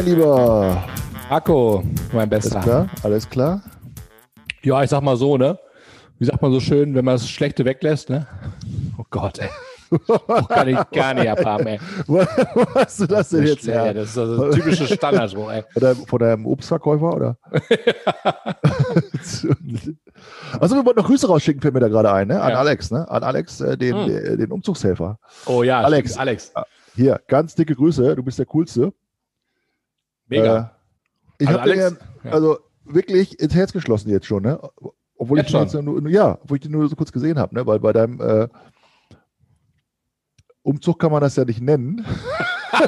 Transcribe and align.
Lieber. 0.00 0.84
Akko, 1.28 1.82
mein 2.12 2.30
Alles 2.30 2.44
Bester. 2.44 2.60
klar? 2.60 2.88
Alles 3.02 3.28
klar? 3.28 3.62
Ja, 4.62 4.84
ich 4.84 4.90
sag 4.90 5.02
mal 5.02 5.16
so, 5.16 5.36
ne? 5.36 5.58
Wie 6.20 6.24
sagt 6.24 6.40
man 6.40 6.52
so 6.52 6.60
schön, 6.60 6.94
wenn 6.94 7.04
man 7.04 7.16
das 7.16 7.28
Schlechte 7.28 7.64
weglässt, 7.64 8.10
ne? 8.10 8.28
Oh 8.96 9.04
Gott, 9.10 9.40
ey. 9.40 9.48
Das 9.90 10.48
kann 10.48 10.68
ich 10.68 10.78
gar 10.92 11.14
nicht 11.14 11.28
abhaben, 11.28 11.66
ey. 11.66 11.80
Wo, 12.06 12.20
hast 12.74 13.00
du 13.00 13.06
das 13.06 13.30
denn 13.30 13.46
jetzt 13.46 13.66
her? 13.66 13.94
Das 13.94 14.10
ist 14.10 14.18
also 14.18 14.44
ein 14.44 14.50
typisches 14.52 14.90
Standardspruch, 14.90 15.50
ey. 15.50 15.64
Von 15.72 15.80
deinem, 15.82 16.06
von 16.06 16.18
deinem 16.18 16.46
Obstverkäufer, 16.46 17.14
oder? 17.14 17.36
also 20.60 20.76
wir 20.76 20.84
wollten 20.84 20.98
noch 21.00 21.06
Grüße 21.06 21.26
rausschicken, 21.28 21.60
fällt 21.62 21.74
mir 21.74 21.80
da 21.80 21.88
gerade 21.88 22.12
ein, 22.12 22.28
ne? 22.28 22.40
An 22.40 22.50
Ja. 22.50 22.58
Alex, 22.58 22.90
ne? 22.90 23.08
An 23.10 23.22
Alex, 23.22 23.60
äh, 23.60 23.76
den, 23.76 23.94
Hm. 23.96 24.10
äh, 24.10 24.36
den 24.36 24.52
Umzugshelfer. 24.52 25.18
Oh 25.46 25.62
ja, 25.62 25.80
Alex. 25.80 26.10
stimmt, 26.10 26.20
Alex. 26.20 26.52
Hier, 26.94 27.20
ganz 27.28 27.54
dicke 27.54 27.74
Grüße, 27.74 28.16
du 28.16 28.22
bist 28.22 28.38
der 28.38 28.46
Coolste. 28.46 28.92
Mega. 30.26 30.72
Äh, 31.38 31.42
ich 31.42 31.48
Also 31.48 31.60
habe 31.60 31.70
Alex- 31.70 31.90
ja, 31.92 31.96
ja. 32.24 32.32
also 32.32 32.58
wirklich 32.84 33.38
ins 33.40 33.54
Herz 33.54 33.72
geschlossen 33.72 34.10
jetzt 34.10 34.26
schon, 34.26 34.42
ne? 34.42 34.58
Obwohl 35.20 35.38
Jetzt 35.38 35.48
ich 35.48 35.52
dich 35.60 35.72
jetzt 35.72 35.82
nur, 35.84 36.08
ja, 36.08 36.38
obwohl 36.42 36.56
ich 36.58 36.62
dich 36.62 36.70
nur 36.70 36.88
so 36.88 36.94
kurz 36.96 37.10
gesehen 37.12 37.38
habe, 37.38 37.54
ne? 37.54 37.66
Weil 37.66 37.80
bei 37.80 37.92
deinem 37.92 38.20
äh, 38.20 38.48
Umzug 40.68 40.98
kann 40.98 41.10
man 41.10 41.22
das 41.22 41.36
ja 41.36 41.46
nicht 41.46 41.62
nennen. 41.62 42.04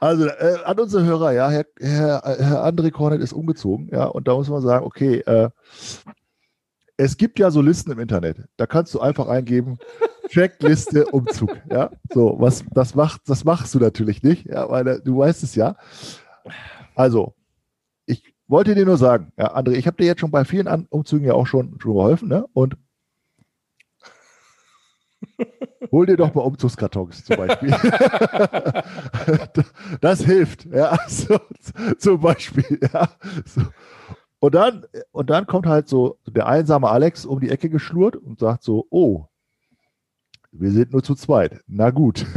also 0.00 0.26
äh, 0.26 0.56
an 0.64 0.80
unsere 0.80 1.04
Hörer, 1.04 1.32
ja, 1.32 1.50
Herr, 1.50 1.66
Herr, 1.78 2.22
Herr 2.38 2.64
André 2.64 2.90
Kornet 2.90 3.20
ist 3.20 3.34
umgezogen, 3.34 3.90
ja, 3.92 4.06
und 4.06 4.26
da 4.26 4.34
muss 4.34 4.48
man 4.48 4.62
sagen, 4.62 4.86
okay, 4.86 5.18
äh, 5.18 5.50
es 6.96 7.18
gibt 7.18 7.38
ja 7.38 7.50
so 7.50 7.60
Listen 7.60 7.92
im 7.92 7.98
Internet. 7.98 8.38
Da 8.56 8.66
kannst 8.66 8.94
du 8.94 9.00
einfach 9.00 9.28
eingeben, 9.28 9.76
Checkliste 10.28 11.04
Umzug. 11.06 11.50
Ja, 11.70 11.90
so, 12.12 12.36
was 12.38 12.64
das 12.72 12.94
macht, 12.94 13.20
das 13.26 13.44
machst 13.44 13.74
du 13.74 13.78
natürlich 13.78 14.22
nicht, 14.22 14.46
ja, 14.46 14.70
weil 14.70 14.88
äh, 14.88 15.00
du 15.04 15.18
weißt 15.18 15.42
es 15.42 15.54
ja. 15.54 15.76
Also, 16.94 17.34
ich 18.06 18.22
wollte 18.48 18.74
dir 18.74 18.86
nur 18.86 18.96
sagen, 18.96 19.32
ja, 19.36 19.54
André, 19.54 19.72
ich 19.72 19.86
habe 19.86 19.98
dir 19.98 20.06
jetzt 20.06 20.20
schon 20.20 20.30
bei 20.30 20.46
vielen 20.46 20.66
An 20.66 20.86
Umzügen 20.88 21.26
ja 21.26 21.34
auch 21.34 21.46
schon, 21.46 21.76
schon 21.78 21.92
geholfen, 21.92 22.28
ne? 22.28 22.46
Und 22.54 22.78
hol 25.92 26.06
dir 26.06 26.16
doch 26.16 26.34
mal 26.34 26.42
Umzugskartons 26.42 27.24
zum 27.24 27.36
Beispiel. 27.36 27.70
das 30.00 30.22
hilft, 30.24 30.64
ja, 30.66 30.98
so, 31.08 31.38
zum 31.98 32.20
Beispiel, 32.20 32.80
ja. 32.92 33.08
So. 33.44 33.62
Und 34.38 34.54
dann, 34.54 34.84
und 35.12 35.30
dann 35.30 35.46
kommt 35.46 35.66
halt 35.66 35.88
so 35.88 36.18
der 36.26 36.46
einsame 36.46 36.88
Alex 36.88 37.24
um 37.24 37.40
die 37.40 37.50
Ecke 37.50 37.70
geschlurrt 37.70 38.16
und 38.16 38.38
sagt 38.40 38.62
so, 38.62 38.86
oh, 38.90 39.24
wir 40.52 40.70
sind 40.70 40.92
nur 40.92 41.02
zu 41.02 41.14
zweit. 41.14 41.60
Na 41.66 41.90
gut. 41.90 42.24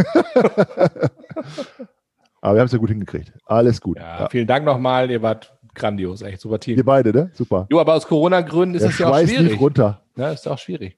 Aber 2.42 2.56
wir 2.56 2.62
haben 2.62 2.68
es 2.68 2.72
ja 2.72 2.78
gut 2.78 2.90
hingekriegt. 2.90 3.34
Alles 3.46 3.82
gut. 3.82 3.98
Ja, 3.98 4.22
Ja. 4.22 4.30
vielen 4.30 4.48
Dank 4.48 4.66
nochmal, 4.66 5.12
ihr 5.12 5.22
wart 5.22 5.58
grandios, 5.76 6.22
echt 6.22 6.42
super 6.42 6.60
Team. 6.60 6.76
Wir 6.78 6.86
beide, 6.86 7.12
ne? 7.14 7.32
Super. 7.34 7.68
Jo, 7.70 7.80
aber 7.80 7.94
aus 7.96 8.08
Corona-Gründen 8.08 8.76
ist 8.76 8.84
es 8.84 8.98
ja 8.98 9.10
auch 9.10 9.20
lief 9.20 9.30
schwierig. 9.30 9.60
runter. 9.60 10.02
Ne, 10.16 10.34
ist 10.34 10.48
auch 10.48 10.58
schwierig. 10.58 10.98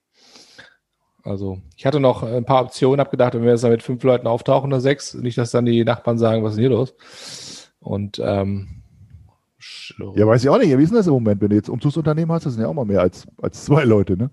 Also, 1.24 1.60
ich 1.78 1.86
hatte 1.86 2.00
noch 2.00 2.24
ein 2.24 2.46
paar 2.46 2.64
Optionen, 2.64 3.00
habe 3.00 3.12
gedacht, 3.12 3.34
wenn 3.36 3.44
wir 3.44 3.52
jetzt 3.52 3.64
da 3.64 3.70
mit 3.70 3.84
fünf 3.84 4.04
Leuten 4.04 4.28
auftauchen 4.28 4.72
oder 4.72 4.82
sechs, 4.82 5.14
nicht, 5.14 5.38
dass 5.38 5.52
dann 5.52 5.66
die 5.66 5.84
Nachbarn 5.84 6.18
sagen, 6.18 6.44
was 6.44 6.52
ist 6.54 6.58
denn 6.58 6.64
hier 6.70 6.78
los? 6.78 6.96
Und 7.80 8.20
ähm, 8.24 8.84
Ja, 10.16 10.26
weiß 10.28 10.44
ich 10.44 10.50
auch 10.50 10.58
nicht. 10.58 10.76
Wie 10.78 10.84
ist 10.84 10.90
denn 10.90 10.98
das 10.98 11.08
im 11.08 11.14
Moment, 11.14 11.42
wenn 11.42 11.50
du 11.50 11.56
jetzt 11.56 11.70
Umzugsunternehmen 11.70 12.32
hast? 12.34 12.46
Das 12.46 12.54
sind 12.54 12.62
ja 12.64 12.68
auch 12.68 12.74
mal 12.74 12.86
mehr 12.86 13.02
als, 13.02 13.28
als 13.42 13.64
zwei 13.66 13.84
Leute, 13.84 14.18
ne? 14.18 14.30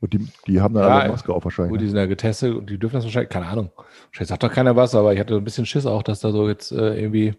Und 0.00 0.12
die, 0.12 0.28
die 0.46 0.60
haben 0.60 0.74
dann 0.74 0.84
Ja, 0.84 0.88
alle 0.94 0.98
eine 1.00 1.10
Maske 1.10 1.32
auf 1.32 1.44
wahrscheinlich. 1.44 1.72
gut, 1.72 1.80
die 1.80 1.84
ne? 1.84 1.90
sind 1.90 1.98
ja 1.98 2.06
getestet 2.06 2.54
und 2.54 2.70
die 2.70 2.78
dürfen 2.78 2.94
das 2.94 3.04
wahrscheinlich, 3.04 3.30
keine 3.30 3.46
Ahnung. 3.46 3.70
Wahrscheinlich 3.76 4.28
sagt 4.28 4.42
doch 4.44 4.52
keiner 4.52 4.76
was, 4.76 4.94
aber 4.94 5.12
ich 5.12 5.20
hatte 5.20 5.36
ein 5.36 5.44
bisschen 5.44 5.66
Schiss 5.66 5.86
auch, 5.86 6.02
dass 6.04 6.20
da 6.20 6.30
so 6.30 6.48
jetzt 6.48 6.70
äh, 6.72 6.98
irgendwie 7.00 7.34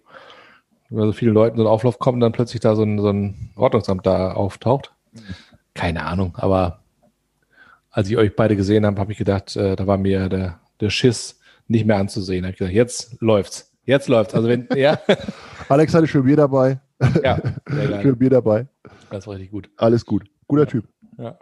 über 0.89 1.05
so 1.05 1.13
viele 1.13 1.31
Leuten 1.31 1.57
so 1.57 1.63
ein 1.63 1.67
Auflauf 1.67 1.99
kommt 1.99 2.15
und 2.15 2.21
dann 2.21 2.31
plötzlich 2.33 2.61
da 2.61 2.75
so 2.75 2.83
ein, 2.83 2.99
so 2.99 3.09
ein 3.09 3.51
Ordnungsamt 3.55 4.05
da 4.05 4.33
auftaucht. 4.33 4.93
Keine 5.73 6.05
Ahnung, 6.05 6.33
aber 6.37 6.78
als 7.91 8.09
ich 8.09 8.17
euch 8.17 8.35
beide 8.35 8.55
gesehen 8.55 8.85
habe, 8.85 8.99
habe 8.99 9.11
ich 9.11 9.17
gedacht, 9.17 9.55
äh, 9.55 9.75
da 9.75 9.87
war 9.87 9.97
mir 9.97 10.29
der, 10.29 10.59
der 10.79 10.89
Schiss 10.89 11.39
nicht 11.67 11.85
mehr 11.85 11.97
anzusehen. 11.97 12.43
Da 12.43 12.47
hab 12.47 12.53
ich 12.53 12.59
gedacht, 12.59 12.73
jetzt 12.75 13.17
läuft's. 13.21 13.71
Jetzt 13.85 14.07
läuft's. 14.07 14.33
Also 14.35 14.47
wenn, 14.47 14.67
ja, 14.75 14.99
Alex 15.69 15.93
hatte 15.93 16.07
schön 16.07 16.23
Bier 16.23 16.35
dabei. 16.37 16.79
ja. 17.23 17.39
Schön 18.01 18.17
Bier 18.17 18.29
dabei. 18.29 18.67
Das 19.09 19.25
war 19.25 19.35
richtig 19.35 19.51
gut. 19.51 19.69
Alles 19.77 20.05
gut. 20.05 20.25
Guter 20.47 20.67
Typ. 20.67 20.85
Ja, 21.17 21.37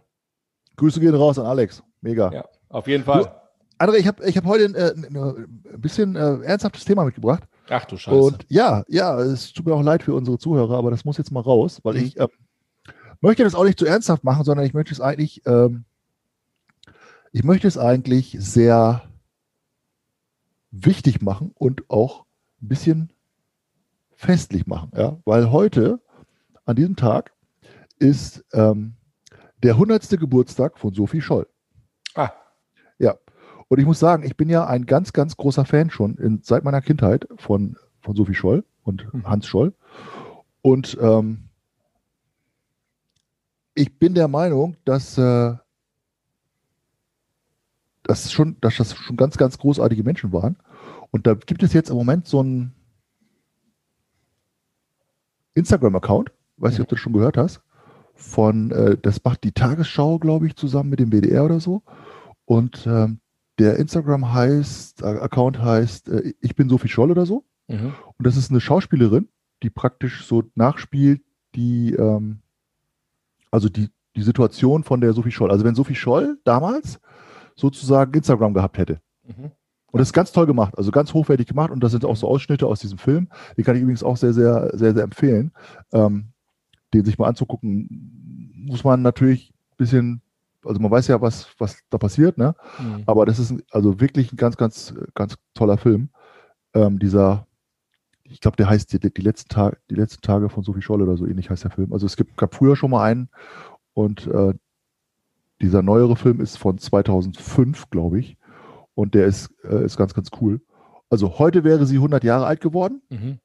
Grüße 0.75 0.99
gehen 0.99 1.15
raus 1.15 1.39
an 1.39 1.45
Alex. 1.47 1.81
Mega. 2.01 2.31
ja 2.31 2.45
auf 2.69 2.87
jeden 2.87 3.03
Fall. 3.03 3.31
André, 3.79 3.95
ich 3.95 4.07
habe 4.07 4.23
ich 4.25 4.37
hab 4.37 4.45
heute 4.45 4.65
äh, 4.75 4.93
ein 4.95 5.81
bisschen 5.81 6.15
äh, 6.15 6.41
ernsthaftes 6.43 6.85
Thema 6.85 7.05
mitgebracht. 7.05 7.43
Ach 7.69 7.85
du 7.85 7.97
Scheiße. 7.97 8.15
Und 8.17 8.45
ja, 8.49 8.83
ja, 8.87 9.19
es 9.19 9.51
tut 9.53 9.65
mir 9.65 9.73
auch 9.73 9.81
leid 9.83 10.03
für 10.03 10.13
unsere 10.13 10.37
Zuhörer, 10.37 10.77
aber 10.77 10.91
das 10.91 11.05
muss 11.05 11.17
jetzt 11.17 11.31
mal 11.31 11.41
raus, 11.41 11.79
weil 11.83 11.95
Mhm. 11.95 11.99
ich 12.03 12.19
ähm, 12.19 12.27
möchte 13.21 13.43
das 13.43 13.55
auch 13.55 13.63
nicht 13.65 13.79
zu 13.79 13.85
ernsthaft 13.85 14.23
machen, 14.23 14.43
sondern 14.43 14.65
ich 14.65 14.73
möchte 14.73 14.93
es 14.93 15.01
eigentlich, 15.01 15.41
ähm, 15.45 15.85
ich 17.31 17.43
möchte 17.43 17.67
es 17.67 17.77
eigentlich 17.77 18.35
sehr 18.39 19.03
wichtig 20.71 21.21
machen 21.21 21.51
und 21.55 21.89
auch 21.89 22.25
ein 22.61 22.67
bisschen 22.67 23.13
festlich 24.15 24.67
machen, 24.67 24.91
ja, 24.95 25.17
weil 25.25 25.51
heute 25.51 26.01
an 26.65 26.75
diesem 26.75 26.95
Tag 26.95 27.33
ist 27.99 28.43
ähm, 28.53 28.95
der 29.63 29.73
100. 29.73 30.09
Geburtstag 30.19 30.77
von 30.77 30.93
Sophie 30.93 31.21
Scholl. 31.21 31.47
ah, 32.15 32.31
Ja. 32.99 33.15
Und 33.69 33.79
ich 33.79 33.85
muss 33.85 33.99
sagen, 33.99 34.23
ich 34.23 34.37
bin 34.37 34.47
ja 34.49 34.65
ein 34.65 34.85
ganz, 34.85 35.11
ganz 35.13 35.35
großer 35.35 35.65
Fan 35.65 35.89
schon 35.89 36.15
in, 36.17 36.41
seit 36.41 36.63
meiner 36.63 36.81
Kindheit 36.81 37.27
von, 37.37 37.75
von 37.99 38.15
Sophie 38.15 38.33
Scholl 38.33 38.63
und 38.83 39.13
Mhm. 39.13 39.27
Hans 39.27 39.45
Scholl. 39.45 39.73
Und 40.61 40.97
ähm, 41.01 41.49
ich 43.73 43.99
bin 43.99 44.13
der 44.13 44.27
Meinung, 44.27 44.77
dass, 44.85 45.17
äh, 45.17 45.55
das 48.07 48.31
schon, 48.31 48.57
dass 48.61 48.77
das 48.77 48.95
schon 48.95 49.17
ganz, 49.17 49.37
ganz 49.37 49.57
großartige 49.57 50.03
Menschen 50.03 50.31
waren. 50.33 50.57
Und 51.11 51.27
da 51.27 51.33
gibt 51.33 51.63
es 51.63 51.73
jetzt 51.73 51.89
im 51.89 51.95
Moment 51.95 52.27
so 52.27 52.39
einen 52.39 52.73
Instagram-Account, 55.53 56.31
weiß 56.57 56.73
nicht, 56.73 56.81
ob 56.81 56.87
du 56.87 56.95
das 56.95 57.01
schon 57.01 57.13
gehört 57.13 57.37
hast, 57.37 57.61
von, 58.13 58.71
äh, 58.71 58.97
das 59.01 59.23
macht 59.23 59.43
die 59.43 59.51
Tagesschau, 59.51 60.19
glaube 60.19 60.47
ich, 60.47 60.55
zusammen 60.55 60.89
mit 60.89 60.99
dem 60.99 61.11
WDR 61.11 61.45
oder 61.45 61.59
so. 61.59 61.83
Und 62.45 62.87
ähm, 62.87 63.19
der 63.59 63.77
Instagram 63.77 64.33
heißt, 64.33 65.01
äh, 65.01 65.05
Account 65.05 65.59
heißt, 65.59 66.09
äh, 66.09 66.33
ich 66.41 66.55
bin 66.55 66.69
Sophie 66.69 66.89
Scholl 66.89 67.11
oder 67.11 67.25
so. 67.25 67.45
mhm. 67.67 67.93
Und 68.17 68.25
das 68.25 68.37
ist 68.37 68.51
eine 68.51 68.61
Schauspielerin, 68.61 69.29
die 69.63 69.69
praktisch 69.69 70.25
so 70.25 70.43
nachspielt, 70.55 71.21
die, 71.55 71.93
ähm, 71.93 72.39
also 73.51 73.69
die, 73.69 73.89
die 74.15 74.23
Situation 74.23 74.83
von 74.83 75.01
der 75.01 75.13
Sophie 75.13 75.31
Scholl. 75.31 75.51
Also 75.51 75.65
wenn 75.65 75.75
Sophie 75.75 75.95
Scholl 75.95 76.39
damals 76.43 76.99
sozusagen 77.57 78.13
Instagram 78.13 78.53
gehabt 78.53 78.77
hätte. 78.77 79.01
Mhm. 79.25 79.51
Und 79.91 79.99
das 79.99 80.09
ist 80.09 80.13
ganz 80.13 80.31
toll 80.31 80.45
gemacht, 80.45 80.77
also 80.77 80.91
ganz 80.91 81.13
hochwertig 81.13 81.47
gemacht. 81.47 81.71
Und 81.71 81.81
das 81.83 81.91
sind 81.91 82.05
auch 82.05 82.15
so 82.15 82.27
Ausschnitte 82.27 82.67
aus 82.67 82.79
diesem 82.79 82.97
Film. 82.97 83.29
Den 83.57 83.65
kann 83.65 83.75
ich 83.75 83.81
übrigens 83.81 84.03
auch 84.03 84.15
sehr, 84.15 84.33
sehr, 84.33 84.69
sehr, 84.73 84.93
sehr 84.93 85.03
empfehlen. 85.03 85.51
Ähm, 85.91 86.29
den 86.93 87.03
sich 87.03 87.17
mal 87.17 87.27
anzugucken, 87.27 88.53
muss 88.53 88.83
man 88.83 89.01
natürlich 89.01 89.51
ein 89.71 89.77
bisschen, 89.77 90.21
also 90.63 90.79
man 90.79 90.91
weiß 90.91 91.07
ja, 91.07 91.21
was, 91.21 91.47
was 91.57 91.79
da 91.89 91.97
passiert, 91.97 92.37
ne? 92.37 92.55
Mhm. 92.79 93.03
Aber 93.05 93.25
das 93.25 93.39
ist 93.39 93.51
ein- 93.51 93.63
also 93.71 93.99
wirklich 93.99 94.31
ein 94.31 94.37
ganz, 94.37 94.55
ganz, 94.55 94.93
ganz 95.13 95.35
toller 95.53 95.77
Film. 95.77 96.09
Ähm, 96.73 96.99
dieser, 96.99 97.47
ich 98.23 98.39
glaube, 98.39 98.57
der 98.57 98.69
heißt 98.69 98.91
die, 98.93 98.99
die, 98.99 99.21
letzten 99.21 99.49
Tage, 99.49 99.77
die 99.89 99.95
letzten 99.95 100.21
Tage 100.21 100.49
von 100.49 100.63
Sophie 100.63 100.81
Scholl 100.81 101.01
oder 101.01 101.17
so 101.17 101.25
ähnlich 101.25 101.49
heißt 101.49 101.63
der 101.63 101.71
Film. 101.71 101.91
Also 101.93 102.05
es 102.05 102.15
gibt, 102.17 102.37
gab 102.37 102.53
früher 102.53 102.75
schon 102.75 102.91
mal 102.91 103.03
einen 103.03 103.29
und 103.93 104.27
äh, 104.27 104.53
dieser 105.61 105.81
neuere 105.81 106.15
Film 106.15 106.39
ist 106.39 106.57
von 106.57 106.77
2005, 106.77 107.89
glaube 107.89 108.19
ich. 108.19 108.37
Und 108.93 109.13
der 109.13 109.25
ist, 109.25 109.53
äh, 109.63 109.83
ist 109.83 109.97
ganz, 109.97 110.13
ganz 110.13 110.29
cool. 110.41 110.61
Also 111.09 111.39
heute 111.39 111.63
wäre 111.63 111.85
sie 111.85 111.95
100 111.95 112.23
Jahre 112.23 112.45
alt 112.45 112.61
geworden. 112.61 113.01
Mhm. 113.09 113.39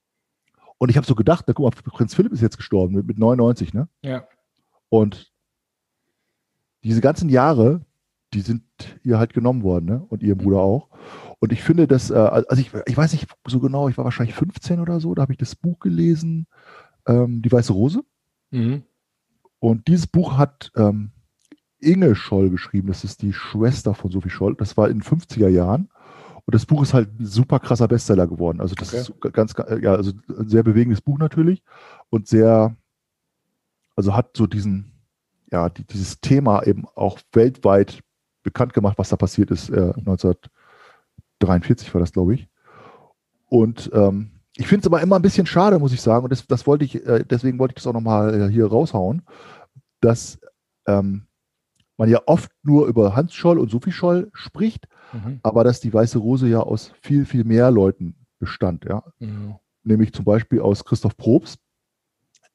Und 0.78 0.88
ich 0.88 0.96
habe 0.96 1.06
so 1.06 1.14
gedacht, 1.14 1.44
na 1.46 1.52
guck 1.52 1.64
mal, 1.64 1.92
Prinz 1.92 2.14
Philipp 2.14 2.32
ist 2.32 2.40
jetzt 2.40 2.56
gestorben 2.56 2.94
mit, 2.94 3.06
mit 3.06 3.18
99, 3.18 3.72
ne? 3.72 3.88
Ja. 4.02 4.26
Und 4.88 5.32
diese 6.82 7.00
ganzen 7.00 7.28
Jahre, 7.28 7.82
die 8.34 8.40
sind 8.40 8.64
ihr 9.04 9.18
halt 9.18 9.32
genommen 9.32 9.62
worden, 9.62 9.86
ne? 9.86 10.04
Und 10.08 10.22
ihrem 10.22 10.38
Bruder 10.38 10.58
auch. 10.58 10.88
Und 11.38 11.52
ich 11.52 11.62
finde, 11.62 11.86
dass, 11.86 12.10
äh, 12.10 12.14
also 12.14 12.60
ich, 12.60 12.72
ich 12.86 12.96
weiß 12.96 13.12
nicht 13.12 13.28
so 13.46 13.60
genau, 13.60 13.88
ich 13.88 13.96
war 13.96 14.04
wahrscheinlich 14.04 14.34
15 14.34 14.80
oder 14.80 14.98
so, 14.98 15.14
da 15.14 15.22
habe 15.22 15.32
ich 15.32 15.38
das 15.38 15.54
Buch 15.54 15.78
gelesen, 15.78 16.46
ähm, 17.06 17.42
Die 17.42 17.52
Weiße 17.52 17.72
Rose. 17.72 18.02
Mhm. 18.50 18.82
Und 19.60 19.86
dieses 19.86 20.08
Buch 20.08 20.36
hat 20.36 20.72
ähm, 20.74 21.12
Inge 21.82 22.14
Scholl 22.14 22.50
geschrieben, 22.50 22.88
das 22.88 23.04
ist 23.04 23.22
die 23.22 23.32
Schwester 23.32 23.94
von 23.94 24.10
Sophie 24.10 24.30
Scholl. 24.30 24.54
Das 24.56 24.76
war 24.76 24.88
in 24.88 24.98
den 25.00 25.02
50er 25.02 25.48
Jahren. 25.48 25.88
Und 26.44 26.54
das 26.54 26.66
Buch 26.66 26.82
ist 26.82 26.92
halt 26.94 27.08
ein 27.20 27.24
super 27.26 27.60
krasser 27.60 27.86
Bestseller 27.88 28.26
geworden. 28.26 28.60
Also 28.60 28.74
das 28.74 28.88
Okay. 28.92 29.00
ist 29.00 29.12
ganz, 29.32 29.54
ja, 29.80 29.94
also 29.94 30.12
ein 30.38 30.48
sehr 30.48 30.62
bewegendes 30.64 31.00
Buch 31.00 31.18
natürlich 31.18 31.62
und 32.10 32.26
sehr, 32.26 32.74
also 33.94 34.14
hat 34.16 34.36
so 34.36 34.46
diesen, 34.46 34.92
ja, 35.52 35.68
die, 35.68 35.84
dieses 35.84 36.20
Thema 36.20 36.62
eben 36.64 36.84
auch 36.94 37.18
weltweit 37.32 38.00
bekannt 38.42 38.74
gemacht, 38.74 38.98
was 38.98 39.10
da 39.10 39.16
passiert 39.16 39.50
ist. 39.52 39.70
Äh, 39.70 39.92
1943 41.40 41.92
war 41.94 42.00
das, 42.00 42.12
glaube 42.12 42.34
ich. 42.34 42.48
Und 43.48 43.90
ähm, 43.94 44.30
ich 44.56 44.66
finde 44.66 44.80
es 44.82 44.86
aber 44.86 45.00
immer 45.00 45.16
ein 45.16 45.22
bisschen 45.22 45.46
schade, 45.46 45.78
muss 45.78 45.92
ich 45.92 46.00
sagen. 46.00 46.24
Und 46.24 46.30
das, 46.30 46.46
das 46.46 46.66
wollte 46.66 46.84
ich, 46.84 47.06
äh, 47.06 47.24
deswegen 47.28 47.58
wollte 47.58 47.72
ich 47.72 47.76
das 47.76 47.86
auch 47.86 47.92
nochmal 47.92 48.34
äh, 48.34 48.48
hier 48.52 48.66
raushauen, 48.66 49.22
dass 50.00 50.40
ähm, 50.86 51.26
man 51.96 52.08
ja 52.08 52.20
oft 52.26 52.50
nur 52.62 52.86
über 52.86 53.14
Hans 53.14 53.34
Scholl 53.34 53.58
und 53.58 53.70
Sophie 53.70 53.92
Scholl 53.92 54.30
spricht, 54.32 54.88
Mhm. 55.12 55.40
aber 55.42 55.62
dass 55.62 55.80
die 55.80 55.92
Weiße 55.92 56.18
Rose 56.18 56.48
ja 56.48 56.60
aus 56.60 56.92
viel, 57.02 57.26
viel 57.26 57.44
mehr 57.44 57.70
Leuten 57.70 58.14
bestand, 58.38 58.84
ja. 58.86 59.02
Mhm. 59.18 59.56
Nämlich 59.84 60.12
zum 60.12 60.24
Beispiel 60.24 60.60
aus 60.60 60.84
Christoph 60.84 61.16
Probst, 61.16 61.58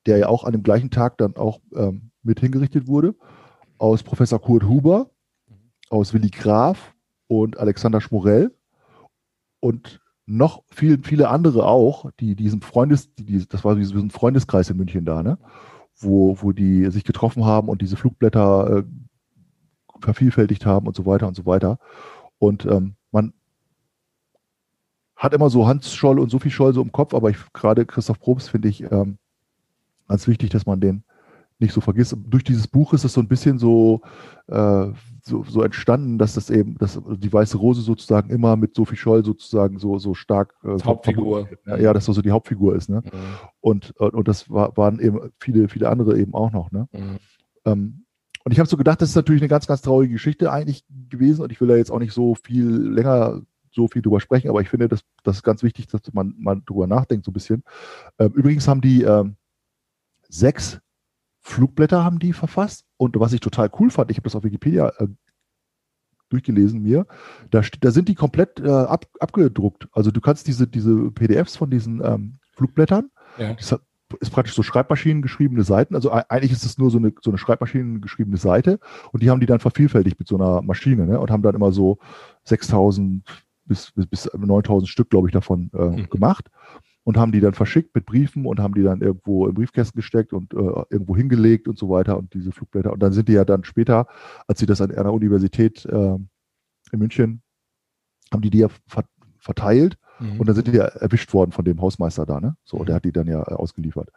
der 0.05 0.17
ja 0.17 0.27
auch 0.27 0.43
an 0.43 0.53
dem 0.53 0.63
gleichen 0.63 0.89
Tag 0.89 1.17
dann 1.17 1.35
auch 1.35 1.59
ähm, 1.75 2.09
mit 2.23 2.39
hingerichtet 2.39 2.87
wurde, 2.87 3.15
aus 3.77 4.01
Professor 4.01 4.41
Kurt 4.41 4.63
Huber, 4.63 5.11
aus 5.89 6.13
Willi 6.13 6.29
Graf 6.29 6.95
und 7.27 7.59
Alexander 7.59 8.01
Schmorell 8.01 8.51
und 9.59 10.01
noch 10.25 10.63
viel, 10.71 10.99
viele 11.03 11.29
andere 11.29 11.65
auch, 11.65 12.09
die 12.19 12.35
diesen 12.35 12.61
Freundes, 12.61 13.13
die, 13.15 13.47
das 13.47 13.63
war 13.63 13.77
wie 13.77 13.85
so 13.85 13.97
ein 13.97 14.09
Freundeskreis 14.11 14.69
in 14.69 14.77
München 14.77 15.05
da, 15.05 15.23
ne? 15.23 15.37
Wo, 15.99 16.37
wo 16.41 16.51
die 16.51 16.91
sich 16.91 17.03
getroffen 17.05 17.45
haben 17.45 17.69
und 17.69 17.81
diese 17.81 17.95
Flugblätter 17.97 18.77
äh, 18.79 18.83
vervielfältigt 20.01 20.65
haben 20.65 20.87
und 20.87 20.95
so 20.95 21.05
weiter 21.05 21.27
und 21.27 21.35
so 21.35 21.45
weiter. 21.45 21.79
Und 22.39 22.65
ähm, 22.65 22.95
man 23.11 23.33
hat 25.15 25.33
immer 25.33 25.49
so 25.49 25.67
Hans 25.67 25.93
Scholl 25.93 26.19
und 26.19 26.29
Sophie 26.29 26.51
Scholl 26.51 26.73
so 26.73 26.81
im 26.81 26.91
Kopf, 26.91 27.13
aber 27.13 27.29
ich 27.29 27.37
gerade 27.53 27.85
Christoph 27.85 28.19
Probst 28.19 28.49
finde 28.49 28.69
ich 28.69 28.83
ähm, 28.91 29.17
ganz 30.07 30.27
wichtig, 30.27 30.49
dass 30.49 30.65
man 30.65 30.79
den 30.79 31.03
nicht 31.59 31.73
so 31.73 31.81
vergisst. 31.81 32.15
Durch 32.27 32.43
dieses 32.43 32.67
Buch 32.67 32.93
ist 32.93 33.03
es 33.03 33.13
so 33.13 33.21
ein 33.21 33.27
bisschen 33.27 33.57
so, 33.57 34.01
äh, 34.47 34.87
so, 35.23 35.43
so 35.43 35.63
entstanden, 35.63 36.17
dass 36.17 36.35
das 36.35 36.49
eben, 36.49 36.77
dass 36.77 37.01
die 37.07 37.33
Weiße 37.33 37.57
Rose 37.57 37.81
sozusagen 37.81 38.29
immer 38.29 38.55
mit 38.55 38.75
Sophie 38.75 38.95
Scholl 38.95 39.25
sozusagen 39.25 39.79
so, 39.79 39.97
so 39.97 40.13
stark 40.13 40.53
äh, 40.63 40.77
Hauptfigur. 40.83 41.47
ne? 41.65 41.81
Ja, 41.81 41.93
dass 41.93 42.05
das 42.05 42.15
so 42.15 42.21
die 42.21 42.31
Hauptfigur 42.31 42.75
ist, 42.75 42.89
ne? 42.89 43.01
Mhm. 43.03 43.09
Und, 43.59 43.91
und, 43.97 44.13
und 44.13 44.27
das 44.27 44.49
war, 44.49 44.77
waren 44.77 44.99
eben 44.99 45.31
viele, 45.39 45.67
viele 45.67 45.89
andere 45.89 46.19
eben 46.19 46.33
auch 46.35 46.51
noch, 46.51 46.71
ne? 46.71 46.87
Mhm. 46.91 47.17
Ähm, 47.65 48.03
und 48.47 48.53
ich 48.53 48.59
habe 48.59 48.69
so 48.69 48.77
gedacht, 48.77 49.01
das 49.01 49.09
ist 49.09 49.15
natürlich 49.17 49.41
eine 49.41 49.49
ganz, 49.49 49.67
ganz 49.67 49.81
traurige 49.81 50.13
Geschichte 50.13 50.53
eigentlich 50.53 50.85
gewesen 51.09 51.41
und 51.41 51.51
ich 51.51 51.59
will 51.59 51.67
da 51.67 51.75
jetzt 51.75 51.91
auch 51.91 51.99
nicht 51.99 52.13
so 52.13 52.33
viel 52.33 52.65
länger 52.65 53.41
so 53.71 53.89
viel 53.89 54.01
drüber 54.01 54.21
sprechen, 54.21 54.47
aber 54.47 54.61
ich 54.61 54.69
finde, 54.69 54.87
das, 54.87 55.01
das 55.23 55.35
ist 55.35 55.43
ganz 55.43 55.63
wichtig, 55.63 55.87
dass 55.87 55.99
man 56.13 56.33
mal 56.37 56.61
drüber 56.65 56.87
nachdenkt 56.87 57.25
so 57.25 57.31
ein 57.31 57.33
bisschen. 57.33 57.65
Ähm, 58.17 58.31
übrigens 58.31 58.65
haben 58.69 58.79
die 58.79 59.01
ähm, 59.01 59.35
sechs 60.29 60.79
Flugblätter 61.41 62.05
haben 62.05 62.19
die 62.19 62.31
verfasst 62.31 62.85
und 62.95 63.19
was 63.19 63.33
ich 63.33 63.41
total 63.41 63.69
cool 63.81 63.89
fand, 63.89 64.11
ich 64.11 64.17
habe 64.17 64.23
das 64.23 64.35
auf 64.37 64.45
Wikipedia 64.45 64.93
äh, 64.97 65.09
durchgelesen 66.29 66.81
mir, 66.81 67.05
da, 67.51 67.63
da 67.81 67.91
sind 67.91 68.07
die 68.07 68.15
komplett 68.15 68.61
äh, 68.61 68.69
ab, 68.69 69.07
abgedruckt. 69.19 69.89
Also 69.91 70.09
du 70.09 70.21
kannst 70.21 70.47
diese, 70.47 70.67
diese 70.67 71.11
PDFs 71.11 71.57
von 71.57 71.69
diesen 71.69 72.01
ähm, 72.01 72.35
Flugblättern, 72.53 73.11
Ja. 73.37 73.81
Ist 74.19 74.31
praktisch 74.31 74.55
so 74.55 74.63
Schreibmaschinen 74.63 75.21
geschriebene 75.21 75.63
Seiten. 75.63 75.95
Also 75.95 76.11
ei- 76.11 76.23
eigentlich 76.29 76.51
ist 76.53 76.65
es 76.65 76.77
nur 76.77 76.89
so 76.91 76.97
eine, 76.97 77.13
so 77.21 77.31
eine 77.31 77.37
Schreibmaschinen 77.37 78.01
geschriebene 78.01 78.37
Seite 78.37 78.79
und 79.11 79.21
die 79.23 79.29
haben 79.29 79.39
die 79.39 79.45
dann 79.45 79.59
vervielfältigt 79.59 80.17
mit 80.19 80.27
so 80.27 80.35
einer 80.37 80.61
Maschine 80.61 81.05
ne? 81.05 81.19
und 81.19 81.29
haben 81.31 81.41
dann 81.43 81.55
immer 81.55 81.71
so 81.71 81.97
6000 82.45 83.23
bis, 83.65 83.91
bis, 83.91 84.07
bis 84.07 84.29
9000 84.33 84.87
Stück, 84.87 85.09
glaube 85.09 85.27
ich, 85.27 85.33
davon 85.33 85.69
äh, 85.73 85.77
Mhm. 86.01 86.09
gemacht 86.09 86.49
und 87.03 87.17
haben 87.17 87.31
die 87.31 87.39
dann 87.41 87.53
verschickt 87.53 87.93
mit 87.95 88.05
Briefen 88.05 88.45
und 88.45 88.59
haben 88.59 88.73
die 88.73 88.83
dann 88.83 89.01
irgendwo 89.01 89.47
in 89.47 89.53
Briefkästen 89.53 89.97
gesteckt 89.99 90.31
und 90.33 90.53
äh, 90.53 90.57
irgendwo 90.89 91.15
hingelegt 91.15 91.67
und 91.67 91.77
so 91.77 91.89
weiter 91.89 92.17
und 92.17 92.33
diese 92.33 92.51
Flugblätter. 92.51 92.91
Und 92.93 92.99
dann 93.01 93.11
sind 93.13 93.27
die 93.27 93.33
ja 93.33 93.43
dann 93.45 93.63
später, 93.65 94.07
als 94.47 94.59
sie 94.59 94.65
das 94.65 94.81
an 94.81 94.91
einer 94.91 95.13
Universität 95.13 95.85
äh, 95.85 96.15
in 96.91 96.99
München, 96.99 97.41
haben 98.31 98.41
die 98.41 98.49
die 98.49 98.59
ja 98.59 98.67
ver 98.87 99.03
verteilt 99.39 99.97
Mhm. 100.19 100.39
und 100.39 100.47
dann 100.47 100.55
sind 100.55 100.67
die 100.67 100.73
ja 100.73 100.85
erwischt 100.85 101.33
worden 101.33 101.51
von 101.51 101.65
dem 101.65 101.81
Hausmeister 101.81 102.25
da, 102.25 102.39
ne? 102.39 102.55
So, 102.63 102.77
und 102.77 102.89
der 102.89 102.95
hat 102.95 103.05
die 103.05 103.11
dann 103.11 103.27
ja 103.27 103.41
äh, 103.41 103.53
ausgeliefert. 103.53 104.09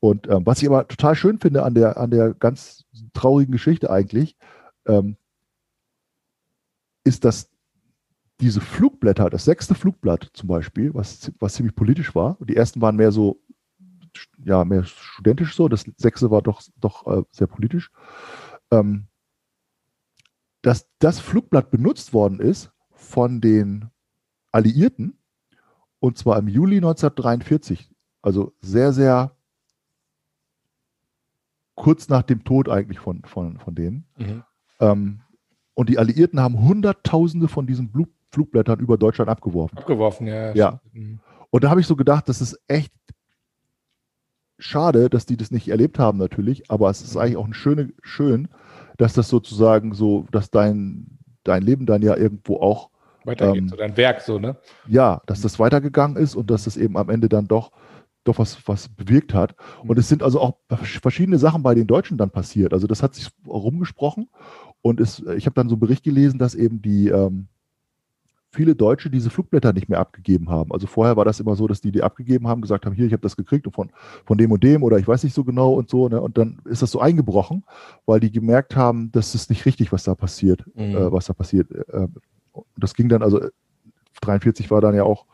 Und 0.00 0.28
ähm, 0.28 0.46
was 0.46 0.62
ich 0.62 0.68
aber 0.68 0.86
total 0.86 1.14
schön 1.14 1.38
finde 1.38 1.64
an 1.64 1.74
der, 1.74 1.98
an 1.98 2.10
der 2.10 2.34
ganz 2.34 2.84
traurigen 3.12 3.52
Geschichte 3.52 3.90
eigentlich, 3.90 4.36
ähm, 4.86 5.16
ist, 7.04 7.24
dass 7.24 7.50
diese 8.40 8.60
Flugblätter, 8.60 9.30
das 9.30 9.44
sechste 9.44 9.74
Flugblatt 9.74 10.30
zum 10.32 10.48
Beispiel, 10.48 10.94
was, 10.94 11.32
was 11.40 11.54
ziemlich 11.54 11.74
politisch 11.74 12.14
war, 12.14 12.36
die 12.40 12.56
ersten 12.56 12.80
waren 12.80 12.96
mehr 12.96 13.10
so, 13.10 13.40
ja, 14.44 14.64
mehr 14.64 14.84
studentisch 14.84 15.56
so, 15.56 15.68
das 15.68 15.84
sechste 15.96 16.30
war 16.30 16.42
doch, 16.42 16.62
doch 16.76 17.06
äh, 17.06 17.22
sehr 17.32 17.48
politisch, 17.48 17.90
ähm, 18.70 19.06
dass 20.62 20.88
das 20.98 21.18
Flugblatt 21.18 21.70
benutzt 21.70 22.12
worden 22.12 22.40
ist 22.40 22.70
von 22.92 23.40
den 23.40 23.90
Alliierten, 24.52 25.17
und 26.00 26.18
zwar 26.18 26.38
im 26.38 26.48
Juli 26.48 26.76
1943, 26.76 27.90
also 28.22 28.52
sehr, 28.60 28.92
sehr 28.92 29.36
kurz 31.74 32.08
nach 32.08 32.22
dem 32.22 32.44
Tod 32.44 32.68
eigentlich 32.68 32.98
von, 32.98 33.22
von, 33.24 33.58
von 33.58 33.74
denen. 33.74 34.04
Mhm. 34.16 34.42
Ähm, 34.80 35.20
und 35.74 35.88
die 35.88 35.98
Alliierten 35.98 36.40
haben 36.40 36.60
Hunderttausende 36.60 37.48
von 37.48 37.66
diesen 37.66 37.90
Blu 37.90 38.06
Flugblättern 38.30 38.78
über 38.80 38.98
Deutschland 38.98 39.30
abgeworfen. 39.30 39.78
Abgeworfen, 39.78 40.26
ja. 40.26 40.54
Ja. 40.54 40.80
Mhm. 40.92 41.20
Und 41.48 41.64
da 41.64 41.70
habe 41.70 41.80
ich 41.80 41.86
so 41.86 41.96
gedacht, 41.96 42.28
das 42.28 42.42
ist 42.42 42.60
echt 42.68 42.92
schade, 44.58 45.08
dass 45.08 45.24
die 45.24 45.36
das 45.36 45.50
nicht 45.50 45.68
erlebt 45.68 45.98
haben 45.98 46.18
natürlich, 46.18 46.70
aber 46.70 46.90
es 46.90 47.00
ist 47.00 47.16
eigentlich 47.16 47.38
auch 47.38 47.46
ein 47.46 47.54
schöne, 47.54 47.92
schön, 48.02 48.48
dass 48.98 49.14
das 49.14 49.28
sozusagen 49.28 49.94
so, 49.94 50.26
dass 50.30 50.50
dein, 50.50 51.18
dein 51.44 51.62
Leben 51.62 51.86
dann 51.86 52.02
ja 52.02 52.16
irgendwo 52.16 52.56
auch, 52.56 52.90
Weitergeht, 53.28 53.62
Ähm, 53.62 53.68
so 53.68 53.76
dein 53.76 53.96
Werk 53.96 54.20
so, 54.22 54.38
ne? 54.40 54.56
ja, 54.88 55.20
dass 55.26 55.40
das 55.40 55.58
weitergegangen 55.60 56.16
ist 56.16 56.34
und 56.34 56.50
dass 56.50 56.64
das 56.64 56.76
eben 56.76 56.96
am 56.96 57.08
Ende 57.10 57.28
dann 57.28 57.46
doch, 57.46 57.70
doch 58.24 58.38
was, 58.38 58.58
was 58.66 58.88
bewirkt 58.88 59.32
hat. 59.34 59.54
Und 59.86 59.98
es 59.98 60.08
sind 60.08 60.22
also 60.22 60.40
auch 60.40 60.56
verschiedene 60.68 61.38
Sachen 61.38 61.62
bei 61.62 61.74
den 61.74 61.86
Deutschen 61.86 62.18
dann 62.18 62.30
passiert. 62.30 62.72
Also 62.72 62.86
das 62.86 63.02
hat 63.02 63.14
sich 63.14 63.28
rumgesprochen 63.46 64.28
und 64.82 65.00
es, 65.00 65.20
ich 65.36 65.46
habe 65.46 65.54
dann 65.54 65.68
so 65.68 65.74
einen 65.76 65.80
Bericht 65.80 66.02
gelesen, 66.04 66.38
dass 66.38 66.54
eben 66.54 66.82
die 66.82 67.08
ähm, 67.08 67.46
viele 68.50 68.74
Deutsche 68.74 69.10
diese 69.10 69.28
Flugblätter 69.28 69.74
nicht 69.74 69.88
mehr 69.90 69.98
abgegeben 70.00 70.48
haben. 70.48 70.72
Also 70.72 70.86
vorher 70.86 71.16
war 71.18 71.26
das 71.26 71.38
immer 71.38 71.54
so, 71.54 71.66
dass 71.68 71.82
die 71.82 71.92
die 71.92 72.02
abgegeben 72.02 72.48
haben, 72.48 72.62
gesagt 72.62 72.86
haben, 72.86 72.94
hier, 72.94 73.04
ich 73.06 73.12
habe 73.12 73.20
das 73.20 73.36
gekriegt 73.36 73.66
und 73.66 73.74
von, 73.74 73.90
von 74.24 74.38
dem 74.38 74.50
und 74.52 74.64
dem 74.64 74.82
oder 74.82 74.98
ich 74.98 75.06
weiß 75.06 75.22
nicht 75.24 75.34
so 75.34 75.44
genau 75.44 75.74
und 75.74 75.90
so. 75.90 76.08
Ne? 76.08 76.18
Und 76.20 76.38
dann 76.38 76.58
ist 76.64 76.80
das 76.80 76.90
so 76.90 76.98
eingebrochen, 77.00 77.64
weil 78.06 78.20
die 78.20 78.32
gemerkt 78.32 78.74
haben, 78.74 79.12
das 79.12 79.34
ist 79.34 79.50
nicht 79.50 79.66
richtig, 79.66 79.92
was 79.92 80.04
da 80.04 80.14
passiert, 80.14 80.64
Mhm. 80.74 80.82
äh, 80.96 81.12
was 81.12 81.26
da 81.26 81.34
passiert. 81.34 81.70
Äh, 81.70 82.08
das 82.76 82.94
ging 82.94 83.08
dann, 83.08 83.22
also 83.22 83.40
äh, 83.40 83.50
43 84.20 84.70
war 84.70 84.80
dann 84.80 84.94
ja 84.94 85.04
auch, 85.04 85.26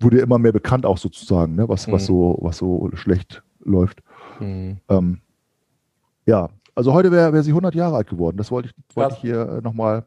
wurde 0.00 0.18
ja 0.18 0.24
immer 0.24 0.38
mehr 0.38 0.52
bekannt 0.52 0.84
auch 0.84 0.98
sozusagen, 0.98 1.54
ne? 1.54 1.68
was, 1.68 1.90
was 1.90 2.02
Mhm. 2.02 2.06
so, 2.06 2.38
was 2.42 2.58
so 2.58 2.90
schlecht 2.94 3.42
läuft. 3.60 4.02
Mhm. 4.40 4.78
Ähm, 4.88 5.20
ja, 6.26 6.48
also 6.74 6.92
heute 6.92 7.10
wäre 7.12 7.32
wär 7.32 7.42
sie 7.42 7.50
100 7.50 7.74
Jahre 7.74 7.96
alt 7.96 8.08
geworden. 8.08 8.36
Das 8.36 8.50
wollte 8.50 8.68
ich, 8.68 8.96
wollte 8.96 9.10
Krass. 9.10 9.18
ich 9.18 9.22
hier 9.22 9.60
nochmal 9.62 10.06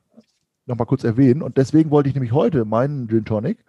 noch 0.65 0.77
mal 0.77 0.85
kurz 0.85 1.03
erwähnen. 1.03 1.41
Und 1.43 1.57
deswegen 1.57 1.91
wollte 1.91 2.09
ich 2.09 2.15
nämlich 2.15 2.31
heute 2.31 2.65
meinen 2.65 3.07
Gin 3.07 3.23
Tonic 3.25 3.63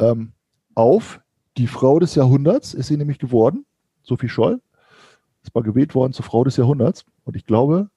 ähm, 0.00 0.32
auf 0.74 1.20
die 1.56 1.68
Frau 1.68 2.00
des 2.00 2.16
Jahrhunderts 2.16 2.74
ist 2.74 2.88
sie 2.88 2.96
nämlich 2.96 3.20
geworden, 3.20 3.64
Sophie 4.02 4.28
Scholl. 4.28 4.60
Ist 5.44 5.54
mal 5.54 5.62
gewählt 5.62 5.94
worden 5.94 6.12
zur 6.12 6.24
Frau 6.24 6.42
des 6.42 6.56
Jahrhunderts. 6.56 7.04
Und 7.24 7.36
ich 7.36 7.46
glaube, 7.46 7.88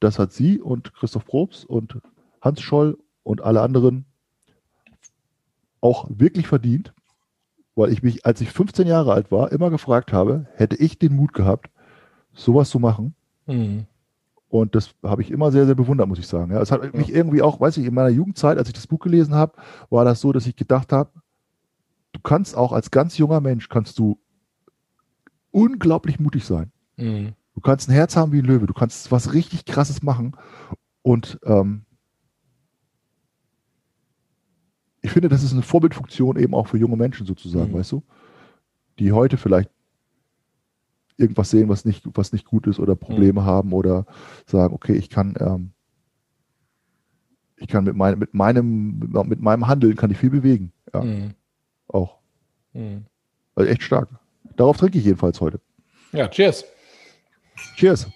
das 0.00 0.18
hat 0.18 0.32
sie 0.32 0.60
und 0.60 0.92
Christoph 0.94 1.24
Probst 1.24 1.64
und 1.64 1.98
Hans 2.46 2.62
Scholl 2.62 2.98
und 3.22 3.42
alle 3.42 3.60
anderen 3.60 4.06
auch 5.80 6.06
wirklich 6.08 6.46
verdient, 6.46 6.94
weil 7.74 7.92
ich 7.92 8.02
mich, 8.02 8.24
als 8.24 8.40
ich 8.40 8.50
15 8.50 8.86
Jahre 8.86 9.12
alt 9.12 9.30
war, 9.30 9.52
immer 9.52 9.70
gefragt 9.70 10.12
habe, 10.12 10.46
hätte 10.54 10.76
ich 10.76 10.98
den 10.98 11.14
Mut 11.14 11.32
gehabt, 11.32 11.70
sowas 12.32 12.70
zu 12.70 12.78
machen. 12.78 13.14
Mhm. 13.46 13.86
Und 14.48 14.74
das 14.74 14.94
habe 15.02 15.22
ich 15.22 15.30
immer 15.30 15.50
sehr, 15.50 15.66
sehr 15.66 15.74
bewundert, 15.74 16.08
muss 16.08 16.18
ich 16.18 16.26
sagen. 16.26 16.52
Ja, 16.52 16.60
es 16.60 16.70
hat 16.70 16.94
mich 16.94 17.12
irgendwie 17.12 17.42
auch, 17.42 17.60
weiß 17.60 17.76
ich, 17.78 17.86
in 17.86 17.94
meiner 17.94 18.08
Jugendzeit, 18.08 18.58
als 18.58 18.68
ich 18.68 18.74
das 18.74 18.86
Buch 18.86 19.00
gelesen 19.00 19.34
habe, 19.34 19.54
war 19.90 20.04
das 20.04 20.20
so, 20.20 20.32
dass 20.32 20.46
ich 20.46 20.56
gedacht 20.56 20.92
habe, 20.92 21.10
du 22.12 22.20
kannst 22.20 22.56
auch 22.56 22.72
als 22.72 22.90
ganz 22.90 23.18
junger 23.18 23.40
Mensch, 23.40 23.68
kannst 23.68 23.98
du 23.98 24.18
unglaublich 25.50 26.20
mutig 26.20 26.44
sein. 26.44 26.70
Mhm. 26.96 27.34
Du 27.54 27.60
kannst 27.60 27.88
ein 27.88 27.92
Herz 27.92 28.16
haben 28.16 28.32
wie 28.32 28.38
ein 28.38 28.44
Löwe, 28.44 28.66
du 28.66 28.74
kannst 28.74 29.10
was 29.10 29.32
richtig 29.32 29.64
Krasses 29.64 30.02
machen. 30.02 30.36
Und 31.02 31.38
ähm, 31.44 31.85
ich 35.06 35.12
finde, 35.12 35.28
das 35.28 35.42
ist 35.44 35.52
eine 35.52 35.62
Vorbildfunktion 35.62 36.36
eben 36.36 36.52
auch 36.52 36.66
für 36.66 36.78
junge 36.78 36.96
Menschen 36.96 37.26
sozusagen, 37.26 37.70
Mhm. 37.72 37.74
weißt 37.78 37.92
du? 37.92 38.02
Die 38.98 39.12
heute 39.12 39.36
vielleicht 39.36 39.70
irgendwas 41.16 41.48
sehen, 41.50 41.68
was 41.68 41.84
nicht, 41.84 42.02
was 42.14 42.32
nicht 42.32 42.44
gut 42.44 42.66
ist 42.66 42.78
oder 42.80 42.96
Probleme 42.96 43.44
haben 43.44 43.72
oder 43.72 44.04
sagen, 44.46 44.74
okay, 44.74 44.94
ich 44.94 45.08
kann, 45.08 45.34
ähm, 45.38 45.70
ich 47.56 47.68
kann 47.68 47.84
mit, 47.84 47.94
mein, 47.96 48.18
mit, 48.18 48.34
meinem, 48.34 48.98
mit 48.98 49.40
meinem 49.40 49.66
Handeln 49.68 49.94
kann 49.96 50.10
ich 50.10 50.18
viel 50.18 50.30
bewegen. 50.30 50.72
Ja, 50.92 51.02
Mhm. 51.02 51.34
auch. 51.88 52.18
Mhm. 52.72 53.06
Also 53.54 53.70
echt 53.70 53.82
stark. 53.82 54.08
Darauf 54.56 54.76
trinke 54.76 54.98
ich 54.98 55.04
jedenfalls 55.04 55.40
heute. 55.40 55.60
Ja, 56.12 56.28
cheers. 56.28 56.64
Cheers. 57.76 58.08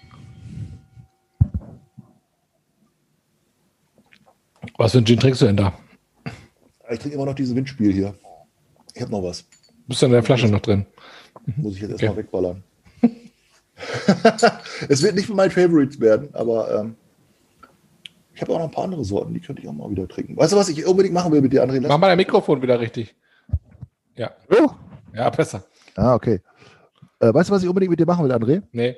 Was 4.77 4.93
für 4.93 4.99
ein 4.99 5.07
Gin 5.07 5.19
trinkst 5.21 5.41
du 5.43 5.47
denn 5.47 5.57
da? 5.57 5.73
Ich 6.91 6.99
trinke 6.99 7.15
immer 7.17 7.27
noch 7.27 7.35
dieses 7.35 7.55
Windspiel 7.55 7.93
hier. 7.93 8.15
Ich 8.95 9.01
habe 9.03 9.13
noch 9.13 9.23
was. 9.23 9.45
Bist 9.87 10.03
du 10.03 10.07
in 10.07 10.13
der 10.13 10.23
Flasche 10.23 10.49
noch 10.49 10.61
drin? 10.61 10.87
Muss 11.57 11.75
ich 11.77 11.83
jetzt 11.83 11.95
Okay. 11.95 12.07
erstmal 12.07 12.25
wegballern. 12.25 12.63
es 14.89 15.03
wird 15.03 15.15
nicht 15.15 15.29
mein 15.31 15.51
Favorites 15.51 15.99
werden, 16.01 16.29
aber 16.35 16.81
ähm, 16.81 16.97
ich 18.35 18.43
habe 18.43 18.53
auch 18.53 18.59
noch 18.59 18.65
ein 18.67 18.71
paar 18.71 18.85
andere 18.85 19.05
Sorten, 19.05 19.33
die 19.35 19.41
könnte 19.41 19.63
ich 19.63 19.69
auch 19.69 19.73
mal 19.73 19.91
wieder 19.91 20.07
trinken. 20.09 20.37
Weißt 20.37 20.53
du, 20.53 20.57
was 20.57 20.69
ich 20.69 20.85
unbedingt 20.87 21.15
machen 21.15 21.33
will 21.33 21.41
mit 21.41 21.53
dir, 21.53 21.63
André? 21.65 21.81
Lass- 21.81 21.89
Mach 21.89 21.99
mal 21.99 22.09
dein 22.09 22.19
Mikrofon 22.19 22.61
wieder 22.63 22.79
richtig. 22.81 23.15
Ja, 24.17 24.33
Oh. 24.51 24.71
ja, 25.15 25.31
besser. 25.31 25.65
Ah, 25.97 26.15
okay. 26.15 26.41
Äh, 27.21 27.33
weißt 27.33 27.49
du, 27.51 27.55
was 27.55 27.63
ich 27.63 27.69
unbedingt 27.69 27.91
mit 27.91 28.01
dir 28.01 28.07
machen 28.07 28.25
will, 28.25 28.33
André? 28.33 28.63
Nee. 28.73 28.97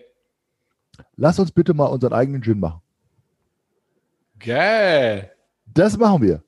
Lass 1.17 1.39
uns 1.39 1.53
bitte 1.53 1.75
mal 1.75 1.87
unseren 1.87 2.13
eigenen 2.13 2.43
Gin 2.43 2.59
machen. 2.61 2.81
Geil. 4.39 5.31
Das 5.67 5.97
machen 5.97 6.23
wir. 6.23 6.43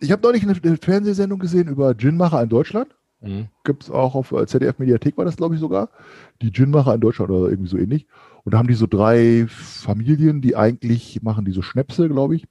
Ich 0.00 0.12
habe 0.12 0.22
neulich 0.22 0.42
eine, 0.42 0.54
eine 0.62 0.76
Fernsehsendung 0.76 1.38
gesehen 1.38 1.68
über 1.68 1.94
Ginmacher 1.94 2.42
in 2.42 2.48
Deutschland. 2.48 2.94
Mhm. 3.20 3.48
Gibt 3.64 3.84
es 3.84 3.90
auch 3.90 4.14
auf 4.14 4.32
äh, 4.32 4.46
ZDF 4.46 4.78
Mediathek, 4.78 5.16
war 5.16 5.24
das, 5.24 5.36
glaube 5.36 5.54
ich, 5.54 5.60
sogar. 5.60 5.90
Die 6.40 6.52
Ginmacher 6.52 6.94
in 6.94 7.00
Deutschland 7.00 7.30
oder 7.30 7.50
irgendwie 7.50 7.70
so 7.70 7.76
ähnlich. 7.76 8.06
Und 8.44 8.54
da 8.54 8.58
haben 8.58 8.68
die 8.68 8.74
so 8.74 8.86
drei 8.86 9.46
Familien, 9.48 10.40
die 10.40 10.56
eigentlich 10.56 11.22
machen 11.22 11.44
diese 11.44 11.62
Schnäpse, 11.62 12.08
glaube 12.08 12.36
ich. 12.36 12.46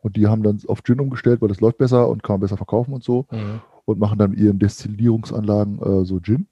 Und 0.00 0.16
die 0.16 0.28
haben 0.28 0.42
dann 0.42 0.60
auf 0.68 0.84
Gin 0.84 1.00
umgestellt, 1.00 1.42
weil 1.42 1.48
das 1.48 1.60
läuft 1.60 1.78
besser 1.78 2.08
und 2.08 2.22
kann 2.22 2.34
man 2.34 2.40
besser 2.42 2.56
verkaufen 2.56 2.94
und 2.94 3.02
so. 3.02 3.26
Mhm. 3.32 3.60
Und 3.84 3.98
machen 3.98 4.18
dann 4.18 4.30
mit 4.30 4.40
ihren 4.40 4.58
Destillierungsanlagen 4.58 5.80
äh, 5.80 6.04
so 6.04 6.20
Gin. 6.20 6.46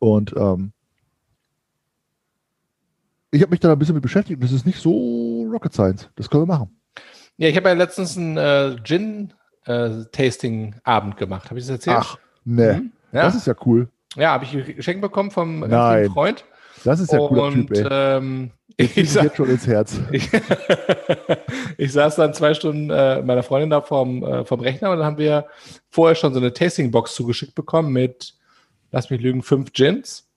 Und 0.00 0.34
ähm, 0.36 0.72
ich 3.30 3.42
habe 3.42 3.50
mich 3.50 3.60
da 3.60 3.72
ein 3.72 3.78
bisschen 3.78 3.94
mit 3.94 4.02
beschäftigt 4.02 4.38
und 4.38 4.44
das 4.44 4.52
ist 4.52 4.66
nicht 4.66 4.80
so 4.80 5.48
Rocket 5.50 5.72
Science. 5.72 6.10
Das 6.16 6.28
können 6.28 6.42
wir 6.42 6.54
machen. 6.54 6.79
Ja, 7.40 7.48
ich 7.48 7.56
habe 7.56 7.70
ja 7.70 7.74
letztens 7.74 8.16
einen 8.18 8.36
äh, 8.36 8.76
Gin-Tasting-Abend 8.84 11.16
gemacht. 11.16 11.48
Habe 11.48 11.58
ich 11.58 11.64
das 11.64 11.76
erzählt? 11.76 11.96
Ach, 11.98 12.18
ne. 12.44 12.82
Mhm. 12.82 12.92
Ja, 13.12 13.22
Das 13.22 13.34
ist 13.34 13.46
ja 13.46 13.54
cool. 13.64 13.88
ja 14.14 14.32
habe 14.32 14.44
ich 14.44 14.76
geschenkt 14.76 15.00
bekommen 15.00 15.30
vom 15.30 15.62
lieben 15.62 16.12
Freund. 16.12 16.44
Das 16.84 17.00
ist 17.00 17.10
ja 17.10 17.16
cooler 17.18 17.44
Und 17.44 17.68
Typ, 17.68 17.78
ey. 17.78 17.86
ähm, 17.90 18.50
Ich 18.76 18.94
ich, 18.94 19.10
sa 19.10 19.22
jetzt 19.22 19.38
schon 19.38 19.48
ins 19.48 19.66
Herz. 19.66 19.98
ich, 20.12 20.28
ich 21.78 21.92
saß 21.92 22.16
dann 22.16 22.34
zwei 22.34 22.52
Stunden 22.52 22.90
äh, 22.90 23.16
mit 23.16 23.24
meiner 23.26 23.42
Freundin 23.42 23.70
da 23.70 23.80
vom, 23.80 24.22
äh, 24.22 24.44
vom 24.44 24.60
Rechner 24.60 24.90
und 24.90 24.98
dann 24.98 25.06
haben 25.06 25.16
wir 25.16 25.46
vorher 25.88 26.16
schon 26.16 26.34
so 26.34 26.40
eine 26.40 26.52
Tasting-Box 26.52 27.14
zugeschickt 27.14 27.54
bekommen 27.54 27.90
mit, 27.90 28.34
lass 28.90 29.08
mich 29.08 29.22
lügen, 29.22 29.42
fünf 29.42 29.72
Gins 29.72 30.28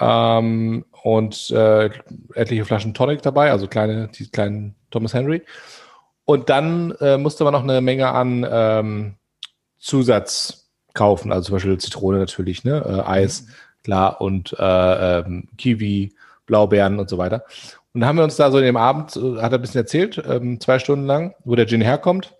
ähm, 0.00 0.86
und 1.04 1.50
äh, 1.50 1.90
etliche 2.34 2.64
Flaschen 2.64 2.94
Tonic 2.94 3.22
dabei, 3.22 3.52
also 3.52 3.68
kleine, 3.68 4.08
die 4.08 4.28
kleinen 4.28 4.74
Thomas 4.90 5.14
Henry. 5.14 5.42
Und 6.24 6.48
dann 6.50 6.92
äh, 7.00 7.18
musste 7.18 7.44
man 7.44 7.52
noch 7.52 7.62
eine 7.62 7.80
Menge 7.80 8.10
an 8.12 8.46
ähm, 8.48 9.14
Zusatz 9.78 10.70
kaufen, 10.94 11.32
also 11.32 11.46
zum 11.46 11.56
Beispiel 11.56 11.78
Zitrone 11.78 12.18
natürlich, 12.18 12.64
ne? 12.64 12.82
äh, 12.86 13.08
Eis, 13.08 13.46
klar, 13.82 14.20
und 14.20 14.54
äh, 14.58 15.18
ähm, 15.20 15.48
Kiwi, 15.58 16.14
Blaubeeren 16.46 16.98
und 16.98 17.08
so 17.08 17.18
weiter. 17.18 17.44
Und 17.92 18.00
dann 18.00 18.08
haben 18.08 18.16
wir 18.16 18.24
uns 18.24 18.36
da 18.36 18.50
so 18.50 18.58
in 18.58 18.64
dem 18.64 18.76
Abend, 18.76 19.16
äh, 19.16 19.40
hat 19.42 19.52
er 19.52 19.58
ein 19.58 19.60
bisschen 19.60 19.80
erzählt, 19.80 20.22
ähm, 20.26 20.60
zwei 20.60 20.78
Stunden 20.78 21.06
lang, 21.06 21.34
wo 21.44 21.54
der 21.56 21.66
Gin 21.66 21.80
herkommt, 21.80 22.34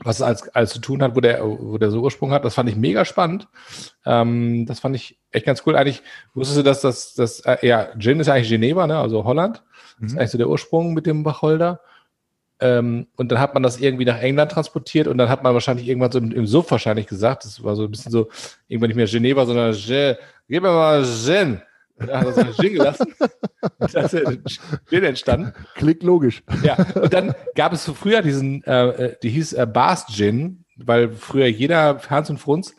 was 0.00 0.16
es 0.16 0.22
alles, 0.22 0.48
alles 0.54 0.70
zu 0.70 0.80
tun 0.80 1.02
hat, 1.02 1.16
wo 1.16 1.20
der, 1.20 1.44
wo 1.44 1.76
der 1.76 1.90
so 1.90 2.00
Ursprung 2.00 2.30
hat. 2.32 2.44
Das 2.44 2.54
fand 2.54 2.68
ich 2.70 2.76
mega 2.76 3.04
spannend. 3.04 3.48
Ähm, 4.06 4.64
das 4.66 4.80
fand 4.80 4.94
ich 4.96 5.18
echt 5.32 5.44
ganz 5.46 5.62
cool. 5.66 5.76
Eigentlich 5.76 6.02
wusstest 6.34 6.58
du, 6.58 6.62
dass 6.62 6.80
das, 6.80 7.14
das 7.14 7.40
äh, 7.40 7.66
ja, 7.66 7.88
Gin 7.98 8.20
ist 8.20 8.28
eigentlich 8.28 8.48
Geneva, 8.48 8.86
ne? 8.86 8.98
also 8.98 9.24
Holland. 9.24 9.62
Das 10.00 10.06
ist 10.06 10.12
Mhm. 10.14 10.18
eigentlich 10.20 10.30
so 10.30 10.38
der 10.38 10.48
Ursprung 10.48 10.94
mit 10.94 11.06
dem 11.06 11.24
Wacholder. 11.24 11.80
Ähm, 12.60 13.06
und 13.16 13.30
dann 13.30 13.38
hat 13.38 13.54
man 13.54 13.62
das 13.62 13.78
irgendwie 13.78 14.04
nach 14.04 14.20
England 14.20 14.52
transportiert 14.52 15.06
und 15.06 15.18
dann 15.18 15.28
hat 15.28 15.42
man 15.42 15.54
wahrscheinlich 15.54 15.86
irgendwann 15.88 16.10
so 16.10 16.18
im, 16.18 16.32
im 16.32 16.46
Suff 16.46 16.70
wahrscheinlich 16.70 17.06
gesagt, 17.06 17.44
das 17.44 17.62
war 17.62 17.76
so 17.76 17.84
ein 17.84 17.90
bisschen 17.90 18.10
so, 18.10 18.28
irgendwann 18.66 18.88
nicht 18.88 18.96
mehr 18.96 19.06
Geneva, 19.06 19.46
sondern 19.46 19.74
Gin, 19.74 20.16
gib 20.48 20.62
mir 20.62 20.70
mal 20.70 21.04
Gin. 21.04 21.62
Und 22.00 22.08
da 22.08 22.20
hat 22.20 22.26
er 22.26 22.32
so 22.32 22.40
einen 22.40 22.54
Gin 22.54 22.72
gelassen. 22.74 23.14
Da 23.78 24.02
ist 24.02 24.12
der 24.12 24.38
Gin 24.88 25.04
entstanden. 25.04 25.52
Klingt 25.74 26.04
logisch. 26.04 26.44
Ja, 26.62 26.76
und 26.94 27.12
dann 27.12 27.34
gab 27.56 27.72
es 27.72 27.84
so 27.84 27.92
früher 27.92 28.22
diesen, 28.22 28.62
äh, 28.64 28.88
äh, 28.88 29.16
die 29.20 29.30
hieß 29.30 29.54
äh, 29.54 29.66
Bars 29.66 30.06
Gin, 30.06 30.64
weil 30.76 31.10
früher 31.10 31.46
jeder 31.46 32.00
Hans 32.08 32.30
und 32.30 32.38
Frunz 32.38 32.74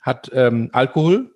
hat 0.00 0.30
ähm, 0.34 0.70
Alkohol 0.72 1.33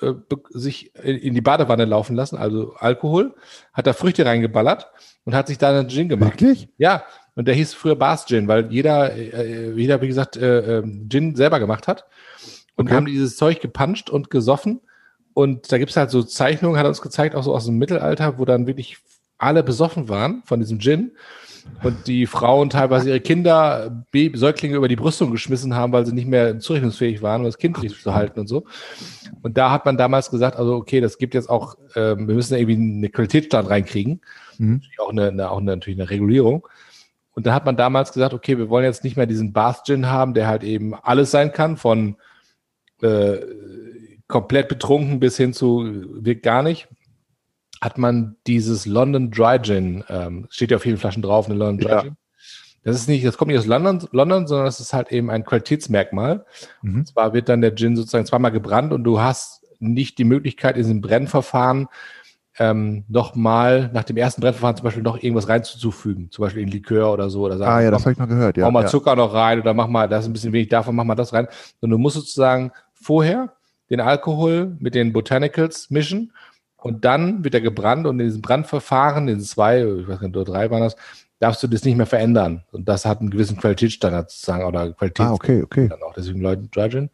äh, 0.00 0.14
sich 0.50 0.94
in, 0.96 1.16
in 1.16 1.34
die 1.34 1.40
Badewanne 1.40 1.84
laufen 1.84 2.16
lassen, 2.16 2.36
also 2.36 2.74
Alkohol, 2.78 3.34
hat 3.72 3.86
da 3.86 3.92
Früchte 3.92 4.24
reingeballert 4.24 4.90
und 5.24 5.34
hat 5.34 5.48
sich 5.48 5.58
da 5.58 5.70
einen 5.70 5.88
Gin 5.88 6.08
gemacht. 6.08 6.40
Wirklich? 6.40 6.68
Ja, 6.78 7.04
und 7.34 7.46
der 7.48 7.54
hieß 7.54 7.74
früher 7.74 7.96
Bars 7.96 8.26
Gin, 8.26 8.48
weil 8.48 8.70
jeder, 8.72 9.14
äh, 9.14 9.72
jeder, 9.72 10.00
wie 10.02 10.08
gesagt, 10.08 10.36
äh, 10.36 10.78
ähm, 10.78 11.08
Gin 11.08 11.36
selber 11.36 11.58
gemacht 11.58 11.88
hat. 11.88 12.06
Und 12.76 12.86
Okay. 12.86 12.94
haben 12.94 13.06
dieses 13.06 13.36
Zeug 13.36 13.60
gepanscht 13.60 14.10
und 14.10 14.30
gesoffen. 14.30 14.80
Und 15.34 15.70
da 15.70 15.78
gibt 15.78 15.90
es 15.90 15.96
halt 15.96 16.10
so 16.10 16.22
Zeichnungen, 16.22 16.78
hat 16.78 16.86
er 16.86 16.90
uns 16.90 17.02
gezeigt, 17.02 17.34
auch 17.34 17.42
so 17.42 17.54
aus 17.54 17.66
dem 17.66 17.78
Mittelalter, 17.78 18.38
wo 18.38 18.44
dann 18.44 18.66
wirklich 18.66 18.98
alle 19.38 19.62
besoffen 19.62 20.08
waren 20.08 20.42
von 20.44 20.60
diesem 20.60 20.80
Gin. 20.80 21.12
Und 21.82 22.06
die 22.06 22.26
Frauen 22.26 22.70
teilweise 22.70 23.08
ihre 23.08 23.20
Kinder, 23.20 24.04
Baby, 24.10 24.36
Säuglinge 24.36 24.76
über 24.76 24.88
die 24.88 24.96
Brüstung 24.96 25.30
geschmissen 25.30 25.74
haben, 25.74 25.92
weil 25.92 26.06
sie 26.06 26.12
nicht 26.12 26.28
mehr 26.28 26.58
zurechnungsfähig 26.58 27.22
waren, 27.22 27.40
um 27.40 27.46
das 27.46 27.58
Kind 27.58 27.80
richtig 27.82 28.02
zu 28.02 28.14
halten 28.14 28.40
und 28.40 28.46
so. 28.46 28.64
Und 29.42 29.56
da 29.56 29.70
hat 29.70 29.86
man 29.86 29.96
damals 29.96 30.30
gesagt, 30.30 30.56
also 30.56 30.74
okay, 30.74 31.00
das 31.00 31.18
gibt 31.18 31.34
jetzt 31.34 31.48
auch, 31.48 31.76
ähm, 31.96 32.28
wir 32.28 32.34
müssen 32.34 32.54
irgendwie 32.54 32.98
eine 32.98 33.08
Qualitätsstand 33.08 33.68
reinkriegen 33.68 34.20
Mhm. 34.60 34.74
natürlich 34.74 35.00
auch 35.00 35.10
eine, 35.10 35.28
eine, 35.28 35.50
auch 35.50 35.58
eine, 35.58 35.70
natürlich 35.72 35.98
eine 35.98 36.10
Regulierung. 36.10 36.68
Und 37.32 37.46
da 37.46 37.54
hat 37.54 37.64
man 37.64 37.76
damals 37.76 38.12
gesagt, 38.12 38.34
okay, 38.34 38.58
wir 38.58 38.68
wollen 38.68 38.84
jetzt 38.84 39.04
nicht 39.04 39.16
mehr 39.16 39.26
diesen 39.26 39.52
Bath 39.52 39.86
Gin 39.86 40.06
haben, 40.06 40.34
der 40.34 40.46
halt 40.46 40.62
eben 40.62 40.94
alles 40.94 41.30
sein 41.30 41.52
kann, 41.52 41.76
von 41.76 42.16
äh, 43.00 43.38
komplett 44.28 44.68
betrunken 44.68 45.18
bis 45.18 45.36
hin 45.36 45.54
zu 45.54 46.04
wirkt 46.22 46.42
gar 46.42 46.62
nicht. 46.62 46.88
Hat 47.80 47.98
man 47.98 48.36
dieses 48.46 48.86
London 48.86 49.30
Dry 49.30 49.58
Gin, 49.60 50.04
ähm, 50.08 50.46
steht 50.50 50.70
ja 50.70 50.76
auf 50.76 50.82
vielen 50.82 50.98
Flaschen 50.98 51.22
drauf, 51.22 51.46
eine 51.46 51.54
London 51.54 51.78
Dry 51.78 51.90
Ja. 51.90 52.02
Gin. 52.02 52.16
Das 52.82 52.96
ist 52.96 53.08
nicht, 53.08 53.26
das 53.26 53.36
kommt 53.36 53.50
nicht 53.50 53.58
aus 53.58 53.66
London, 53.66 54.08
London, 54.10 54.46
sondern 54.46 54.64
das 54.64 54.80
ist 54.80 54.94
halt 54.94 55.12
eben 55.12 55.30
ein 55.30 55.44
Qualitätsmerkmal. 55.44 56.46
Mhm. 56.82 57.00
Und 57.00 57.08
zwar 57.08 57.34
wird 57.34 57.48
dann 57.48 57.60
der 57.60 57.74
Gin 57.74 57.96
sozusagen 57.96 58.24
zweimal 58.24 58.52
gebrannt 58.52 58.92
und 58.92 59.04
du 59.04 59.20
hast 59.20 59.66
nicht 59.78 60.18
die 60.18 60.24
Möglichkeit, 60.24 60.76
in 60.76 60.82
diesem 60.82 61.00
Brennverfahren 61.00 61.88
ähm, 62.58 63.04
nochmal 63.08 63.90
nach 63.92 64.04
dem 64.04 64.16
ersten 64.16 64.40
Brennverfahren 64.40 64.76
zum 64.76 64.84
Beispiel 64.84 65.02
noch 65.02 65.22
irgendwas 65.22 65.48
reinzuzufügen, 65.48 66.30
zum 66.30 66.42
Beispiel 66.42 66.62
in 66.62 66.68
Likör 66.68 67.12
oder 67.12 67.30
so. 67.30 67.42
Oder 67.42 67.58
sagen, 67.58 67.70
Ah 67.70 67.80
ja, 67.80 67.90
das 67.90 68.00
mach, 68.00 68.06
habe 68.06 68.12
ich 68.12 68.18
mal 68.18 68.26
gehört. 68.26 68.56
Ja, 68.56 68.66
hau 68.66 68.70
mal 68.70 68.82
ja. 68.82 68.88
Zucker 68.88 69.16
noch 69.16 69.32
rein 69.32 69.60
oder 69.60 69.72
mach 69.72 69.88
mal, 69.88 70.08
das 70.08 70.24
ist 70.24 70.30
ein 70.30 70.32
bisschen 70.32 70.52
wenig 70.52 70.68
davon, 70.68 70.94
mach 70.94 71.04
mal 71.04 71.14
das 71.14 71.32
rein. 71.32 71.48
Und 71.80 71.90
du 71.90 71.98
musst 71.98 72.16
sozusagen 72.16 72.72
vorher 72.92 73.54
den 73.88 74.00
Alkohol 74.00 74.76
mit 74.78 74.94
den 74.94 75.12
Botanicals 75.12 75.90
mischen 75.90 76.32
und 76.82 77.04
dann 77.04 77.44
wird 77.44 77.54
er 77.54 77.60
gebrannt 77.60 78.06
und 78.06 78.18
in 78.20 78.26
diesem 78.26 78.42
Brandverfahren, 78.42 79.28
in 79.28 79.40
zwei, 79.40 79.82
ich 79.82 80.08
weiß 80.08 80.20
nicht, 80.20 80.36
oder 80.36 80.44
drei 80.44 80.70
waren 80.70 80.82
das, 80.82 80.96
darfst 81.38 81.62
du 81.62 81.66
das 81.66 81.84
nicht 81.84 81.96
mehr 81.96 82.06
verändern. 82.06 82.64
Und 82.70 82.88
das 82.88 83.04
hat 83.04 83.20
einen 83.20 83.30
gewissen 83.30 83.56
Qualitätsstandard 83.56 84.30
sozusagen 84.30 84.64
oder 84.64 84.92
Qualitäts 84.92 85.28
Ah, 85.28 85.32
okay, 85.32 85.62
okay. 85.62 85.88
dann 85.88 86.02
auch 86.02 86.14
deswegen 86.14 86.40
Leute 86.40 86.68
Dry 86.68 86.88
Gin. 86.88 87.10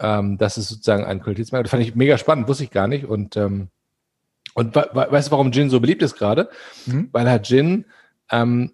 Ähm, 0.00 0.38
das 0.38 0.58
ist 0.58 0.68
sozusagen 0.68 1.04
ein 1.04 1.20
Qualitätsmerkmal. 1.22 1.64
Das 1.64 1.70
fand 1.70 1.82
ich 1.82 1.94
mega 1.94 2.18
spannend, 2.18 2.46
wusste 2.48 2.64
ich 2.64 2.70
gar 2.70 2.88
nicht. 2.88 3.06
Und, 3.06 3.36
ähm, 3.36 3.68
und 4.54 4.74
we 4.74 4.88
we 4.92 5.06
weißt 5.10 5.28
du, 5.28 5.32
warum 5.32 5.52
Gin 5.52 5.70
so 5.70 5.80
beliebt 5.80 6.02
ist 6.02 6.16
gerade? 6.16 6.50
Mhm. 6.86 7.08
Weil 7.12 7.28
halt 7.28 7.46
Gin 7.46 7.86
ähm, 8.30 8.72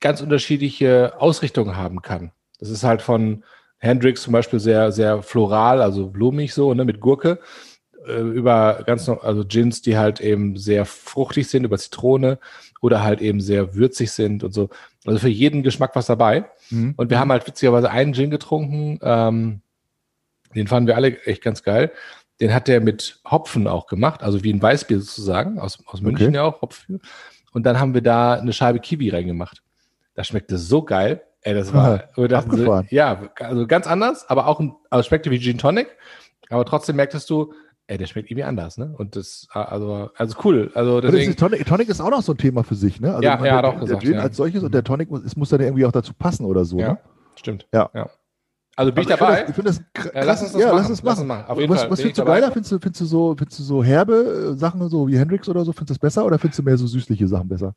ganz 0.00 0.20
unterschiedliche 0.20 1.14
Ausrichtungen 1.18 1.76
haben 1.76 2.02
kann. 2.02 2.32
Das 2.58 2.70
ist 2.70 2.84
halt 2.84 3.02
von 3.02 3.44
Hendrix 3.78 4.22
zum 4.22 4.32
Beispiel 4.32 4.60
sehr, 4.60 4.92
sehr 4.92 5.22
floral, 5.22 5.82
also 5.82 6.08
blumig 6.08 6.54
so, 6.54 6.72
ne, 6.72 6.84
mit 6.84 7.00
Gurke, 7.00 7.40
äh, 8.06 8.20
über 8.20 8.82
ganz 8.86 9.06
noch, 9.06 9.22
also 9.22 9.44
Gins, 9.44 9.82
die 9.82 9.96
halt 9.96 10.20
eben 10.20 10.56
sehr 10.56 10.84
fruchtig 10.84 11.48
sind, 11.48 11.64
über 11.64 11.78
Zitrone 11.78 12.38
oder 12.80 13.02
halt 13.02 13.20
eben 13.20 13.40
sehr 13.40 13.74
würzig 13.74 14.10
sind 14.12 14.44
und 14.44 14.52
so. 14.52 14.70
Also 15.04 15.18
für 15.18 15.28
jeden 15.28 15.62
Geschmack 15.62 15.94
was 15.94 16.06
dabei. 16.06 16.44
Mhm. 16.70 16.94
Und 16.96 17.10
wir 17.10 17.18
haben 17.18 17.30
halt 17.30 17.46
witzigerweise 17.46 17.90
einen 17.90 18.14
Gin 18.14 18.30
getrunken, 18.30 18.98
ähm, 19.02 19.62
den 20.54 20.66
fanden 20.66 20.86
wir 20.86 20.96
alle 20.96 21.20
echt 21.24 21.42
ganz 21.42 21.62
geil. 21.62 21.92
Den 22.40 22.52
hat 22.52 22.68
der 22.68 22.80
mit 22.80 23.20
Hopfen 23.30 23.66
auch 23.66 23.86
gemacht, 23.86 24.22
also 24.22 24.42
wie 24.42 24.52
ein 24.52 24.60
Weißbier 24.60 25.00
sozusagen, 25.00 25.58
aus, 25.58 25.78
aus 25.86 26.00
München 26.00 26.28
Okay. 26.28 26.36
ja 26.36 26.42
auch, 26.42 26.62
Hopfen. 26.62 27.00
Und 27.52 27.64
dann 27.64 27.78
haben 27.78 27.94
wir 27.94 28.02
da 28.02 28.34
eine 28.34 28.52
Scheibe 28.52 28.80
Kiwi 28.80 29.10
reingemacht. 29.10 29.62
Das 30.14 30.28
schmeckte 30.28 30.58
so 30.58 30.82
geil. 30.82 31.22
Ey, 31.42 31.54
das 31.54 31.72
war, 31.72 32.08
wir 32.14 32.28
dachten 32.28 32.86
ja, 32.90 33.30
also 33.38 33.66
ganz 33.66 33.86
anders, 33.86 34.28
aber 34.28 34.46
auch 34.46 34.60
ein, 34.60 34.74
also 34.90 35.06
schmeckte 35.06 35.30
wie 35.30 35.40
Gin 35.40 35.58
Tonic. 35.58 35.88
Aber 36.50 36.64
trotzdem 36.64 36.96
merktest 36.96 37.30
du, 37.30 37.54
Ey, 37.88 37.98
der 37.98 38.06
schmeckt 38.06 38.30
irgendwie 38.30 38.44
anders, 38.44 38.78
ne? 38.78 38.94
Und 38.96 39.16
das, 39.16 39.48
also, 39.52 40.10
also 40.16 40.36
cool. 40.44 40.70
Also 40.74 41.00
das 41.00 41.10
deswegen, 41.10 41.30
ist, 41.32 41.38
Tonic, 41.40 41.66
Tonic 41.66 41.88
ist 41.88 42.00
auch 42.00 42.10
noch 42.10 42.22
so 42.22 42.32
ein 42.32 42.38
Thema 42.38 42.62
für 42.62 42.74
sich, 42.76 43.00
ne? 43.00 43.10
Also 43.10 43.22
Ja, 43.24 43.44
ja, 43.44 43.56
hat 43.56 43.64
der, 43.64 43.70
auch 43.70 43.72
der 43.74 43.80
gesagt, 43.80 44.02
Gin 44.02 44.14
ja. 44.14 44.20
als 44.20 44.36
solches 44.36 44.62
und 44.62 44.72
der 44.72 44.84
Tonic 44.84 45.10
muss, 45.10 45.22
es 45.24 45.36
muss 45.36 45.48
dann 45.50 45.60
irgendwie 45.60 45.84
auch 45.84 45.92
dazu 45.92 46.14
passen 46.14 46.44
oder 46.46 46.64
so. 46.64 46.78
ja, 46.78 46.92
Ne? 46.92 46.98
stimmt. 47.36 47.66
Ja. 47.74 47.90
Also 48.76 48.92
bin 48.92 49.02
ich 49.02 49.10
Also 49.10 49.24
dabei. 49.24 49.44
Ich 49.48 49.54
finde 49.54 49.62
das, 49.64 49.78
ich 49.80 49.84
find 49.84 50.04
das 50.04 50.12
kr- 50.12 50.16
Ja, 50.16 50.24
lass 50.24 50.42
uns 50.42 50.52
das 50.52 50.60
ja, 50.62 50.66
machen. 50.68 50.76
lass 50.78 50.90
uns 50.90 51.02
Lass 51.02 51.18
machen. 51.24 51.28
uns 51.40 51.48
machen. 51.48 51.70
Was 51.70 51.80
Fall. 51.80 51.90
was 51.90 52.00
findest 52.00 52.18
du 52.20 52.24
geiler? 52.24 52.52
Findest 52.52 52.72
du, 52.72 52.78
findest 52.78 53.00
du 53.00 53.04
so, 53.04 53.34
findest 53.36 53.58
du 53.58 53.62
so 53.64 53.84
herbe 53.84 54.52
äh, 54.52 54.56
Sachen 54.56 54.88
so 54.88 55.08
wie 55.08 55.18
Hendrix 55.18 55.48
oder 55.48 55.64
so? 55.64 55.72
Findest 55.72 55.90
du 55.90 55.94
das 55.94 55.98
besser 55.98 56.24
oder 56.24 56.38
findest 56.38 56.60
du 56.60 56.62
mehr 56.62 56.78
so 56.78 56.86
süßliche 56.86 57.28
Sachen 57.28 57.48
besser? 57.48 57.74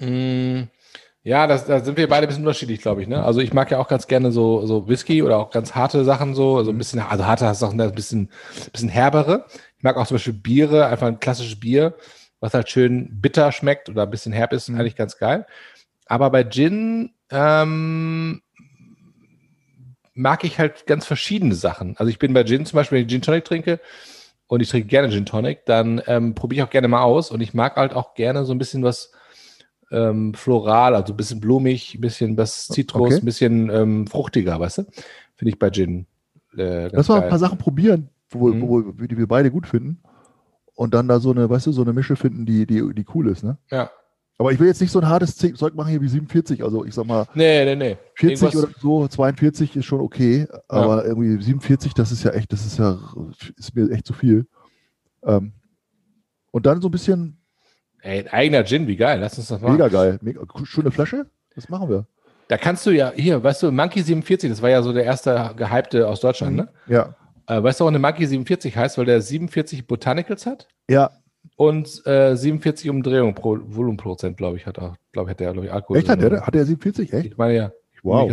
Mm, 0.00 0.64
Ja, 1.26 1.46
das, 1.46 1.64
da 1.64 1.80
sind 1.82 1.96
wir 1.96 2.06
beide 2.06 2.26
ein 2.26 2.28
bisschen 2.28 2.42
unterschiedlich, 2.44 2.82
glaube 2.82 3.00
ich. 3.00 3.08
Ne? 3.08 3.24
Also 3.24 3.40
ich 3.40 3.54
mag 3.54 3.70
ja 3.70 3.78
auch 3.78 3.88
ganz 3.88 4.06
gerne 4.06 4.30
so, 4.30 4.66
so 4.66 4.88
Whisky 4.88 5.22
oder 5.22 5.38
auch 5.38 5.50
ganz 5.50 5.74
harte 5.74 6.04
Sachen 6.04 6.34
so, 6.34 6.58
also 6.58 6.70
ein 6.70 6.76
bisschen, 6.76 7.00
also 7.00 7.24
harte 7.26 7.52
Sachen, 7.54 7.80
ein 7.80 7.92
bisschen, 7.94 8.28
bisschen 8.72 8.90
herbere. 8.90 9.46
Ich 9.78 9.82
mag 9.82 9.96
auch 9.96 10.06
zum 10.06 10.16
Beispiel 10.16 10.34
Biere, 10.34 10.86
einfach 10.86 11.06
ein 11.06 11.20
klassisches 11.20 11.58
Bier, 11.58 11.94
was 12.40 12.52
halt 12.52 12.68
schön 12.68 13.08
bitter 13.22 13.52
schmeckt 13.52 13.88
oder 13.88 14.02
ein 14.02 14.10
bisschen 14.10 14.32
herb 14.32 14.52
ist, 14.52 14.68
Mhm. 14.68 14.78
eigentlich 14.78 14.96
ganz 14.96 15.16
geil. 15.16 15.46
Aber 16.06 16.30
bei 16.30 16.44
Gin 16.44 17.12
ähm, 17.30 18.42
mag 20.14 20.44
ich 20.44 20.58
halt 20.58 20.86
ganz 20.86 21.06
verschiedene 21.06 21.54
Sachen. 21.54 21.96
Also 21.96 22.10
ich 22.10 22.18
bin 22.18 22.34
bei 22.34 22.44
Gin 22.44 22.66
zum 22.66 22.76
Beispiel, 22.76 22.98
wenn 22.98 23.06
ich 23.06 23.10
Gin 23.12 23.22
Tonic 23.22 23.44
trinke 23.44 23.80
und 24.46 24.60
ich 24.60 24.68
trinke 24.68 24.88
gerne 24.88 25.10
Gin 25.10 25.26
Tonic, 25.26 25.64
dann 25.66 26.02
ähm, 26.06 26.34
probiere 26.34 26.62
ich 26.64 26.68
auch 26.68 26.72
gerne 26.72 26.88
mal 26.88 27.02
aus 27.02 27.30
und 27.30 27.40
ich 27.40 27.54
mag 27.54 27.76
halt 27.76 27.94
auch 27.94 28.14
gerne 28.14 28.44
so 28.44 28.52
ein 28.52 28.58
bisschen 28.58 28.82
was 28.82 29.12
ähm, 29.94 30.34
floral, 30.34 30.94
also 30.94 31.12
ein 31.12 31.16
bisschen 31.16 31.40
blumig, 31.40 31.94
ein 31.94 32.00
bisschen 32.00 32.36
was 32.36 32.66
Zitrus, 32.68 33.06
Okay. 33.14 33.18
ein 33.22 33.24
bisschen 33.24 33.70
ähm, 33.70 34.06
fruchtiger, 34.06 34.58
weißt 34.60 34.78
du? 34.78 34.82
Finde 35.36 35.50
ich 35.50 35.58
bei 35.58 35.70
Gin. 35.70 36.06
Äh, 36.56 36.88
Lass 36.88 37.08
mal 37.08 37.22
ein 37.22 37.28
paar 37.28 37.38
Sachen 37.38 37.58
probieren, 37.58 38.08
wo, 38.30 38.48
Mhm. 38.48 38.68
wo, 38.68 38.80
die 38.82 39.16
wir 39.16 39.26
beide 39.26 39.50
gut 39.50 39.66
finden. 39.66 40.00
Und 40.74 40.92
dann 40.94 41.06
da 41.08 41.20
so 41.20 41.30
eine, 41.30 41.48
weißt 41.48 41.66
du, 41.68 41.72
so 41.72 41.82
eine 41.82 41.92
Mische 41.92 42.16
finden, 42.16 42.46
die, 42.46 42.66
die, 42.66 42.82
die 42.94 43.04
cool 43.14 43.28
ist, 43.28 43.44
ne? 43.44 43.58
Ja. 43.70 43.90
Aber 44.38 44.50
ich 44.50 44.58
will 44.58 44.66
jetzt 44.66 44.80
nicht 44.80 44.90
so 44.90 44.98
ein 44.98 45.08
hartes 45.08 45.36
Ze- 45.36 45.54
Zeug 45.54 45.76
machen 45.76 45.90
hier 45.90 46.00
wie 46.00 46.08
47. 46.08 46.64
Also 46.64 46.84
ich 46.84 46.92
sag 46.92 47.06
mal, 47.06 47.26
Nee, 47.34 47.64
nee, 47.64 47.76
nee. 47.76 47.96
40 48.16 48.42
Irgendwas- 48.42 48.56
oder 48.56 48.68
so, 48.80 49.06
42 49.06 49.76
ist 49.76 49.84
schon 49.84 50.00
okay. 50.00 50.48
Aber 50.66 51.04
irgendwie 51.06 51.40
47, 51.40 51.94
das 51.94 52.10
ist 52.10 52.24
ja 52.24 52.32
echt, 52.32 52.52
das 52.52 52.66
ist 52.66 52.76
ja, 52.80 52.98
ist 53.56 53.76
mir 53.76 53.88
echt 53.92 54.04
zu 54.06 54.12
viel. 54.12 54.46
Ähm, 55.24 55.52
und 56.50 56.66
dann 56.66 56.80
so 56.80 56.88
ein 56.88 56.90
bisschen 56.90 57.38
Ey, 58.04 58.20
ein 58.20 58.28
eigener 58.28 58.64
Gin, 58.64 58.86
wie 58.86 58.96
geil. 58.96 59.18
Lass 59.20 59.38
uns 59.38 59.48
das 59.48 59.60
machen. 59.60 59.72
mega 59.72 59.88
geil. 59.88 60.18
Mega, 60.20 60.40
schöne 60.64 60.90
Flasche. 60.90 61.26
Das 61.54 61.68
machen 61.70 61.88
wir. 61.88 62.06
Da 62.48 62.58
kannst 62.58 62.84
du 62.84 62.90
ja, 62.90 63.12
hier, 63.16 63.42
weißt 63.42 63.62
du, 63.62 63.72
Monkey 63.72 64.02
47, 64.02 64.50
das 64.50 64.60
war 64.60 64.68
ja 64.68 64.82
so 64.82 64.92
der 64.92 65.04
erste 65.04 65.52
gehypte 65.56 66.06
aus 66.06 66.20
Deutschland, 66.20 66.56
ne? 66.56 66.68
Ja. 66.86 67.14
Äh, 67.46 67.62
weißt 67.62 67.80
du, 67.80 67.84
warum 67.84 67.94
eine 67.94 68.00
Monkey 68.06 68.26
47 68.26 68.76
heißt? 68.76 68.98
Weil 68.98 69.06
der 69.06 69.22
47 69.22 69.86
Botanicals 69.86 70.44
hat 70.44 70.68
Ja. 70.90 71.10
und 71.56 72.06
äh, 72.06 72.36
47 72.36 72.90
Umdrehungen 72.90 73.34
pro 73.34 73.58
Volumenprozent, 73.62 74.36
glaube 74.36 74.58
ich, 74.58 74.66
hat 74.66 74.78
auch, 74.78 74.96
glaube 75.12 75.28
ich, 75.28 75.30
hat 75.30 75.40
der, 75.40 75.52
glaube 75.52 75.66
ich, 75.66 75.72
Alkohol. 75.72 75.96
Echt? 75.96 76.08
Hat 76.10 76.20
der, 76.20 76.42
hat 76.46 76.54
der 76.54 76.66
47? 76.66 77.12
Echt? 77.14 77.26
Ich 77.26 77.36
meine 77.38 77.54
ja. 77.54 77.72
Wow. 78.02 78.30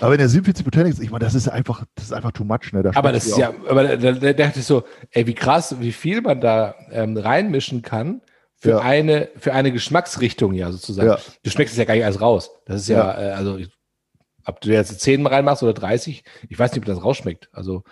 Aber 0.00 0.10
wenn 0.10 0.18
der 0.18 0.28
47 0.28 0.64
Botanics, 0.64 0.98
ich 0.98 1.12
meine, 1.12 1.24
das 1.24 1.36
ist 1.36 1.46
einfach, 1.46 1.84
das 1.94 2.06
ist 2.06 2.12
einfach 2.12 2.32
too 2.32 2.42
much, 2.42 2.72
ne? 2.72 2.82
Da 2.82 2.90
Aber 2.96 3.12
das 3.12 3.26
ist 3.26 3.38
ja, 3.38 3.52
aber 3.68 3.96
da, 3.96 4.10
da 4.10 4.32
dachte 4.32 4.58
ich 4.58 4.66
so, 4.66 4.82
ey, 5.12 5.24
wie 5.28 5.34
krass, 5.34 5.76
wie 5.78 5.92
viel 5.92 6.20
man 6.20 6.40
da 6.40 6.74
ähm, 6.90 7.16
reinmischen 7.16 7.82
kann 7.82 8.20
für 8.58 8.70
Ja. 8.70 8.78
eine, 8.80 9.28
für 9.36 9.52
eine 9.52 9.72
Geschmacksrichtung, 9.72 10.52
ja, 10.52 10.70
sozusagen. 10.72 11.08
Ja. 11.08 11.18
Du 11.44 11.50
schmeckst 11.50 11.72
es 11.74 11.78
ja 11.78 11.84
gar 11.84 11.94
nicht 11.94 12.04
alles 12.04 12.20
raus. 12.20 12.50
Das 12.66 12.80
ist 12.82 12.88
ja, 12.88 12.98
Ja. 12.98 13.20
äh, 13.20 13.32
also, 13.32 13.56
ich- 13.56 13.70
ob 14.46 14.60
du 14.60 14.70
jetzt 14.70 15.00
10 15.00 15.26
reinmachst 15.26 15.62
oder 15.62 15.74
30, 15.74 16.24
ich 16.48 16.58
weiß 16.58 16.72
nicht, 16.72 16.80
ob 16.80 16.86
das 16.86 17.04
rausschmeckt. 17.04 17.48
Also, 17.52 17.82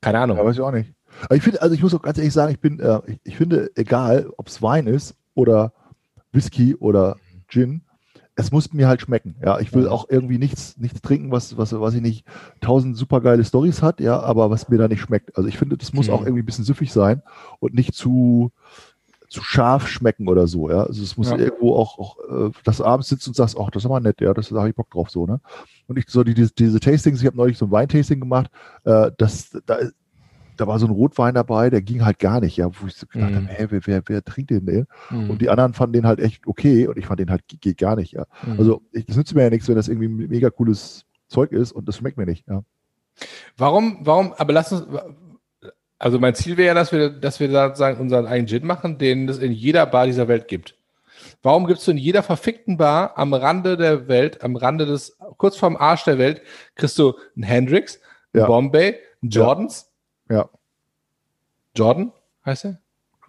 keine 0.00 0.18
Ahnung. 0.20 0.36
Ja, 0.36 0.44
weiß 0.44 0.54
ich 0.56 0.60
auch 0.60 0.70
nicht. 0.72 0.92
Aber 1.24 1.34
ich 1.36 1.42
finde, 1.42 1.60
also 1.62 1.74
ich 1.74 1.82
muss 1.82 1.94
auch 1.94 2.02
ganz 2.02 2.18
ehrlich 2.18 2.32
sagen, 2.32 2.52
ich 2.52 2.60
bin, 2.60 2.78
äh, 2.80 3.00
ich, 3.06 3.18
ich 3.24 3.36
finde, 3.36 3.70
egal, 3.74 4.30
ob 4.36 4.46
es 4.48 4.62
Wein 4.62 4.86
ist 4.86 5.16
oder 5.34 5.72
Whisky 6.32 6.74
oder 6.76 7.16
Gin, 7.48 7.82
es 8.36 8.52
muss 8.52 8.72
mir 8.72 8.88
halt 8.88 9.00
schmecken. 9.02 9.36
Ja, 9.44 9.58
ich 9.58 9.72
will 9.74 9.84
Ja. 9.84 9.90
auch 9.90 10.06
irgendwie 10.08 10.38
nichts, 10.38 10.76
nichts 10.78 11.00
trinken, 11.02 11.30
was, 11.32 11.56
was, 11.58 11.72
was 11.78 11.94
ich 11.94 12.00
nicht 12.00 12.24
tausend 12.60 12.96
supergeile 12.96 13.44
Stories 13.44 13.82
hat, 13.82 14.00
ja, 14.00 14.20
aber 14.20 14.50
was 14.50 14.68
mir 14.68 14.78
da 14.78 14.86
nicht 14.88 15.00
schmeckt. 15.00 15.36
Also 15.36 15.48
ich 15.48 15.58
finde, 15.58 15.76
das 15.76 15.92
muss 15.92 16.06
Mhm. 16.06 16.12
auch 16.14 16.20
irgendwie 16.20 16.42
ein 16.42 16.46
bisschen 16.46 16.64
süffig 16.64 16.92
sein 16.92 17.22
und 17.58 17.74
nicht 17.74 17.94
zu, 17.94 18.52
zu 19.30 19.42
scharf 19.42 19.88
schmecken 19.88 20.28
oder 20.28 20.46
so, 20.48 20.68
ja. 20.70 20.82
Also 20.84 21.02
es 21.02 21.16
muss 21.16 21.30
Ja. 21.30 21.38
irgendwo 21.38 21.74
auch, 21.76 21.98
auch 21.98 22.18
äh, 22.48 22.50
dass 22.64 22.78
du 22.78 22.84
abends 22.84 23.08
sitzt 23.08 23.26
und 23.28 23.34
sagst, 23.36 23.56
ach, 23.58 23.70
das 23.70 23.82
ist 23.84 23.86
aber 23.86 24.00
nett, 24.00 24.20
ja, 24.20 24.34
das 24.34 24.48
da 24.50 24.56
habe 24.56 24.70
ich 24.70 24.74
Bock 24.74 24.90
drauf, 24.90 25.10
so, 25.10 25.26
ne? 25.26 25.40
Und 25.86 25.98
ich 25.98 26.04
so 26.08 26.24
die, 26.24 26.34
diese, 26.34 26.52
diese 26.52 26.80
Tastings, 26.80 27.20
ich 27.20 27.26
habe 27.26 27.36
neulich 27.36 27.56
so 27.56 27.66
ein 27.66 27.70
Weintasting 27.70 28.20
gemacht, 28.20 28.50
äh, 28.84 29.10
das, 29.18 29.50
da, 29.66 29.78
da 30.56 30.66
war 30.66 30.78
so 30.78 30.86
ein 30.86 30.92
Rotwein 30.92 31.34
dabei, 31.34 31.70
der 31.70 31.80
ging 31.82 32.04
halt 32.04 32.18
gar 32.18 32.40
nicht, 32.40 32.56
ja, 32.58 32.66
wo 32.66 32.86
ich 32.86 32.94
so 32.94 33.06
gedacht 33.06 33.30
Mhm. 33.32 33.36
habe, 33.36 33.46
hä, 33.48 33.66
wer, 33.70 33.86
wer, 33.86 34.02
wer 34.06 34.24
trinkt 34.24 34.50
den 34.50 34.66
denn? 34.66 34.86
Mhm. 35.10 35.30
Und 35.30 35.40
die 35.42 35.48
anderen 35.48 35.74
fanden 35.74 35.94
den 35.94 36.06
halt 36.06 36.20
echt 36.20 36.46
okay 36.46 36.86
und 36.88 36.98
ich 36.98 37.06
fand 37.06 37.20
den 37.20 37.30
halt 37.30 37.46
ge- 37.48 37.58
geht 37.60 37.78
gar 37.78 37.96
nicht, 37.96 38.12
ja. 38.12 38.26
Mhm. 38.46 38.58
Also 38.58 38.82
ich, 38.92 39.06
das 39.06 39.16
nützt 39.16 39.34
mir 39.34 39.42
ja 39.44 39.50
nichts, 39.50 39.68
wenn 39.68 39.76
das 39.76 39.88
irgendwie 39.88 40.08
mega 40.08 40.50
cooles 40.50 41.06
Zeug 41.28 41.52
ist 41.52 41.72
und 41.72 41.88
das 41.88 41.96
schmeckt 41.96 42.18
mir 42.18 42.26
nicht, 42.26 42.46
ja. 42.48 42.62
Warum, 43.56 43.98
warum, 44.02 44.32
aber 44.38 44.52
lass 44.52 44.72
uns, 44.72 44.86
also 46.00 46.18
mein 46.18 46.34
Ziel 46.34 46.56
wäre 46.56 46.68
ja, 46.68 46.74
dass 46.74 46.92
wir, 46.92 47.10
dass 47.10 47.40
wir 47.40 47.48
da 47.48 47.76
sagen, 47.76 48.00
unseren 48.00 48.26
eigenen 48.26 48.48
Gin 48.48 48.66
machen, 48.66 48.96
den 48.96 49.28
es 49.28 49.38
in 49.38 49.52
jeder 49.52 49.84
Bar 49.84 50.06
dieser 50.06 50.28
Welt 50.28 50.48
gibt. 50.48 50.74
Warum 51.42 51.66
gibst 51.66 51.86
du 51.86 51.90
in 51.90 51.98
jeder 51.98 52.22
verfickten 52.22 52.78
Bar 52.78 53.18
am 53.18 53.34
Rande 53.34 53.76
der 53.76 54.08
Welt, 54.08 54.42
am 54.42 54.56
Rande 54.56 54.86
des, 54.86 55.16
kurz 55.36 55.56
vorm 55.56 55.76
Arsch 55.76 56.04
der 56.04 56.18
Welt, 56.18 56.40
kriegst 56.74 56.98
du 56.98 57.14
einen 57.36 57.42
Hendrix, 57.44 58.00
einen 58.32 58.40
Ja. 58.42 58.46
Bombay, 58.46 58.98
einen 59.22 59.30
Jordans? 59.30 59.90
Ja. 60.30 60.48
Jordan 61.76 62.12
heißt 62.46 62.64
er? 62.64 62.78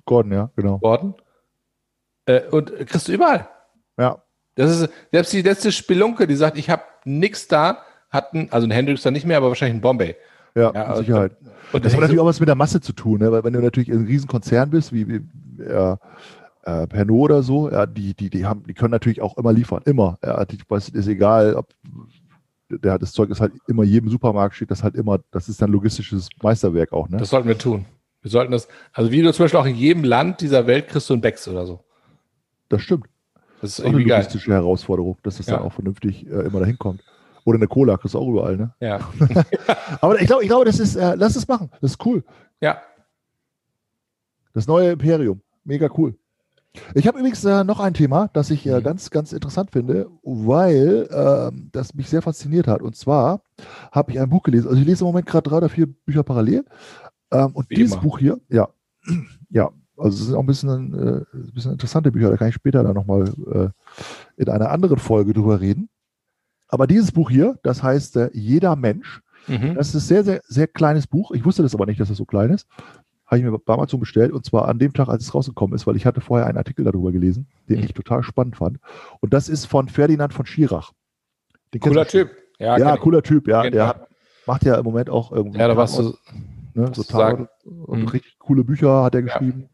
Gordon, 0.06 0.32
ja, 0.32 0.50
genau. 0.56 0.80
Gordon? 0.80 1.16
Äh, 2.26 2.42
und 2.52 2.72
kriegst 2.88 3.08
du 3.08 3.12
überall. 3.12 3.50
Ja, 3.98 4.24
Das 4.56 4.72
ist, 4.72 4.90
selbst 5.12 5.34
die 5.34 5.42
letzte 5.42 5.72
Spelunke, 5.74 6.26
die 6.26 6.36
sagt, 6.36 6.58
ich 6.58 6.70
habe 6.70 6.84
nichts 7.04 7.48
da, 7.48 7.84
hatten, 8.10 8.48
also 8.52 8.66
ein 8.66 8.72
Hendrix 8.72 9.02
dann 9.02 9.14
nicht 9.14 9.26
mehr, 9.26 9.38
aber 9.38 9.50
wahrscheinlich 9.50 9.78
ein 9.78 9.82
Bombay. 9.82 10.16
Ja, 10.56 10.72
Ja, 10.74 10.88
mit 10.90 10.98
Sicherheit. 10.98 11.38
Und 11.74 11.86
Das 11.86 11.94
hat 11.94 11.98
ich 11.98 12.02
natürlich 12.02 12.16
so, 12.18 12.24
auch 12.24 12.28
was 12.28 12.40
mit 12.40 12.50
der 12.50 12.56
Masse 12.56 12.82
zu 12.82 12.94
tun, 12.94 13.20
ne? 13.20 13.32
weil 13.32 13.44
wenn 13.44 13.54
du 13.54 13.62
natürlich 13.62 13.90
ein 13.92 14.06
Riesenkonzern 14.06 14.70
bist, 14.70 14.92
wie, 14.92 15.08
wie 15.08 15.64
äh, 15.64 15.96
äh, 16.64 16.88
Pernod 16.88 17.32
oder 17.32 17.44
so, 17.44 17.72
ja, 17.72 17.86
die, 17.86 18.14
die, 18.14 18.30
die 18.30 18.46
haben, 18.46 18.64
die 18.68 18.74
können 18.74 18.92
natürlich 18.92 19.22
auch 19.22 19.38
immer 19.38 19.54
liefern, 19.54 19.82
immer. 19.86 20.18
Ja, 20.24 20.44
die, 20.46 20.58
was 20.68 20.90
ist 20.90 21.08
egal, 21.08 21.56
ob 21.56 21.68
der, 22.70 23.00
das 23.00 23.12
Zeug 23.14 23.30
ist 23.30 23.42
halt 23.42 23.54
immer 23.68 23.84
jedem 23.84 24.10
Supermarkt 24.10 24.56
steht, 24.56 24.72
das 24.72 24.84
halt 24.84 24.96
immer, 24.96 25.20
das 25.32 25.50
ist 25.50 25.62
dann 25.62 25.72
logistisches 25.72 26.30
Meisterwerk 26.42 26.94
auch, 26.94 27.10
ne? 27.10 27.18
Das 27.18 27.30
sollten 27.30 27.48
wir 27.48 27.58
tun. 27.58 27.86
Wir 28.22 28.30
sollten 28.32 28.52
das, 28.52 28.68
also 28.94 29.12
wie 29.12 29.22
du 29.22 29.34
zum 29.34 29.46
Beispiel 29.46 29.60
auch 29.60 29.66
in 29.66 29.76
jedem 29.76 30.04
Land 30.04 30.42
dieser 30.42 30.68
Welt 30.68 30.88
kriegst 30.88 31.10
du 31.10 31.14
einen 31.14 31.22
Becks 31.22 31.48
oder 31.48 31.66
so. 31.66 31.84
Das 32.70 32.82
stimmt. 32.82 33.08
Das 33.62 33.72
ist 33.72 33.80
Das 33.80 33.80
ist 33.80 33.80
auch 33.80 33.84
eine 33.86 33.94
irgendwie 33.94 34.10
geil. 34.10 34.20
logistische 34.20 34.52
Herausforderung, 34.54 35.18
dass 35.24 35.38
das 35.38 35.48
Ja. 35.48 35.58
dann 35.58 35.66
auch 35.66 35.74
vernünftig 35.74 36.26
äh, 36.28 36.42
immer 36.46 36.60
dahin 36.60 36.78
kommt. 36.78 37.02
Oder 37.46 37.58
eine 37.58 37.68
Cola 37.68 37.98
kriegst 37.98 38.14
du 38.16 38.20
auch 38.20 38.28
überall, 38.30 38.58
ne? 38.58 38.74
Ja. 38.80 39.00
Aber 40.02 40.20
ich 40.22 40.28
glaube, 40.28 40.44
ich 40.44 40.50
glaube, 40.50 40.66
das 40.66 40.80
ist, 40.80 40.96
äh, 40.96 41.16
lass 41.16 41.36
es 41.36 41.48
machen. 41.48 41.70
Das 41.82 41.92
ist 41.92 42.06
cool. 42.06 42.24
ja. 42.62 42.82
Das 44.54 44.68
neue 44.68 44.92
Imperium. 44.92 45.42
Mega 45.64 45.90
cool. 45.98 46.16
Ich 46.94 47.08
habe 47.08 47.20
übrigens 47.20 47.44
äh, 47.46 47.64
noch 47.64 47.80
ein 47.80 47.94
Thema, 47.94 48.30
das 48.34 48.50
ich 48.50 48.66
äh, 48.66 48.80
Mhm. 48.80 48.84
ganz, 48.84 49.10
ganz 49.10 49.34
interessant 49.34 49.72
finde, 49.72 50.10
weil 50.24 51.08
ähm, 51.12 51.70
das 51.72 51.94
mich 51.94 52.10
sehr 52.10 52.22
fasziniert 52.22 52.68
hat. 52.68 52.82
Und 52.82 52.96
zwar 52.96 53.42
habe 53.92 54.12
ich 54.12 54.20
ein 54.20 54.30
Buch 54.30 54.44
gelesen. 54.44 54.68
Also 54.70 54.80
ich 54.82 54.86
lese 54.88 55.04
im 55.04 55.08
Moment 55.08 55.26
gerade 55.26 55.50
drei 55.50 55.58
oder 55.58 55.70
vier 55.70 55.88
Bücher 55.88 56.24
parallel. 56.24 56.66
Ähm, 57.32 57.52
und 57.54 57.70
Wie 57.70 57.76
dieses 57.76 57.94
immer. 57.94 58.02
Buch 58.02 58.20
hier, 58.20 58.40
ja, 58.50 58.68
ja, 59.50 59.70
also 59.98 60.18
es 60.18 60.26
sind 60.28 60.36
auch 60.36 60.42
ein 60.42 60.46
bisschen, 60.48 60.94
äh, 60.94 61.24
ein 61.34 61.52
bisschen 61.54 61.72
interessante 61.74 62.12
Bücher. 62.12 62.30
Da 62.30 62.38
kann 62.38 62.50
ich 62.50 62.56
später 62.56 62.84
dann 62.84 62.96
nochmal 62.96 63.30
äh, 63.54 63.70
in 64.42 64.50
einer 64.50 64.70
anderen 64.72 64.98
Folge 64.98 65.32
drüber 65.34 65.62
reden. 65.62 65.90
Aber 66.72 66.88
dieses 66.88 67.12
Buch 67.12 67.30
hier, 67.30 67.60
das 67.64 67.84
heißt 67.84 68.18
äh, 68.18 68.30
Jeder 68.34 68.76
Mensch, 68.76 69.22
Mhm. 69.48 69.74
das 69.76 69.90
ist 69.90 69.96
ein 69.96 70.00
sehr, 70.02 70.24
sehr, 70.24 70.42
sehr 70.46 70.68
kleines 70.68 71.08
Buch. 71.08 71.32
Ich 71.32 71.44
wusste 71.44 71.64
das 71.64 71.74
aber 71.74 71.86
nicht, 71.88 72.00
dass 72.00 72.10
es 72.12 72.18
so 72.18 72.26
klein 72.26 72.52
ist. 72.52 72.68
Habe 73.26 73.40
ich 73.40 73.44
mir 73.44 73.58
bei 73.58 73.74
Amazon 73.74 74.00
bestellt 74.00 74.32
und 74.32 74.46
zwar 74.46 74.68
an 74.68 74.78
dem 74.78 74.94
Tag, 74.94 75.10
als 75.10 75.24
es 75.24 75.34
rausgekommen 75.34 75.76
ist, 75.76 75.88
weil 75.88 75.96
ich 75.96 76.06
hatte 76.06 76.22
vorher 76.22 76.46
einen 76.48 76.58
Artikel 76.60 76.86
darüber 76.86 77.12
gelesen, 77.12 77.48
den 77.68 77.80
Mhm. 77.80 77.86
ich 77.86 77.94
total 77.94 78.22
spannend 78.24 78.56
fand. 78.56 78.78
Und 79.20 79.34
das 79.34 79.50
ist 79.50 79.66
von 79.66 79.90
Ferdinand 79.90 80.34
von 80.34 80.46
Schirach. 80.46 80.92
Den 81.74 81.82
Cooler. 81.82 82.06
Typ. 82.08 82.30
Ja, 82.60 82.78
Ja, 82.78 82.96
cooler 82.98 83.24
Typ, 83.24 83.48
ja. 83.48 83.68
Der 83.68 83.88
hat, 83.88 84.08
macht 84.46 84.64
ja 84.64 84.76
im 84.76 84.84
Moment 84.86 85.10
auch 85.10 85.32
irgendwie 85.32 85.60
Ja, 85.60 85.68
da 85.68 85.76
warst 85.76 85.98
du. 85.98 86.14
ne, 86.76 86.92
so 86.94 87.02
Tatort 87.04 87.50
und 87.66 88.02
Mhm. 88.02 88.08
richtig 88.10 88.38
coole 88.38 88.64
Bücher 88.64 89.02
hat 89.04 89.16
er 89.16 89.22
Ja. 89.22 89.26
geschrieben. 89.26 89.70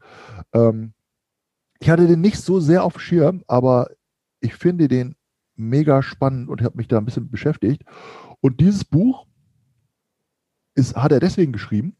Ähm, 0.53 0.93
ich 1.79 1.89
hatte 1.89 2.07
den 2.07 2.21
nicht 2.21 2.37
so 2.37 2.61
sehr 2.61 2.83
auf 2.85 2.93
dem 2.93 2.99
Schirm, 3.01 3.43
aber 3.47 3.89
ich 4.39 4.55
finde 4.55 4.87
den 4.87 5.16
mega 5.57 6.01
spannend 6.03 6.49
und 6.49 6.61
habe 6.61 6.77
mich 6.77 6.87
da 6.87 6.97
ein 6.97 7.05
bisschen 7.05 7.29
beschäftigt. 7.29 7.83
Und 8.41 8.59
dieses 8.59 8.85
Buch 8.85 9.25
ist, 10.75 10.95
hat 10.95 11.11
er 11.11 11.19
deswegen 11.19 11.51
geschrieben, 11.51 11.95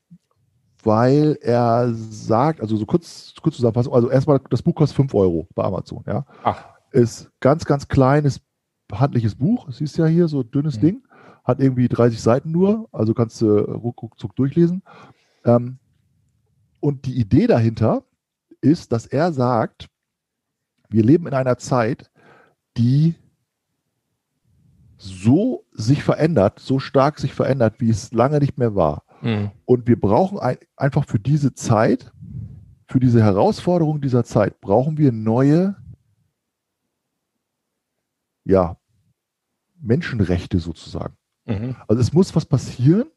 weil 0.84 1.38
er 1.42 1.92
sagt, 1.94 2.62
also 2.62 2.78
so 2.78 2.86
kurz, 2.86 3.34
kurz 3.42 3.56
Zusammenfassung, 3.56 3.94
also 3.94 4.10
erstmal, 4.10 4.40
das 4.50 4.62
Buch 4.62 4.76
kostet 4.76 4.96
5 4.96 5.14
Euro 5.16 5.48
bei 5.56 5.64
Amazon, 5.64 6.04
ja. 6.08 6.26
Ach, 6.44 6.64
Ist 6.92 7.30
ganz, 7.42 7.66
ganz 7.66 7.88
kleines, 7.88 8.40
handliches 8.92 9.36
Buch. 9.36 9.68
Es 9.68 9.82
ist 9.82 9.98
ja 9.98 10.06
hier 10.06 10.28
so 10.28 10.44
dünnes 10.44 10.78
Mhm. 10.78 10.82
Ding. 10.82 11.04
Hat 11.44 11.60
irgendwie 11.60 11.88
30 11.90 12.22
Seiten 12.22 12.52
nur, 12.52 12.88
also 12.92 13.14
kannst 13.14 13.42
du 13.42 13.58
ruck, 13.60 14.02
ruckzuck 14.02 14.36
durchlesen. 14.36 14.84
Ähm, 15.46 15.80
und 16.80 17.06
die 17.06 17.18
Idee 17.20 17.48
dahinter 17.48 18.04
ist, 18.62 18.92
dass 18.92 19.06
er 19.06 19.34
sagt, 19.34 19.88
wir 20.90 21.04
leben 21.04 21.28
in 21.28 21.34
einer 21.34 21.58
Zeit, 21.58 22.12
die 22.78 23.16
so 24.98 25.66
sich 25.72 26.04
verändert, 26.04 26.60
so 26.60 26.80
stark 26.80 27.20
sich 27.20 27.34
verändert, 27.34 27.80
wie 27.80 27.90
es 27.90 28.12
lange 28.14 28.40
nicht 28.40 28.58
mehr 28.58 28.76
war. 28.76 29.04
Mhm. 29.22 29.52
Und 29.66 29.88
wir 29.88 30.00
brauchen 30.00 30.40
ein, 30.40 30.58
einfach 30.76 31.06
für 31.06 31.20
diese 31.20 31.54
Zeit, 31.54 32.12
für 32.88 33.00
diese 33.00 33.24
Herausforderung 33.24 34.02
dieser 34.02 34.24
Zeit, 34.24 34.60
brauchen 34.62 34.98
wir 34.98 35.12
neue, 35.12 35.76
ja, 38.44 38.78
Menschenrechte 39.80 40.60
sozusagen. 40.60 41.16
Mhm. 41.46 41.76
Also 41.88 42.02
es 42.02 42.14
muss 42.14 42.36
was 42.36 42.46
passieren. 42.46 43.08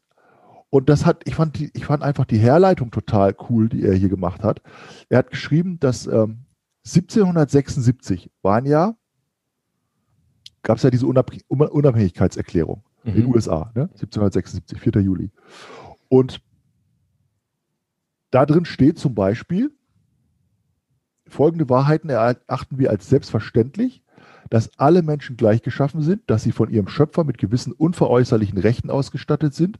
Und 0.69 0.87
das 0.87 1.05
hat, 1.05 1.23
ich 1.25 1.35
fand, 1.35 1.59
die, 1.59 1.69
ich 1.73 1.85
fand 1.85 2.01
einfach 2.01 2.25
die 2.25 2.37
Herleitung 2.37 2.91
total 2.91 3.35
cool, 3.49 3.67
die 3.67 3.83
er 3.83 3.93
hier 3.93 4.07
gemacht 4.07 4.41
hat. 4.41 4.61
Er 5.09 5.19
hat 5.19 5.29
geschrieben, 5.29 5.79
dass 5.79 6.07
ähm, 6.07 6.45
1776 6.85 8.31
war 8.41 8.57
ein 8.57 8.65
Jahr, 8.65 8.95
gab 10.63 10.77
es 10.77 10.83
ja 10.83 10.89
diese 10.89 11.07
Unabhängigkeitserklärung 11.07 12.83
mhm. 13.03 13.09
in 13.09 13.15
den 13.15 13.25
USA, 13.33 13.71
ne? 13.75 13.83
1776, 13.93 14.79
4. 14.79 15.01
Juli. 15.01 15.31
Und 16.09 16.41
da 18.31 18.45
drin 18.45 18.65
steht 18.65 18.97
zum 18.97 19.15
Beispiel, 19.15 19.71
folgende 21.27 21.69
Wahrheiten 21.69 22.09
erachten 22.09 22.77
wir 22.77 22.89
als 22.89 23.09
selbstverständlich, 23.09 24.03
dass 24.49 24.77
alle 24.77 25.01
Menschen 25.01 25.37
gleich 25.37 25.61
geschaffen 25.61 26.01
sind, 26.01 26.29
dass 26.29 26.43
sie 26.43 26.51
von 26.51 26.69
ihrem 26.69 26.89
Schöpfer 26.89 27.23
mit 27.23 27.37
gewissen 27.37 27.71
unveräußerlichen 27.71 28.57
Rechten 28.57 28.89
ausgestattet 28.89 29.53
sind, 29.53 29.79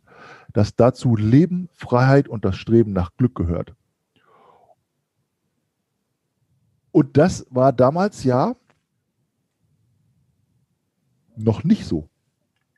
dass 0.54 0.78
dazu 0.78 1.16
Leben, 1.18 1.68
Freiheit 1.74 2.30
und 2.30 2.46
das 2.46 2.56
Streben 2.56 2.94
nach 2.94 3.12
Glück 3.18 3.36
gehört. 3.36 3.76
Und 6.92 7.18
das 7.18 7.46
war 7.50 7.74
damals 7.74 8.24
ja 8.24 8.56
noch 11.38 11.64
nicht 11.64 11.86
so. 11.86 12.10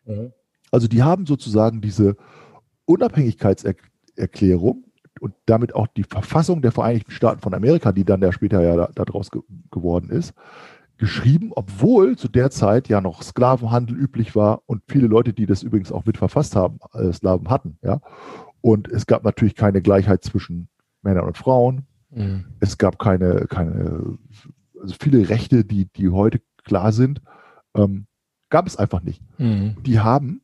Mhm. 0.05 0.31
Also 0.71 0.87
die 0.87 1.03
haben 1.03 1.25
sozusagen 1.25 1.81
diese 1.81 2.15
Unabhängigkeitserklärung 2.85 4.85
und 5.19 5.33
damit 5.45 5.75
auch 5.75 5.87
die 5.87 6.03
Verfassung 6.03 6.61
der 6.61 6.71
Vereinigten 6.71 7.11
Staaten 7.11 7.41
von 7.41 7.53
Amerika, 7.53 7.91
die 7.91 8.03
dann 8.03 8.21
ja 8.21 8.31
später 8.31 8.61
ja 8.61 8.87
daraus 8.93 9.31
ge 9.31 9.41
geworden 9.71 10.09
ist, 10.09 10.33
geschrieben, 10.97 11.51
obwohl 11.55 12.17
zu 12.17 12.27
der 12.27 12.49
Zeit 12.49 12.87
ja 12.87 13.01
noch 13.01 13.23
Sklavenhandel 13.23 13.97
üblich 13.97 14.35
war 14.35 14.61
und 14.65 14.83
viele 14.87 15.07
Leute, 15.07 15.33
die 15.33 15.45
das 15.45 15.63
übrigens 15.63 15.91
auch 15.91 16.05
mit 16.05 16.17
verfasst 16.17 16.55
haben, 16.55 16.79
äh, 16.93 17.11
Sklaven 17.11 17.49
hatten. 17.49 17.77
Ja? 17.81 18.01
Und 18.61 18.87
es 18.87 19.05
gab 19.05 19.23
natürlich 19.23 19.55
keine 19.55 19.81
Gleichheit 19.81 20.23
zwischen 20.23 20.69
Männern 21.01 21.25
und 21.25 21.37
Frauen. 21.37 21.85
Mhm. 22.09 22.45
Es 22.59 22.77
gab 22.77 22.99
keine, 22.99 23.47
keine, 23.47 24.17
also 24.81 24.95
viele 24.99 25.29
Rechte, 25.29 25.65
die, 25.65 25.85
die 25.85 26.09
heute 26.09 26.41
klar 26.63 26.91
sind, 26.91 27.21
ähm, 27.75 28.05
gab 28.53 28.67
es 28.67 28.77
einfach 28.77 29.01
nicht. 29.01 29.19
Mhm. 29.39 29.77
Die 29.81 29.99
haben 29.99 30.41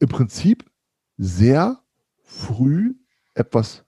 im 0.00 0.08
Prinzip 0.08 0.70
sehr 1.16 1.78
früh 2.22 2.94
etwas 3.34 3.86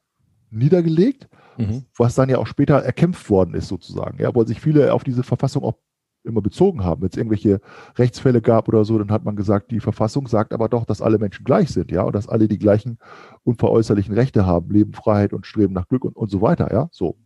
niedergelegt, 0.48 1.28
mhm. 1.58 1.84
was 1.98 2.14
dann 2.14 2.30
ja 2.30 2.38
auch 2.38 2.46
später 2.46 2.76
erkämpft 2.78 3.28
worden 3.28 3.52
ist, 3.52 3.68
sozusagen. 3.68 4.18
Ja, 4.18 4.34
wo 4.34 4.42
sich 4.44 4.62
viele 4.62 4.94
auf 4.94 5.04
diese 5.04 5.24
Verfassung 5.24 5.62
auch 5.62 5.76
immer 6.24 6.40
bezogen 6.40 6.84
haben. 6.84 7.02
Wenn 7.02 7.10
es 7.10 7.18
irgendwelche 7.18 7.60
Rechtsfälle 7.96 8.40
gab 8.40 8.66
oder 8.66 8.82
so, 8.86 8.96
dann 8.96 9.10
hat 9.10 9.24
man 9.24 9.36
gesagt, 9.36 9.72
die 9.72 9.80
Verfassung 9.80 10.26
sagt 10.26 10.54
aber 10.54 10.70
doch, 10.70 10.86
dass 10.86 11.02
alle 11.02 11.18
Menschen 11.18 11.44
gleich 11.44 11.68
sind, 11.68 11.90
ja, 11.90 12.04
und 12.04 12.14
dass 12.14 12.30
alle 12.30 12.48
die 12.48 12.58
gleichen 12.58 12.98
unveräußerlichen 13.42 14.14
Rechte 14.14 14.46
haben, 14.46 14.70
Leben, 14.70 14.94
Freiheit 14.94 15.34
und 15.34 15.44
Streben 15.44 15.74
nach 15.74 15.86
Glück 15.86 16.06
und, 16.06 16.16
und 16.16 16.30
so 16.30 16.40
weiter, 16.40 16.72
ja, 16.72 16.88
so. 16.92 17.18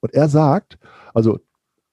Und 0.00 0.12
er 0.12 0.28
sagt, 0.28 0.78
also 1.14 1.38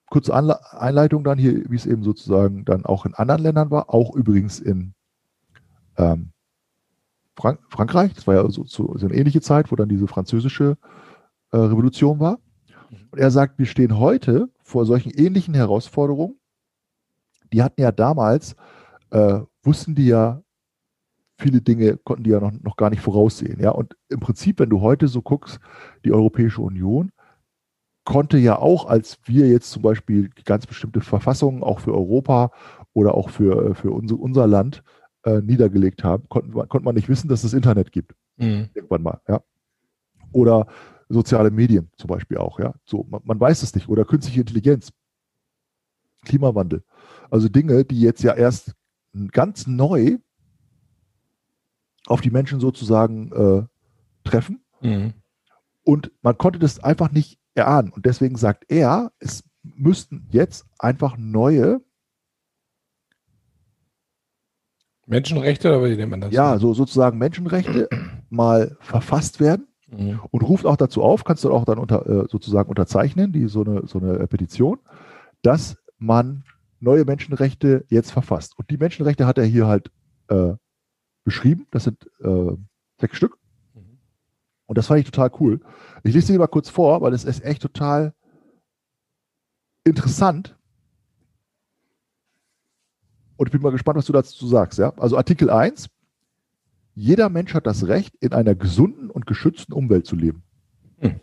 kurze 0.09 0.33
Anle 0.33 0.59
Einleitung 0.73 1.23
dann 1.23 1.37
hier, 1.37 1.69
wie 1.69 1.75
es 1.75 1.85
eben 1.85 2.03
sozusagen 2.03 2.65
dann 2.65 2.85
auch 2.85 3.05
in 3.05 3.13
anderen 3.13 3.41
Ländern 3.41 3.71
war, 3.71 3.93
auch 3.93 4.15
übrigens 4.15 4.59
in 4.59 4.93
ähm, 5.97 6.31
Frank 7.37 7.59
Frankreich, 7.69 8.13
das 8.13 8.27
war 8.27 8.35
ja 8.35 8.49
so, 8.49 8.63
so, 8.65 8.95
so, 8.97 9.05
eine 9.05 9.15
ähnliche 9.15 9.41
Zeit, 9.41 9.71
wo 9.71 9.75
dann 9.75 9.89
diese 9.89 10.07
französische 10.07 10.77
äh, 11.51 11.57
Revolution 11.57 12.19
war. 12.19 12.39
Mhm. 12.89 13.09
Und 13.11 13.19
er 13.19 13.31
sagt, 13.31 13.59
wir 13.59 13.65
stehen 13.65 13.97
heute 13.97 14.49
vor 14.63 14.85
solchen 14.85 15.11
ähnlichen 15.11 15.53
Herausforderungen. 15.53 16.39
Die 17.51 17.61
hatten 17.61 17.81
ja 17.81 17.91
damals, 17.91 18.55
äh, 19.11 19.41
wussten 19.63 19.95
die 19.95 20.07
ja, 20.07 20.41
viele 21.37 21.61
Dinge 21.61 21.97
konnten 21.97 22.23
die 22.23 22.29
ja 22.29 22.39
noch, 22.39 22.53
noch 22.53 22.77
gar 22.77 22.89
nicht 22.89 23.01
voraussehen. 23.01 23.59
Ja? 23.59 23.71
Und 23.71 23.97
im 24.07 24.21
Prinzip, 24.21 24.59
wenn 24.59 24.69
du 24.69 24.81
heute 24.81 25.07
so 25.07 25.21
guckst, 25.21 25.59
die 26.05 26.13
Europäische 26.13 26.61
Union 26.61 27.11
konnte 28.05 28.37
ja 28.37 28.57
auch, 28.57 28.85
als 28.85 29.19
wir 29.25 29.47
jetzt 29.47 29.71
zum 29.71 29.81
Beispiel 29.81 30.29
ganz 30.45 30.65
bestimmte 30.65 31.01
Verfassungen 31.01 31.63
auch 31.63 31.79
für 31.79 31.93
Europa 31.93 32.51
oder 32.93 33.15
auch 33.15 33.29
für, 33.29 33.75
für 33.75 33.91
unser, 33.91 34.17
unser 34.17 34.47
Land 34.47 34.83
äh, 35.23 35.41
niedergelegt 35.41 36.03
haben, 36.03 36.29
konnten, 36.29 36.53
konnte 36.53 36.85
man 36.85 36.95
nicht 36.95 37.09
wissen, 37.09 37.27
dass 37.27 37.43
es 37.43 37.53
Internet 37.53 37.91
gibt. 37.91 38.15
Mhm. 38.37 38.69
Irgendwann 38.73 39.03
mal, 39.03 39.21
ja. 39.27 39.41
Oder 40.31 40.67
soziale 41.09 41.51
Medien 41.51 41.89
zum 41.97 42.07
Beispiel 42.07 42.37
auch, 42.37 42.59
ja. 42.59 42.73
So, 42.85 43.05
man, 43.09 43.21
man 43.25 43.39
weiß 43.39 43.63
es 43.63 43.73
nicht. 43.75 43.89
Oder 43.89 44.05
künstliche 44.05 44.41
Intelligenz, 44.41 44.93
Klimawandel. 46.23 46.83
Also 47.29 47.49
Dinge, 47.49 47.85
die 47.85 48.01
jetzt 48.01 48.23
ja 48.23 48.33
erst 48.33 48.75
ganz 49.31 49.67
neu 49.67 50.17
auf 52.07 52.21
die 52.21 52.31
Menschen 52.31 52.59
sozusagen 52.59 53.31
äh, 53.31 53.63
treffen. 54.23 54.63
Mhm. 54.81 55.13
Und 55.83 56.11
man 56.21 56.37
konnte 56.37 56.59
das 56.59 56.79
einfach 56.79 57.11
nicht 57.11 57.39
erahnen. 57.55 57.91
Und 57.91 58.05
deswegen 58.05 58.35
sagt 58.35 58.65
er, 58.69 59.11
es 59.19 59.43
müssten 59.63 60.27
jetzt 60.29 60.65
einfach 60.77 61.17
neue 61.17 61.81
Menschenrechte 65.07 65.69
oder 65.69 65.89
wie 65.89 65.95
nennt 65.95 66.11
man 66.11 66.21
das? 66.21 66.31
Ja, 66.33 66.57
so 66.57 66.73
sozusagen 66.73 67.17
Menschenrechte 67.17 67.87
mal 68.29 68.75
verfasst 68.79 69.39
werden 69.39 69.67
mhm. 69.87 70.19
und 70.31 70.41
ruft 70.41 70.65
auch 70.65 70.77
dazu 70.77 71.03
auf, 71.03 71.23
kannst 71.23 71.43
du 71.43 71.51
auch 71.51 71.65
dann 71.65 71.77
unter, 71.77 72.05
äh, 72.07 72.27
sozusagen 72.29 72.69
unterzeichnen, 72.69 73.31
die 73.31 73.47
so 73.47 73.63
eine, 73.63 73.87
so 73.87 73.99
eine 73.99 74.27
Petition, 74.27 74.79
dass 75.41 75.77
man 75.97 76.43
neue 76.79 77.05
Menschenrechte 77.05 77.85
jetzt 77.89 78.11
verfasst. 78.11 78.57
Und 78.57 78.69
die 78.69 78.77
Menschenrechte 78.77 79.25
hat 79.25 79.37
er 79.37 79.45
hier 79.45 79.67
halt 79.67 79.91
äh, 80.27 80.53
beschrieben. 81.23 81.67
Das 81.71 81.83
sind 81.83 82.09
äh, 82.21 82.51
sechs 82.99 83.17
Stück. 83.17 83.37
Und 84.67 84.77
das 84.77 84.87
fand 84.87 84.99
ich 84.99 85.05
total 85.05 85.31
cool. 85.39 85.59
Ich 86.03 86.13
lese 86.13 86.27
sie 86.27 86.37
mal 86.37 86.47
kurz 86.47 86.69
vor, 86.69 87.01
weil 87.01 87.13
es 87.13 87.23
ist 87.23 87.43
echt 87.43 87.61
total 87.61 88.13
interessant, 89.83 90.55
und 93.37 93.47
ich 93.47 93.51
bin 93.51 93.61
mal 93.61 93.71
gespannt, 93.71 93.97
was 93.97 94.05
du 94.05 94.13
dazu 94.13 94.47
sagst. 94.47 94.79
Ja? 94.79 94.93
Also 94.97 95.17
Artikel 95.17 95.49
1. 95.49 95.89
Jeder 96.95 97.29
Mensch 97.29 97.53
hat 97.53 97.67
das 97.67 97.87
Recht, 97.87 98.15
in 98.21 98.31
einer 98.31 98.55
gesunden 98.55 99.09
und 99.09 99.25
geschützten 99.25 99.73
Umwelt 99.73 100.05
zu 100.05 100.15
leben. 100.15 100.43
Hm. 100.99 101.19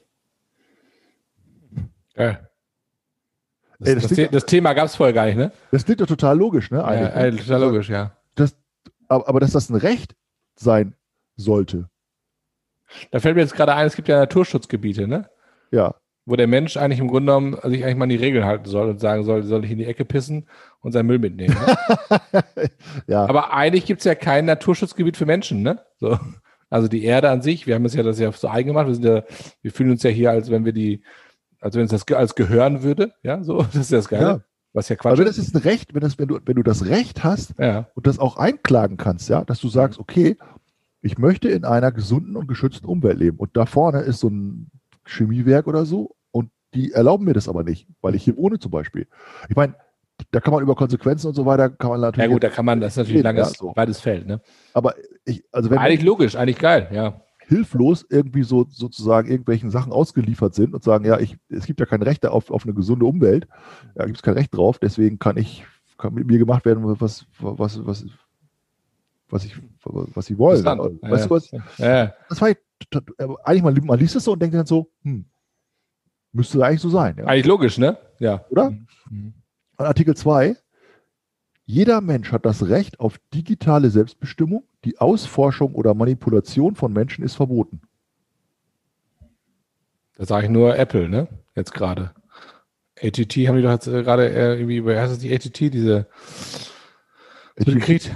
Ja. 2.14 2.40
Das, 3.78 3.88
Ey, 3.88 3.94
das, 3.94 4.08
das, 4.08 4.30
das 4.30 4.46
Thema 4.46 4.74
gab 4.74 4.86
es 4.86 4.96
vorher 4.96 5.14
gar 5.14 5.24
nicht, 5.24 5.36
ne? 5.36 5.50
Das 5.70 5.84
klingt 5.84 6.00
doch 6.02 6.06
total 6.06 6.36
logisch, 6.36 6.70
ne? 6.70 6.78
Ja, 6.78 6.94
ja, 6.94 7.30
ne? 7.30 7.36
total 7.36 7.60
logisch, 7.60 7.88
ja. 7.88 8.16
Aber, 9.08 9.28
aber 9.28 9.40
dass 9.40 9.52
das 9.52 9.70
ein 9.70 9.76
Recht 9.76 10.14
sein 10.56 10.94
sollte. 11.36 11.88
Da 13.10 13.20
fällt 13.20 13.36
mir 13.36 13.42
jetzt 13.42 13.54
gerade 13.54 13.74
ein, 13.74 13.86
es 13.86 13.96
gibt 13.96 14.08
ja 14.08 14.18
Naturschutzgebiete, 14.18 15.06
ne? 15.06 15.28
Ja 15.70 15.94
wo 16.24 16.36
der 16.36 16.46
Mensch 16.46 16.76
eigentlich 16.76 17.00
im 17.00 17.08
Grunde 17.08 17.32
genommen 17.32 17.56
sich 17.64 17.84
eigentlich 17.84 17.96
mal 17.96 18.04
an 18.04 18.10
die 18.10 18.16
Regeln 18.16 18.44
halten 18.44 18.68
soll 18.68 18.88
und 18.88 19.00
sagen 19.00 19.24
soll, 19.24 19.42
soll 19.42 19.64
ich 19.64 19.72
in 19.72 19.78
die 19.78 19.86
Ecke 19.86 20.04
pissen 20.04 20.48
und 20.80 20.92
seinen 20.92 21.06
Müll 21.06 21.18
mitnehmen. 21.18 21.56
Ne? 21.66 22.44
ja. 23.08 23.26
Aber 23.26 23.52
eigentlich 23.52 23.86
gibt 23.86 24.00
es 24.00 24.04
ja 24.04 24.14
kein 24.14 24.44
Naturschutzgebiet 24.44 25.16
für 25.16 25.26
Menschen, 25.26 25.62
ne? 25.62 25.80
So. 25.98 26.18
Also 26.70 26.88
die 26.88 27.04
Erde 27.04 27.28
an 27.28 27.42
sich, 27.42 27.66
wir 27.66 27.74
haben 27.74 27.84
es 27.84 27.94
ja 27.94 28.02
das 28.02 28.18
ja 28.18 28.32
so 28.32 28.48
eigen 28.48 28.68
gemacht, 28.68 28.86
wir, 28.86 28.94
sind 28.94 29.04
ja, 29.04 29.24
wir 29.60 29.72
fühlen 29.72 29.90
uns 29.90 30.02
ja 30.04 30.10
hier, 30.10 30.30
als 30.30 30.50
wenn 30.50 30.64
wir 30.64 30.72
die, 30.72 31.02
als 31.60 31.76
wenn 31.76 31.84
es 31.84 31.90
das 31.90 32.06
als 32.16 32.34
gehören 32.34 32.82
würde, 32.82 33.12
ja, 33.22 33.42
so, 33.42 33.62
das 33.72 33.76
ist 33.76 33.90
ja 33.90 33.98
das 33.98 34.08
Geile. 34.08 34.24
Ja. 34.24 34.40
Was 34.74 34.88
ja 34.88 34.96
Quatsch 34.96 35.12
Aber 35.12 35.24
das 35.26 35.36
ist 35.36 35.54
ein 35.54 35.60
Recht, 35.60 35.92
wenn, 35.92 36.00
das, 36.00 36.18
wenn, 36.18 36.28
du, 36.28 36.38
wenn 36.46 36.56
du 36.56 36.62
das 36.62 36.86
Recht 36.86 37.24
hast 37.24 37.54
ja. 37.58 37.88
und 37.94 38.06
das 38.06 38.18
auch 38.18 38.38
einklagen 38.38 38.96
kannst, 38.96 39.28
ja, 39.28 39.44
dass 39.44 39.60
du 39.60 39.68
sagst, 39.68 39.98
okay, 39.98 40.38
ich 41.02 41.18
möchte 41.18 41.48
in 41.48 41.64
einer 41.64 41.92
gesunden 41.92 42.36
und 42.36 42.46
geschützten 42.46 42.86
Umwelt 42.86 43.18
leben. 43.18 43.36
Und 43.36 43.56
da 43.56 43.66
vorne 43.66 44.00
ist 44.00 44.20
so 44.20 44.28
ein 44.28 44.70
Chemiewerk 45.04 45.66
oder 45.66 45.84
so 45.84 46.14
und 46.30 46.50
die 46.74 46.92
erlauben 46.92 47.24
mir 47.24 47.34
das 47.34 47.48
aber 47.48 47.64
nicht, 47.64 47.88
weil 48.00 48.14
ich 48.14 48.22
hier 48.22 48.36
wohne 48.36 48.58
zum 48.58 48.70
Beispiel. 48.70 49.08
Ich 49.48 49.56
meine, 49.56 49.74
da 50.30 50.40
kann 50.40 50.54
man 50.54 50.62
über 50.62 50.76
Konsequenzen 50.76 51.26
und 51.26 51.34
so 51.34 51.44
weiter, 51.44 51.68
kann 51.70 51.90
man 51.90 52.00
natürlich. 52.00 52.28
Ja 52.28 52.32
gut, 52.32 52.44
da 52.44 52.48
kann 52.48 52.64
man, 52.64 52.80
das 52.80 52.92
ist 52.92 52.98
natürlich 52.98 53.26
ein 53.26 53.36
langes, 53.36 53.54
so. 53.54 53.72
weites 53.74 54.00
Feld, 54.00 54.26
ne? 54.26 54.40
Aber 54.72 54.94
ich, 55.24 55.44
also 55.50 55.70
wenn. 55.70 55.78
Eigentlich 55.78 56.02
logisch, 56.02 56.36
eigentlich 56.36 56.58
geil, 56.58 56.88
ja. 56.92 57.20
Hilflos 57.48 58.06
irgendwie 58.08 58.44
so 58.44 58.66
sozusagen 58.70 59.28
irgendwelchen 59.28 59.70
Sachen 59.70 59.92
ausgeliefert 59.92 60.54
sind 60.54 60.74
und 60.74 60.84
sagen, 60.84 61.04
ja, 61.04 61.18
ich, 61.18 61.36
es 61.48 61.66
gibt 61.66 61.80
ja 61.80 61.86
kein 61.86 62.00
Recht 62.00 62.24
auf, 62.24 62.50
auf 62.50 62.64
eine 62.64 62.72
gesunde 62.72 63.04
Umwelt, 63.04 63.48
da 63.96 64.04
gibt 64.04 64.18
es 64.18 64.22
kein 64.22 64.34
Recht 64.34 64.54
drauf, 64.54 64.78
deswegen 64.78 65.18
kann 65.18 65.36
ich, 65.36 65.66
kann 65.98 66.14
mit 66.14 66.26
mir 66.26 66.38
gemacht 66.38 66.64
werden, 66.64 66.84
was, 67.00 67.26
was, 67.40 67.84
was, 67.84 68.06
was 69.32 69.44
ich, 69.44 69.56
was 69.82 70.26
sie 70.26 70.38
wollen. 70.38 70.62
Weißt 70.64 71.26
du 71.26 71.30
was? 71.30 71.50
Ja. 71.78 72.14
Das 72.28 72.40
war 72.40 72.50
eigentlich 73.44 73.62
mal, 73.62 73.72
man 73.72 73.98
liest 73.98 74.14
es 74.14 74.24
so 74.24 74.32
und 74.32 74.42
denkt 74.42 74.54
dann 74.54 74.66
so, 74.66 74.90
hm, 75.02 75.24
müsste 76.32 76.64
eigentlich 76.64 76.80
so 76.80 76.90
sein. 76.90 77.16
Ja? 77.18 77.24
Eigentlich 77.24 77.46
logisch, 77.46 77.78
ne? 77.78 77.96
Ja. 78.18 78.44
Oder? 78.50 78.70
Mhm. 79.08 79.34
Artikel 79.76 80.14
2. 80.14 80.56
Jeder 81.64 82.00
Mensch 82.00 82.32
hat 82.32 82.44
das 82.44 82.68
Recht 82.68 83.00
auf 83.00 83.18
digitale 83.32 83.88
Selbstbestimmung. 83.90 84.64
Die 84.84 84.98
Ausforschung 84.98 85.74
oder 85.74 85.94
Manipulation 85.94 86.74
von 86.74 86.92
Menschen 86.92 87.24
ist 87.24 87.36
verboten. 87.36 87.80
Da 90.16 90.26
sage 90.26 90.46
ich 90.46 90.52
nur 90.52 90.76
Apple, 90.76 91.08
ne? 91.08 91.28
Jetzt 91.54 91.72
gerade. 91.72 92.12
ATT 93.00 93.36
haben 93.48 93.56
die 93.56 93.62
doch 93.62 93.70
jetzt 93.70 93.86
äh, 93.86 94.02
gerade 94.02 94.28
äh, 94.28 94.54
irgendwie, 94.54 94.84
wer 94.84 95.00
heißt 95.00 95.12
das 95.12 95.18
die 95.20 95.32
ATT, 95.32 95.72
diese 95.72 96.06
Krieg, 97.56 98.10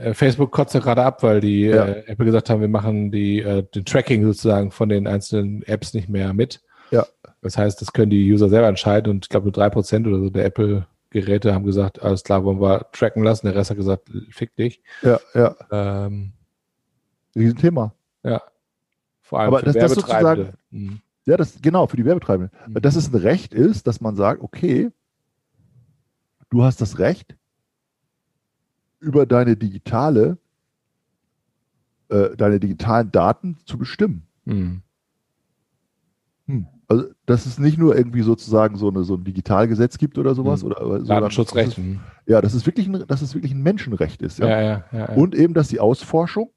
äh, 0.00 0.14
Facebook 0.14 0.52
kotzt 0.52 0.74
ja 0.74 0.80
gerade 0.80 1.02
ab, 1.02 1.22
weil 1.22 1.40
die 1.40 1.62
ja. 1.62 1.86
äh, 1.86 2.04
Apple 2.06 2.26
gesagt 2.26 2.50
haben, 2.50 2.60
wir 2.60 2.68
machen 2.68 3.10
die, 3.10 3.40
äh, 3.40 3.62
den 3.74 3.84
Tracking 3.84 4.24
sozusagen 4.24 4.70
von 4.70 4.88
den 4.88 5.06
einzelnen 5.06 5.62
Apps 5.62 5.94
nicht 5.94 6.08
mehr 6.08 6.32
mit. 6.34 6.60
Ja. 6.90 7.06
Das 7.40 7.56
heißt, 7.56 7.80
das 7.80 7.92
können 7.92 8.10
die 8.10 8.32
User 8.32 8.48
selber 8.48 8.68
entscheiden 8.68 9.10
und 9.10 9.24
ich 9.24 9.28
glaube 9.28 9.44
nur 9.44 9.52
drei 9.52 9.70
Prozent 9.70 10.06
oder 10.06 10.18
so 10.18 10.30
der 10.30 10.44
Apple-Geräte 10.44 11.54
haben 11.54 11.64
gesagt, 11.64 12.02
alles 12.02 12.22
klar, 12.22 12.44
wollen 12.44 12.60
wir 12.60 12.86
tracken 12.92 13.24
lassen. 13.24 13.46
Der 13.46 13.54
Rest 13.54 13.70
hat 13.70 13.76
gesagt, 13.76 14.10
fick 14.30 14.54
dich. 14.56 14.80
Ja, 15.02 15.18
ja. 15.34 15.56
Ähm, 15.70 16.32
Riesenthema. 17.34 17.94
Ja. 18.22 18.42
Vor 19.22 19.40
allem 19.40 19.48
Aber 19.48 19.60
für 19.60 19.66
das, 19.66 19.76
das 19.76 19.94
sozusagen, 19.94 20.52
mhm. 20.70 21.00
ja, 21.24 21.36
das, 21.36 21.58
genau, 21.62 21.86
für 21.86 21.96
die 21.96 22.04
Werbetreibenden. 22.04 22.56
Mhm. 22.68 22.74
Dass 22.82 22.96
es 22.96 23.12
ein 23.12 23.16
Recht 23.16 23.54
ist, 23.54 23.86
dass 23.86 24.00
man 24.00 24.14
sagt, 24.14 24.42
okay, 24.42 24.90
du 26.50 26.62
hast 26.62 26.80
das 26.80 26.98
Recht, 26.98 27.34
über 29.02 29.26
deine 29.26 29.56
digitale, 29.56 30.38
äh, 32.08 32.36
deine 32.36 32.60
digitalen 32.60 33.10
Daten 33.10 33.58
zu 33.66 33.76
bestimmen. 33.76 34.26
Mhm. 34.44 34.82
Hm. 36.46 36.66
Also, 36.88 37.06
dass 37.26 37.46
es 37.46 37.58
nicht 37.58 37.78
nur 37.78 37.96
irgendwie 37.96 38.22
sozusagen 38.22 38.76
so, 38.76 38.88
eine, 38.88 39.04
so 39.04 39.14
ein 39.14 39.24
Digitalgesetz 39.24 39.98
gibt 39.98 40.18
oder 40.18 40.34
sowas. 40.34 40.62
Mhm. 40.62 40.70
Oder, 40.70 40.98
Datenschutzrecht. 41.00 41.78
Ist, 41.78 41.84
ja, 42.26 42.40
dass 42.40 42.54
es, 42.54 42.64
wirklich 42.66 42.86
ein, 42.86 43.04
dass 43.06 43.22
es 43.22 43.34
wirklich 43.34 43.52
ein 43.52 43.62
Menschenrecht 43.62 44.22
ist. 44.22 44.38
Ja? 44.38 44.48
Ja, 44.48 44.62
ja, 44.62 44.84
ja, 44.92 45.08
Und 45.10 45.34
eben, 45.34 45.54
dass 45.54 45.68
die 45.68 45.80
Ausforschung 45.80 46.50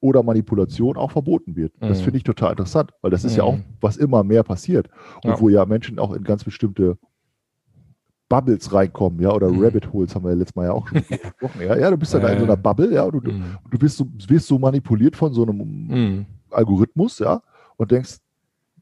oder 0.00 0.22
Manipulation 0.22 0.96
auch 0.96 1.10
verboten 1.10 1.56
wird. 1.56 1.74
Das 1.78 1.98
mhm. 2.00 2.04
finde 2.04 2.16
ich 2.18 2.24
total 2.24 2.52
interessant, 2.52 2.92
weil 3.02 3.10
das 3.10 3.24
ist 3.24 3.36
ja 3.36 3.42
auch, 3.42 3.56
mhm. 3.56 3.64
was 3.82 3.98
immer 3.98 4.24
mehr 4.24 4.42
passiert. 4.42 4.88
Und 5.22 5.40
wo 5.40 5.50
ja 5.50 5.66
Menschen 5.66 5.98
auch 5.98 6.12
in 6.12 6.24
ganz 6.24 6.42
bestimmte 6.42 6.96
Bubbles 8.30 8.72
reinkommen, 8.72 9.20
ja, 9.20 9.32
oder 9.32 9.50
mhm. 9.50 9.62
Rabbit 9.62 9.92
Holes 9.92 10.14
haben 10.14 10.24
wir 10.24 10.30
ja 10.30 10.36
letztes 10.36 10.56
Mal 10.56 10.66
ja 10.66 10.72
auch 10.72 10.88
schon 10.88 11.02
gesprochen. 11.08 11.60
Ja, 11.60 11.76
ja, 11.76 11.90
du 11.90 11.98
bist 11.98 12.14
ja 12.14 12.20
äh, 12.20 12.22
da 12.22 12.28
in 12.28 12.38
so 12.38 12.44
einer 12.44 12.56
Bubble, 12.56 12.94
ja, 12.94 13.02
und 13.02 13.26
du, 13.26 13.32
mhm. 13.32 13.58
du 13.70 13.80
wirst, 13.82 13.98
so, 13.98 14.06
wirst 14.28 14.46
so 14.46 14.58
manipuliert 14.58 15.16
von 15.16 15.34
so 15.34 15.42
einem 15.42 15.58
mhm. 15.58 16.26
Algorithmus, 16.50 17.18
ja, 17.18 17.42
und 17.76 17.90
denkst, 17.90 18.18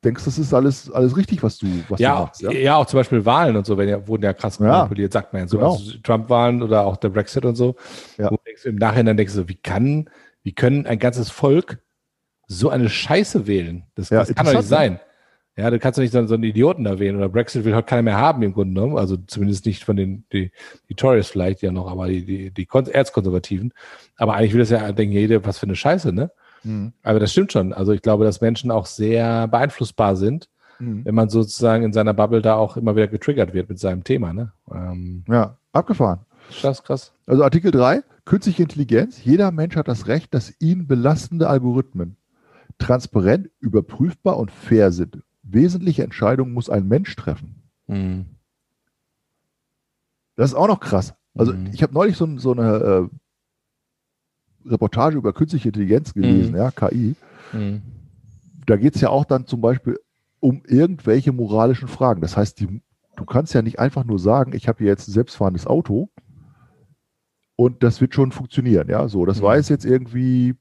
denkst, 0.05 0.25
das 0.25 0.39
ist 0.39 0.53
alles, 0.53 0.91
alles 0.93 1.17
richtig, 1.17 1.43
was 1.43 1.57
du, 1.57 1.67
was 1.89 1.99
ja, 1.99 2.15
du 2.15 2.21
machst. 2.21 2.43
Ja? 2.43 2.51
ja, 2.53 2.77
auch 2.77 2.87
zum 2.87 3.01
Beispiel 3.01 3.25
Wahlen 3.25 3.57
und 3.57 3.65
so, 3.65 3.79
wenn 3.79 3.89
ja, 3.89 4.07
wurden 4.07 4.23
ja 4.23 4.35
krass 4.35 4.61
manipuliert, 4.61 5.13
sagt 5.13 5.33
man 5.33 5.43
ja 5.43 5.49
so. 5.49 5.57
Genau. 5.57 5.73
Also 5.73 5.99
Trump-Wahlen 6.03 6.63
oder 6.63 6.85
auch 6.85 6.99
der 6.99 7.09
Brexit 7.09 7.45
und 7.45 7.57
so. 7.57 7.75
Ja. 8.19 8.29
Denkst 8.29 8.63
du, 8.63 8.69
Im 8.69 8.77
Nachhinein 8.77 9.17
denkst 9.17 9.35
du, 9.35 9.49
wie 9.49 9.57
kann, 9.57 10.11
wie 10.43 10.53
können 10.53 10.87
ein 10.87 10.99
ganzes 10.99 11.31
Volk 11.31 11.79
so 12.47 12.69
eine 12.69 12.89
Scheiße 12.89 13.47
wählen? 13.47 13.85
Das, 13.95 14.11
ja, 14.11 14.21
das 14.21 14.35
kann 14.35 14.47
doch 14.47 14.53
nicht 14.53 14.69
sein. 14.69 15.01
Ja, 15.59 15.71
du 15.71 15.81
kannst 15.81 15.99
doch 15.99 16.03
nicht 16.03 16.13
so, 16.13 16.25
so 16.25 16.35
einen 16.35 16.45
Idioten 16.45 16.87
erwähnen 16.87 17.19
oder 17.19 17.29
Brexit 17.29 17.65
will 17.65 17.75
halt 17.75 17.89
keiner 17.89 18.03
mehr 18.03 18.17
haben 18.17 18.43
im 18.45 18.53
Grunde 18.53 18.75
genommen. 18.75 18.97
Also 18.97 19.17
zumindest 19.17 19.67
nicht 19.67 19.85
von 19.85 19.97
den, 19.97 20.23
die, 20.33 20.53
die 20.89 20.95
Tories 20.95 21.27
vielleicht 21.27 21.63
ja 21.63 21.73
noch, 21.73 21.91
aber 21.91 22.07
die, 22.07 22.25
die, 22.25 22.51
die 22.53 22.69
Erzkonservativen. 22.71 23.75
Aber 24.17 24.35
eigentlich 24.35 24.53
will 24.53 24.61
das 24.61 24.71
ja 24.71 24.93
denken, 24.93 25.15
jeder, 25.15 25.45
was 25.45 25.59
für 25.59 25.67
eine 25.67 25.75
Scheiße, 25.75 26.13
ne? 26.13 26.31
Mhm. 26.63 26.93
Aber 27.03 27.19
das 27.19 27.33
stimmt 27.33 27.51
schon. 27.51 27.73
Also 27.73 27.91
ich 27.93 28.03
glaube, 28.03 28.25
dass 28.25 28.41
Menschen 28.41 28.71
auch 28.71 28.87
sehr 28.87 29.49
beeinflussbar 29.49 30.15
sind, 30.15 30.49
mhm. 30.79 31.05
wenn 31.05 31.15
man 31.17 31.29
sozusagen 31.29 31.83
in 31.83 31.93
seiner 31.93 32.15
Bubble 32.15 32.41
da 32.41 32.55
auch 32.55 32.77
immer 32.77 32.95
wieder 32.95 33.09
getriggert 33.09 33.53
wird 33.53 33.69
mit 33.69 33.81
seinem 33.81 34.05
Thema, 34.05 34.33
ne? 34.33 34.53
Ähm, 34.73 35.25
ja, 35.27 35.57
abgefahren. 35.73 36.21
Krass, 36.61 36.85
krass. 36.85 37.13
Also 37.27 37.43
Artikel 37.43 37.73
3, 37.73 38.05
künstliche 38.25 38.63
Intelligenz. 38.63 39.25
Jeder 39.25 39.51
Mensch 39.51 39.75
hat 39.75 39.89
das 39.89 40.07
Recht, 40.07 40.33
dass 40.35 40.55
ihn 40.61 40.87
belastende 40.87 41.49
Algorithmen 41.49 42.17
transparent, 42.79 43.51
überprüfbar 43.59 44.37
und 44.37 44.53
fair 44.53 44.93
sind 44.93 45.19
wesentliche 45.53 46.05
Entscheidungen 46.05 46.53
muss 46.53 46.71
ein 46.71 46.87
Mensch 46.87 47.15
treffen. 47.17 47.63
Mhm. 47.87 48.27
Das 50.37 50.51
ist 50.51 50.57
auch 50.57 50.69
noch 50.69 50.81
krass. 50.81 51.15
Also 51.35 51.53
mhm. 51.53 51.71
ich 51.73 51.83
habe 51.83 51.95
neulich 51.95 52.17
so, 52.17 52.39
so 52.39 52.53
eine 52.53 53.09
äh, 54.65 54.69
Reportage 54.69 55.17
über 55.17 55.33
künstliche 55.33 55.69
Intelligenz 55.69 56.15
gelesen, 56.15 56.53
mhm. 56.53 56.59
ja, 56.59 56.71
KI. 56.71 57.17
Mhm. 57.53 57.83
Da 58.67 58.77
geht 58.77 58.95
es 58.95 59.01
ja 59.01 59.09
auch 59.09 59.25
dann 59.25 59.47
zum 59.47 59.61
Beispiel 59.61 59.99
um 60.41 60.63
irgendwelche 60.67 61.33
moralischen 61.33 61.89
Fragen. 61.89 62.21
Das 62.21 62.37
heißt, 62.37 62.61
die, 62.61 62.83
du 63.17 63.25
kannst 63.25 63.55
ja 63.55 63.63
nicht 63.63 63.79
einfach 63.79 64.05
nur 64.05 64.19
sagen, 64.19 64.53
ich 64.55 64.69
habe 64.69 64.79
hier 64.79 64.89
jetzt 64.89 65.09
ein 65.09 65.13
selbstfahrendes 65.13 65.67
Auto 65.67 66.11
und 67.57 67.83
das 67.83 68.01
wird 68.01 68.15
schon 68.15 68.31
funktionieren. 68.31 68.89
Ja, 68.89 69.09
so, 69.09 69.27
das 69.27 69.41
mhm. 69.41 69.45
weiß 69.45 69.69
jetzt 69.71 69.85
irgendwie, 69.85 70.55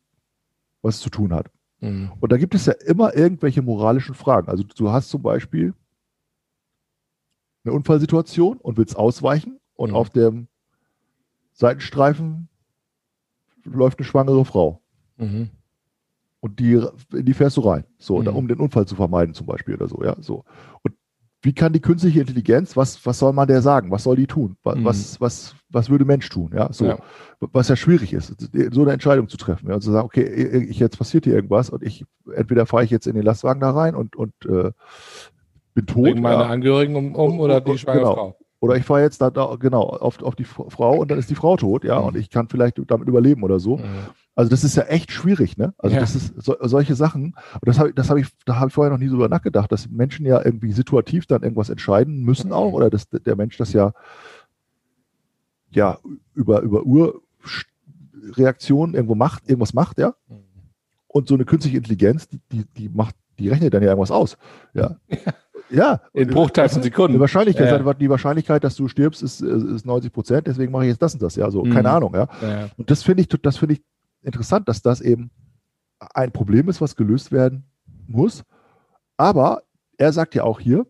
was 0.81 0.95
es 0.95 1.01
zu 1.01 1.09
tun 1.09 1.33
hat. 1.33 1.51
Mhm. 1.79 2.11
Und 2.19 2.31
da 2.31 2.37
gibt 2.37 2.55
es 2.55 2.65
ja 2.65 2.73
immer 2.73 3.15
irgendwelche 3.15 3.61
moralischen 3.61 4.15
Fragen. 4.15 4.49
Also 4.49 4.63
du 4.63 4.91
hast 4.91 5.09
zum 5.09 5.21
Beispiel 5.21 5.73
eine 7.63 7.73
Unfallsituation 7.73 8.57
und 8.57 8.77
willst 8.77 8.95
ausweichen 8.95 9.59
und 9.75 9.91
mhm. 9.91 9.95
auf 9.95 10.09
dem 10.09 10.47
Seitenstreifen 11.53 12.49
läuft 13.63 13.99
eine 13.99 14.05
schwangere 14.05 14.45
Frau. 14.45 14.81
Mhm. 15.17 15.49
Und 16.39 16.59
die, 16.59 16.81
in 17.13 17.25
die 17.25 17.33
fährst 17.33 17.57
du 17.57 17.61
rein. 17.61 17.83
So, 17.97 18.21
mhm. 18.21 18.27
um 18.27 18.47
den 18.47 18.59
Unfall 18.59 18.87
zu 18.87 18.95
vermeiden, 18.95 19.33
zum 19.33 19.47
Beispiel 19.47 19.75
oder 19.75 19.87
so, 19.87 20.03
ja. 20.03 20.15
So. 20.21 20.45
Und 20.83 20.95
wie 21.41 21.53
kann 21.53 21.71
die 21.71 21.79
künstliche 21.79 22.21
Intelligenz, 22.21 22.75
was, 22.75 23.05
was 23.05 23.19
soll 23.19 23.31
man 23.31 23.47
der 23.47 23.61
sagen? 23.61 23.91
Was 23.91 24.03
soll 24.03 24.15
die 24.15 24.27
tun? 24.27 24.57
Was, 24.63 24.75
mhm. 24.75 24.85
was, 24.85 25.21
was, 25.21 25.55
was 25.69 25.89
würde 25.89 26.05
Mensch 26.05 26.27
tun? 26.29 26.51
Ja, 26.53 26.71
so. 26.73 26.85
Ja. 26.85 26.97
Was 27.39 27.67
ja 27.67 27.75
schwierig 27.75 28.13
ist, 28.13 28.33
so 28.71 28.81
eine 28.81 28.93
Entscheidung 28.93 29.29
zu 29.29 29.37
treffen. 29.37 29.69
Ja, 29.69 29.75
und 29.75 29.81
zu 29.81 29.91
sagen, 29.91 30.05
okay, 30.05 30.23
ich, 30.23 30.79
jetzt 30.79 30.97
passiert 30.97 31.25
hier 31.25 31.35
irgendwas 31.35 31.69
und 31.69 31.83
ich, 31.83 32.03
entweder 32.33 32.65
fahre 32.65 32.83
ich 32.83 32.89
jetzt 32.89 33.05
in 33.05 33.13
den 33.13 33.23
Lastwagen 33.23 33.61
da 33.61 33.69
rein 33.69 33.93
und, 33.93 34.15
und 34.15 34.33
äh, 34.45 34.71
bin 35.75 35.85
tot. 35.85 36.03
Bring 36.03 36.21
meine 36.21 36.43
ja. 36.43 36.49
Angehörigen 36.49 36.95
um, 36.95 37.13
um 37.13 37.39
oder 37.39 37.61
die 37.61 37.77
schwangere 37.77 38.01
genau. 38.01 38.15
Frau. 38.15 38.37
Oder 38.59 38.75
ich 38.75 38.85
fahre 38.85 39.01
jetzt 39.01 39.21
da, 39.21 39.29
da 39.29 39.55
genau 39.59 39.81
auf, 39.83 40.23
auf 40.23 40.35
die 40.35 40.45
Frau 40.45 40.97
und 40.97 41.11
dann 41.11 41.19
ist 41.19 41.29
die 41.29 41.35
Frau 41.35 41.57
tot, 41.57 41.83
ja, 41.83 41.99
mhm. 41.99 42.07
und 42.07 42.17
ich 42.17 42.31
kann 42.31 42.47
vielleicht 42.49 42.81
damit 42.87 43.07
überleben 43.07 43.43
oder 43.43 43.59
so. 43.59 43.77
Mhm. 43.77 43.83
Also 44.37 44.49
das 44.51 44.63
ist 44.63 44.77
ja 44.77 44.83
echt 44.83 45.11
schwierig, 45.11 45.57
ne? 45.57 45.73
Also 45.79 45.95
ja. 45.95 45.99
das 45.99 46.13
ist 46.13 46.31
so, 46.37 46.55
solche 46.61 46.93
Sachen. 46.93 47.33
Und 47.53 47.63
das 47.63 47.79
habe 47.79 47.91
das 47.91 48.11
hab 48.11 48.17
ich, 48.17 48.27
da 48.45 48.57
habe 48.57 48.67
ich 48.67 48.73
vorher 48.75 48.91
noch 48.91 48.99
nie 48.99 49.07
so 49.07 49.15
über 49.15 49.29
nachgedacht, 49.29 49.71
dass 49.71 49.89
Menschen 49.89 50.27
ja 50.27 50.45
irgendwie 50.45 50.73
situativ 50.73 51.25
dann 51.25 51.41
irgendwas 51.41 51.71
entscheiden 51.71 52.21
müssen 52.21 52.51
auch, 52.51 52.71
oder 52.71 52.91
dass 52.91 53.09
der 53.09 53.35
Mensch 53.35 53.57
das 53.57 53.73
ja 53.73 53.93
ja 55.71 55.97
über 56.35 56.61
über 56.61 56.83
Urreaktionen 56.85 58.93
irgendwo 58.93 59.15
macht, 59.15 59.49
irgendwas 59.49 59.73
macht, 59.73 59.97
ja. 59.97 60.13
Mhm. 60.27 60.43
Und 61.07 61.27
so 61.27 61.33
eine 61.33 61.45
künstliche 61.45 61.77
Intelligenz, 61.77 62.29
die, 62.29 62.63
die, 62.77 62.89
macht, 62.89 63.15
die 63.39 63.49
rechnet 63.49 63.73
dann 63.73 63.81
ja 63.81 63.89
irgendwas 63.89 64.11
aus, 64.11 64.37
ja. 64.75 64.97
Ja. 65.69 65.99
In 66.13 66.29
Bruchteilen 66.29 66.69
von 66.69 66.81
Sekunden. 66.83 67.15
Die 67.15 67.19
Wahrscheinlichkeit, 67.19 67.85
ja. 67.85 67.93
die 67.93 68.09
Wahrscheinlichkeit, 68.09 68.63
dass 68.63 68.77
du 68.77 68.87
stirbst, 68.87 69.21
ist, 69.21 69.41
ist 69.41 69.85
90 69.85 70.13
Prozent, 70.13 70.47
deswegen 70.47 70.71
mache 70.71 70.85
ich 70.85 70.91
jetzt 70.91 71.01
das 71.01 71.13
und 71.13 71.21
das, 71.21 71.35
ja, 71.35 71.51
so, 71.51 71.65
mhm. 71.65 71.73
keine 71.73 71.89
Ahnung, 71.89 72.13
ja. 72.13 72.29
ja. 72.41 72.69
Und 72.77 72.89
das 72.89 73.03
finde 73.03 73.23
ich, 73.23 73.27
das 73.27 73.57
finde 73.57 73.73
ich 73.73 73.81
interessant, 74.21 74.67
dass 74.67 74.81
das 74.81 75.01
eben 75.01 75.31
ein 75.99 76.31
Problem 76.31 76.69
ist, 76.69 76.81
was 76.81 76.95
gelöst 76.95 77.31
werden 77.31 77.63
muss. 78.07 78.43
Aber 79.17 79.63
er 79.97 80.13
sagt 80.13 80.35
ja 80.35 80.43
auch 80.43 80.59
hier, 80.59 80.85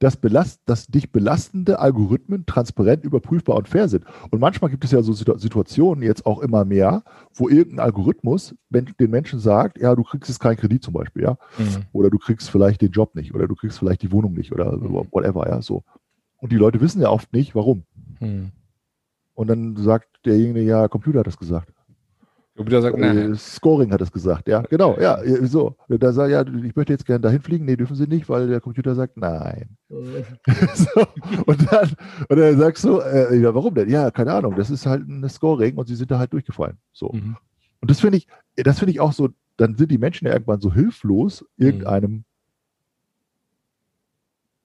dass, 0.00 0.16
belast, 0.16 0.60
dass 0.64 0.86
dich 0.86 1.12
belastende 1.12 1.78
Algorithmen 1.78 2.46
transparent, 2.46 3.04
überprüfbar 3.04 3.56
und 3.56 3.68
fair 3.68 3.86
sind. 3.86 4.04
Und 4.30 4.40
manchmal 4.40 4.70
gibt 4.70 4.82
es 4.84 4.90
ja 4.90 5.02
so 5.02 5.12
Situationen, 5.12 6.02
jetzt 6.02 6.24
auch 6.24 6.40
immer 6.40 6.64
mehr, 6.64 7.04
wo 7.34 7.50
irgendein 7.50 7.84
Algorithmus 7.84 8.54
den 8.70 9.10
Menschen 9.10 9.40
sagt, 9.40 9.78
ja, 9.78 9.94
du 9.94 10.02
kriegst 10.02 10.30
jetzt 10.30 10.38
keinen 10.38 10.56
Kredit 10.56 10.82
zum 10.82 10.94
Beispiel, 10.94 11.22
ja, 11.22 11.36
mhm. 11.58 11.84
oder 11.92 12.08
du 12.08 12.16
kriegst 12.16 12.48
vielleicht 12.48 12.80
den 12.80 12.92
Job 12.92 13.14
nicht, 13.14 13.34
oder 13.34 13.46
du 13.46 13.54
kriegst 13.54 13.78
vielleicht 13.78 14.00
die 14.00 14.10
Wohnung 14.10 14.32
nicht, 14.32 14.52
oder 14.52 14.74
mhm. 14.74 15.06
whatever, 15.10 15.46
ja, 15.46 15.60
so. 15.60 15.84
Und 16.38 16.50
die 16.50 16.56
Leute 16.56 16.80
wissen 16.80 17.02
ja 17.02 17.10
oft 17.10 17.30
nicht, 17.34 17.54
warum. 17.54 17.84
Mhm. 18.20 18.52
Und 19.34 19.48
dann 19.48 19.76
sagt 19.76 20.08
derjenige, 20.24 20.62
ja, 20.62 20.88
Computer 20.88 21.20
hat 21.20 21.26
das 21.26 21.38
gesagt. 21.38 21.72
Computer 22.56 22.82
sagt, 22.82 22.98
nein. 22.98 23.32
Äh, 23.32 23.36
Scoring 23.36 23.90
hat 23.90 24.02
das 24.02 24.12
gesagt, 24.12 24.46
ja, 24.46 24.60
genau, 24.60 24.98
ja, 25.00 25.18
so. 25.46 25.76
Da 25.88 26.12
sagt 26.12 26.30
ja, 26.30 26.42
ich 26.42 26.76
möchte 26.76 26.92
jetzt 26.92 27.06
gerne 27.06 27.20
dahin 27.20 27.40
fliegen. 27.40 27.64
Nee, 27.64 27.76
dürfen 27.76 27.96
Sie 27.96 28.06
nicht, 28.06 28.28
weil 28.28 28.48
der 28.48 28.60
Computer 28.60 28.94
sagt, 28.94 29.16
nein. 29.16 29.76
so. 29.88 31.06
Und 31.46 31.72
dann, 31.72 31.90
und 32.28 32.38
dann 32.38 32.58
sagst 32.58 32.84
du, 32.84 32.98
äh, 32.98 33.34
ja, 33.38 33.54
warum 33.54 33.74
denn? 33.74 33.88
Ja, 33.88 34.10
keine 34.10 34.34
Ahnung, 34.34 34.56
das 34.56 34.68
ist 34.68 34.84
halt 34.84 35.08
ein 35.08 35.26
Scoring 35.28 35.76
und 35.76 35.88
Sie 35.88 35.94
sind 35.94 36.10
da 36.10 36.18
halt 36.18 36.34
durchgefallen. 36.34 36.76
So. 36.92 37.10
Mhm. 37.12 37.36
Und 37.80 37.90
das 37.90 38.00
finde 38.00 38.18
ich, 38.18 38.26
das 38.56 38.78
finde 38.78 38.92
ich 38.92 39.00
auch 39.00 39.12
so, 39.12 39.30
dann 39.56 39.76
sind 39.76 39.90
die 39.90 39.98
Menschen 39.98 40.26
ja 40.26 40.34
irgendwann 40.34 40.60
so 40.60 40.72
hilflos 40.72 41.44
mhm. 41.56 41.64
irgendeinem 41.66 42.24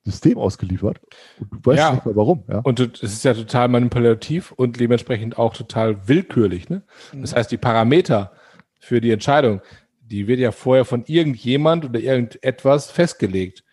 System 0.05 0.37
ausgeliefert 0.37 1.01
und 1.39 1.51
du 1.51 1.57
weißt 1.63 1.79
ja. 1.79 1.91
nicht 1.93 2.05
mehr 2.05 2.15
warum. 2.15 2.43
Ja? 2.47 2.59
Und 2.59 2.79
es 2.79 3.01
ist 3.01 3.25
ja 3.25 3.33
total 3.33 3.67
manipulativ 3.69 4.51
und 4.51 4.79
dementsprechend 4.79 5.39
auch 5.39 5.55
total 5.55 6.07
willkürlich. 6.07 6.69
Ne? 6.69 6.83
Das 7.13 7.35
heißt, 7.35 7.51
die 7.51 7.57
Parameter 7.57 8.31
für 8.79 9.01
die 9.01 9.09
Entscheidung, 9.09 9.61
die 10.01 10.27
wird 10.27 10.39
ja 10.39 10.51
vorher 10.51 10.85
von 10.85 11.03
irgendjemand 11.07 11.85
oder 11.85 11.99
irgendetwas 11.99 12.91
festgelegt. 12.91 13.63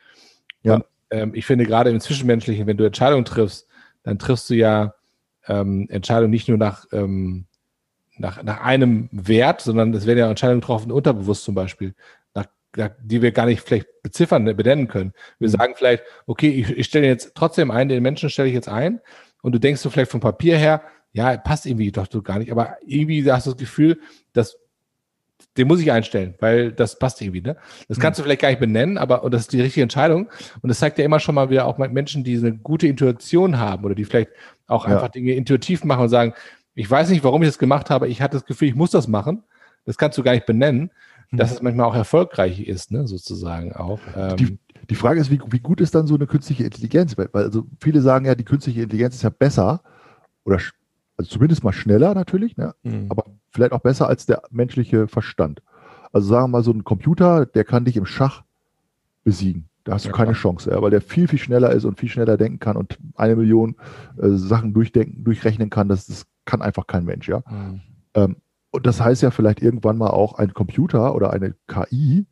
Ja. 0.63 0.77
Und, 0.77 0.85
ähm, 1.11 1.33
ich 1.35 1.45
finde 1.45 1.67
gerade 1.67 1.91
im 1.91 2.01
Zwischenmenschlichen, 2.01 2.67
wenn 2.67 2.79
du 2.79 2.85
Entscheidungen 2.85 3.27
triffst, 3.27 3.69
dann 4.03 4.19
triffst 4.19 4.49
du 4.49 4.55
ja 4.55 4.95
ähm, 5.47 5.87
Entscheidungen 5.91 6.31
nicht 6.31 6.49
nur 6.49 6.57
nach, 6.57 6.87
ähm, 6.93 7.45
nach, 8.17 8.43
nach 8.43 8.63
einem 8.63 9.11
Wert, 9.13 9.61
sondern 9.61 9.93
es 9.93 10.07
werden 10.07 10.19
ja 10.19 10.31
Entscheidungen 10.31 10.63
getroffen, 10.63 10.93
unterbewusst 10.93 11.45
zum 11.45 11.55
Beispiel, 11.55 11.95
die 13.03 13.21
wir 13.23 13.33
gar 13.33 13.47
nicht 13.47 13.61
vielleicht 13.61 13.87
beziffern, 14.03 14.45
benennen 14.57 14.89
können. 14.89 15.13
Wir 15.39 15.49
Mhm. 15.49 15.53
sagen 15.53 15.75
vielleicht, 15.77 16.03
okay, 16.27 16.49
ich, 16.49 16.71
ich 16.71 16.87
stelle 16.87 17.07
jetzt 17.07 17.33
trotzdem 17.35 17.71
ein, 17.71 17.89
den 17.89 18.03
Menschen 18.03 18.31
stelle 18.31 18.49
ich 18.49 18.55
jetzt 18.55 18.69
ein 18.69 19.01
und 19.43 19.53
du 19.53 19.59
denkst 19.59 19.81
so 19.81 19.91
vielleicht 19.91 20.11
vom 20.11 20.21
Papier 20.21 20.57
her, 20.57 20.83
ja, 21.13 21.37
passt 21.37 21.67
irgendwie 21.67 21.93
doch 21.93 22.07
so 22.11 22.23
gar 22.23 22.39
nicht, 22.39 22.51
aber 22.51 22.77
irgendwie 22.87 23.31
hast 23.31 23.47
du 23.47 23.51
das 23.51 23.59
Gefühl, 23.59 24.01
dass 24.33 24.57
den 25.59 25.69
muss 25.69 25.81
ich 25.81 25.93
einstellen, 25.93 26.35
weil 26.41 26.73
das 26.73 26.99
passt 26.99 27.21
irgendwie, 27.21 27.43
ne? 27.43 27.57
Das 27.89 27.99
kannst 27.99 28.19
du 28.19 28.23
vielleicht 28.23 28.41
gar 28.41 28.49
nicht 28.49 28.61
benennen, 28.61 28.97
aber 28.97 29.23
und 29.23 29.35
das 29.35 29.43
ist 29.43 29.53
die 29.53 29.61
richtige 29.61 29.83
Entscheidung. 29.83 30.31
Und 30.63 30.69
das 30.69 30.79
zeigt 30.79 30.97
ja 30.99 31.05
immer 31.05 31.21
schon 31.21 31.35
mal 31.35 31.51
wieder 31.51 31.67
auch 31.67 31.77
Menschen, 31.77 32.25
die 32.25 32.39
eine 32.39 32.57
gute 32.57 32.87
Intuition 32.87 33.59
haben 33.59 33.85
oder 33.85 33.95
die 33.95 34.05
vielleicht 34.05 34.31
auch 34.67 34.87
Ja. 34.87 34.95
einfach 34.95 35.09
Dinge 35.09 35.33
intuitiv 35.35 35.85
machen 35.85 36.05
und 36.05 36.09
sagen, 36.09 36.33
ich 36.75 36.91
weiß 36.91 37.11
nicht, 37.11 37.23
warum 37.25 37.43
ich 37.43 37.49
das 37.49 37.59
gemacht 37.59 37.91
habe, 37.91 38.09
ich 38.09 38.23
hatte 38.23 38.37
das 38.39 38.47
Gefühl, 38.47 38.69
ich 38.69 38.75
muss 38.75 38.93
das 38.93 39.09
machen. 39.09 39.43
Das 39.85 39.99
kannst 39.99 40.17
du 40.17 40.23
gar 40.23 40.33
nicht 40.33 40.47
benennen, 40.47 40.91
dass 41.33 41.53
es 41.53 41.63
manchmal 41.63 41.87
auch 41.87 41.95
erfolgreich 41.95 42.61
ist, 42.61 42.91
ne, 42.91 43.07
sozusagen 43.07 43.73
auch. 43.73 44.01
Ähm, 44.17 44.37
Die, 44.37 44.59
die 44.91 44.95
Frage 44.95 45.21
ist, 45.21 45.31
wie, 45.31 45.41
wie 45.51 45.61
gut 45.61 45.81
ist 45.81 45.95
dann 45.95 46.07
so 46.07 46.15
eine 46.15 46.27
künstliche 46.27 46.65
Intelligenz? 46.65 47.17
Weil 47.17 47.29
also 47.33 47.65
viele 47.81 48.01
sagen 48.03 48.27
ja, 48.27 48.35
die 48.35 48.45
künstliche 48.45 48.83
Intelligenz 48.83 49.15
ist 49.15 49.23
ja 49.23 49.31
besser 49.31 49.83
oder 50.45 50.59
also 51.17 51.31
zumindest 51.31 51.65
mal 51.65 51.73
schneller 51.73 52.15
natürlich, 52.15 52.57
ne? 52.57 52.75
mh. 52.83 53.07
aber 53.09 53.25
vielleicht 53.51 53.73
auch 53.73 53.81
besser 53.81 54.09
als 54.09 54.27
der 54.27 54.43
menschliche 54.51 55.09
Verstand. 55.09 55.63
Also 56.13 56.29
sagen 56.29 56.45
wir 56.45 56.49
mal, 56.59 56.65
so 56.65 56.73
ein 56.73 56.85
Computer, 56.85 57.47
der 57.47 57.65
kann 57.65 57.85
dich 57.85 57.97
im 57.97 58.07
Schach 58.07 58.43
besiegen. 59.25 59.69
Da 59.85 59.95
hast 59.95 60.05
du 60.05 60.11
Ja, 60.11 60.15
keine 60.15 60.33
klar. 60.33 60.43
Chance, 60.43 60.71
ja, 60.71 60.81
weil 60.83 60.91
der 60.91 61.01
viel, 61.01 61.27
viel 61.29 61.39
schneller 61.39 61.71
ist 61.73 61.85
und 61.85 61.99
viel 61.99 62.09
schneller 62.09 62.37
denken 62.37 62.59
kann 62.61 62.77
und 62.77 62.99
eine 63.15 63.37
Million 63.37 63.77
äh, 64.21 64.29
Sachen 64.31 64.75
durchdenken, 64.75 65.25
durchrechnen 65.25 65.71
kann. 65.71 65.89
Das, 65.89 66.07
das 66.07 66.27
kann 66.45 66.63
einfach 66.63 66.87
kein 66.87 67.05
Mensch, 67.05 67.29
ja. 67.29 67.43
Mh. 67.49 67.81
Ähm, 68.15 68.37
und 68.73 68.87
das 68.87 69.01
heißt 69.01 69.23
ja 69.23 69.31
vielleicht 69.31 69.63
irgendwann 69.63 69.97
mal 69.99 70.11
auch, 70.11 70.35
ein 70.35 70.53
Computer 70.55 71.15
oder 71.15 71.33
eine 71.33 71.55
KI 71.69 72.27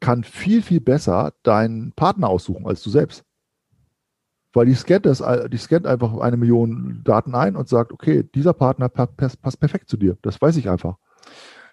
kann 0.00 0.24
viel, 0.24 0.62
viel 0.62 0.80
besser 0.80 1.34
deinen 1.42 1.92
Partner 1.92 2.28
aussuchen 2.28 2.66
als 2.66 2.82
du 2.82 2.90
selbst. 2.90 3.24
Weil 4.54 4.66
die 4.66 4.74
scannt, 4.74 5.06
das, 5.06 5.22
die 5.50 5.56
scannt 5.56 5.86
einfach 5.86 6.18
eine 6.18 6.36
Million 6.36 7.02
Daten 7.04 7.34
ein 7.34 7.56
und 7.56 7.68
sagt, 7.68 7.92
okay, 7.92 8.22
dieser 8.34 8.52
Partner 8.52 8.88
pa- 8.88 9.06
passt, 9.06 9.40
perfekt 9.60 9.88
zu 9.88 9.96
dir. 9.96 10.16
Das 10.22 10.40
weiß 10.40 10.56
ich 10.56 10.68
einfach. 10.68 10.96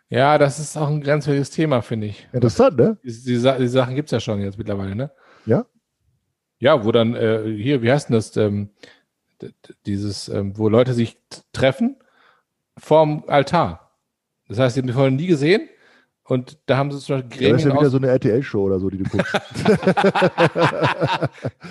Ja, 0.10 0.38
das 0.38 0.60
ist 0.60 0.78
auch 0.78 0.88
ein 0.88 1.02
ganz 1.02 1.28
wichtiges 1.28 1.52
Thema, 1.52 1.82
finde 1.82 2.08
ich. 2.08 2.28
Interessant, 2.32 2.78
ne? 2.78 2.98
Die, 3.04 3.12
die, 3.12 3.38
die 3.60 3.68
Sachen 3.68 3.96
gibt 3.96 4.08
es 4.08 4.12
ja 4.12 4.20
schon 4.20 4.40
jetzt 4.40 4.58
mittlerweile, 4.58 4.96
ne? 4.96 5.12
Ja. 5.46 5.66
Ja, 6.60 6.84
wo 6.86 6.92
dann, 6.92 7.16
äh, 7.16 7.44
hier, 7.58 7.82
wie 7.82 7.92
heißt 7.92 8.10
denn 8.10 8.16
das, 8.16 8.36
ähm, 8.38 8.72
dieses, 9.86 10.30
ähm, 10.30 10.58
wo 10.58 10.70
Leute 10.70 10.94
sich 10.94 11.18
treffen 11.54 11.98
vorm 12.80 13.24
Altar. 13.28 13.92
Das 14.48 14.58
heißt, 14.60 14.76
die 14.76 14.82
haben 14.82 14.88
die 14.88 14.94
vorher 14.94 15.12
nie 15.12 15.28
gesehen 15.28 15.70
und 16.24 16.58
da 16.66 16.78
haben 16.78 16.92
sie 16.92 17.00
zum 17.00 17.22
Beispiel 17.22 17.48
Ja, 17.48 17.54
das 17.54 17.62
ist 17.62 17.68
Gremien 17.68 17.76
ja 17.76 17.82
wieder 17.82 17.90
so 17.92 17.98
eine 17.98 18.08
RTL-Show 18.08 18.62
oder 18.64 18.80
so, 18.80 18.90
die 18.90 18.98
du 19.00 19.04
guckst. 19.10 19.34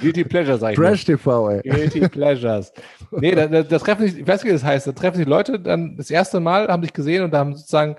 Guilty 0.00 0.24
Pleasure, 0.24 0.58
sag 0.58 0.72
ich. 0.72 0.76
Trash 0.78 1.04
TV, 1.04 1.50
ey. 1.50 1.62
Guilty 1.62 2.08
Pleasures. 2.08 2.72
Nee, 3.10 3.34
da, 3.34 3.46
da, 3.46 3.62
da 3.62 3.78
treffen 3.78 4.08
sich, 4.08 4.18
ich 4.20 4.26
weiß 4.26 4.42
nicht, 4.42 4.50
wie 4.50 4.54
das 4.54 4.64
heißt, 4.64 4.86
da 4.86 4.92
treffen 4.92 5.18
sich 5.18 5.26
Leute 5.26 5.58
dann 5.60 5.96
das 5.96 6.10
erste 6.10 6.40
Mal, 6.40 6.68
haben 6.68 6.82
sich 6.82 6.92
gesehen 6.92 7.24
und 7.24 7.32
da 7.32 7.38
haben 7.38 7.54
sozusagen 7.54 7.96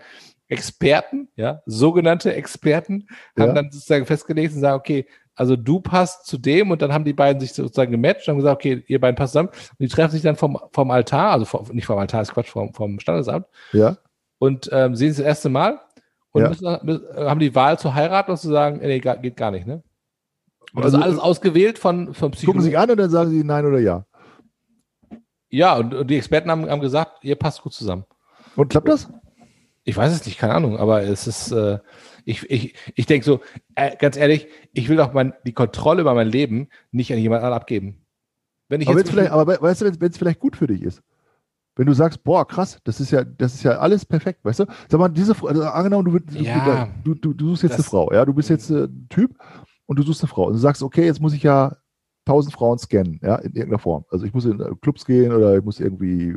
Experten, 0.48 1.28
ja, 1.36 1.62
sogenannte 1.66 2.34
Experten, 2.34 3.08
haben 3.38 3.50
Ja. 3.50 3.54
dann 3.54 3.72
sozusagen 3.72 4.06
festgelegt 4.06 4.54
und 4.56 4.62
sagen, 4.62 4.80
okay, 4.80 5.06
also 5.40 5.56
du 5.56 5.80
passt 5.80 6.26
zu 6.26 6.38
dem 6.38 6.70
und 6.72 6.82
dann 6.82 6.92
haben 6.94 7.06
die 7.06 7.14
beiden 7.14 7.40
sich 7.40 7.54
sozusagen 7.54 7.92
gematcht 7.92 8.28
und 8.28 8.34
haben 8.34 8.38
gesagt, 8.40 8.56
okay, 8.58 8.84
ihr 8.88 9.00
beiden 9.00 9.16
passt 9.16 9.34
zusammen 9.34 9.50
und 9.50 9.80
die 9.80 9.88
treffen 9.88 10.12
sich 10.12 10.22
dann 10.22 10.36
vom, 10.36 10.60
vom 10.72 10.92
Altar, 10.92 11.32
also 11.32 11.46
vom, 11.46 11.66
nicht 11.72 11.86
vom 11.86 11.98
Altar, 11.98 12.22
ist 12.22 12.34
Quatsch, 12.34 12.50
vom, 12.50 12.74
vom 12.74 13.00
Standesamt 13.00 13.46
Ja, 13.72 13.98
und 14.38 14.70
ähm, 14.72 14.96
sehen 14.96 15.14
sie 15.14 15.22
das 15.22 15.28
erste 15.28 15.50
Mal 15.50 15.80
und 16.32 16.42
Ja. 16.44 16.50
müssen, 16.50 16.78
müssen, 16.84 17.06
haben 17.16 17.40
die 17.40 17.56
Wahl 17.56 17.80
zu 17.80 17.94
heiraten 17.96 18.32
und 18.32 18.38
zu 18.38 18.50
sagen, 18.50 18.80
nee, 18.82 19.00
geht 19.00 19.38
gar 19.38 19.52
nicht, 19.52 19.66
ne? 19.66 19.82
Und 20.74 20.84
das 20.86 20.94
Also, 20.94 20.98
ist 20.98 21.04
alles 21.04 21.20
ausgewählt 21.20 21.80
von, 21.80 22.14
von 22.14 22.30
gucken 22.32 22.32
Psychologen. 22.34 22.62
sich 22.64 22.78
an 22.78 22.92
und 22.92 22.98
dann 22.98 23.10
sagen 23.10 23.32
sie 23.32 23.44
nein 23.44 23.66
oder 23.66 23.80
ja. 23.80 24.06
Ja, 25.50 25.78
und, 25.78 25.94
und 25.96 26.08
die 26.12 26.18
Experten 26.18 26.52
haben, 26.52 26.70
haben 26.70 26.82
gesagt, 26.82 27.24
ihr 27.24 27.36
passt 27.36 27.64
gut 27.64 27.74
zusammen. 27.74 28.06
Und 28.56 28.70
klappt 28.70 28.88
das? 28.88 29.10
Ich 29.90 29.98
weiß 29.98 30.14
es 30.14 30.26
nicht, 30.26 30.38
keine 30.38 30.54
Ahnung, 30.54 30.78
aber 30.78 31.02
es 31.02 31.28
ist, 31.28 31.52
äh, 31.52 31.80
ich, 32.26 32.50
ich, 32.50 32.76
ich 32.96 33.06
denke 33.08 33.26
so, 33.26 33.40
äh, 33.76 33.96
ganz 33.98 34.18
ehrlich, 34.18 34.48
ich 34.74 34.88
will 34.88 34.98
doch 34.98 35.14
mein, 35.14 35.34
die 35.46 35.54
Kontrolle 35.54 36.02
über 36.02 36.14
mein 36.14 36.28
Leben 36.28 36.68
nicht 36.92 37.12
an 37.12 37.18
jemand 37.20 37.42
anderen 37.44 37.60
abgeben. 37.60 38.06
Wenn 38.68 38.82
ich 38.82 38.88
Aber, 38.88 39.00
jetzt 39.00 39.10
vielleicht, 39.10 39.32
aber 39.32 39.48
we- 39.48 39.62
weißt 39.62 39.82
du, 39.82 40.00
wenn 40.00 40.12
es 40.12 40.18
vielleicht 40.18 40.40
gut 40.40 40.56
für 40.56 40.68
dich 40.68 40.84
ist. 40.84 41.02
Wenn 41.76 41.88
du 41.88 41.94
sagst, 41.94 42.24
boah, 42.24 42.46
krass, 42.48 42.78
das 42.84 43.00
ist 43.00 43.10
ja, 43.12 43.24
das 43.24 43.54
ist 43.56 43.64
ja 43.64 43.80
alles 43.80 44.06
perfekt, 44.06 44.44
weißt 44.44 44.60
du? 44.60 44.66
Sag 44.90 45.00
mal, 45.00 45.10
diese 45.10 45.34
Frau, 45.34 45.48
also 45.48 45.64
angenommen, 45.64 46.06
du, 46.06 46.12
würd- 46.18 46.40
Ja. 46.40 46.88
du, 47.04 47.16
du, 47.16 47.34
du 47.34 47.50
suchst 47.50 47.64
jetzt 47.64 47.76
eine 47.76 47.84
Frau, 47.84 48.12
ja, 48.14 48.26
du 48.26 48.34
bist 48.34 48.50
jetzt 48.50 48.70
äh, 48.70 48.84
ein 48.84 49.08
Typ 49.10 49.32
und 49.86 49.98
du 49.98 50.04
suchst 50.04 50.22
eine 50.22 50.28
Frau 50.30 50.48
und 50.48 50.54
du 50.54 50.60
sagst, 50.60 50.84
okay, 50.84 51.06
jetzt 51.06 51.22
muss 51.22 51.34
ich 51.34 51.42
ja 51.44 51.78
tausend 52.26 52.54
Frauen 52.54 52.78
scannen, 52.78 53.20
ja, 53.24 53.36
in 53.38 53.54
irgendeiner 53.54 53.80
Form. 53.80 54.06
Also 54.12 54.26
ich 54.26 54.34
muss 54.34 54.46
in 54.46 54.60
äh, 54.60 54.70
Clubs 54.82 55.06
gehen 55.06 55.32
oder 55.34 55.58
ich 55.58 55.64
muss 55.64 55.80
irgendwie 55.80 56.36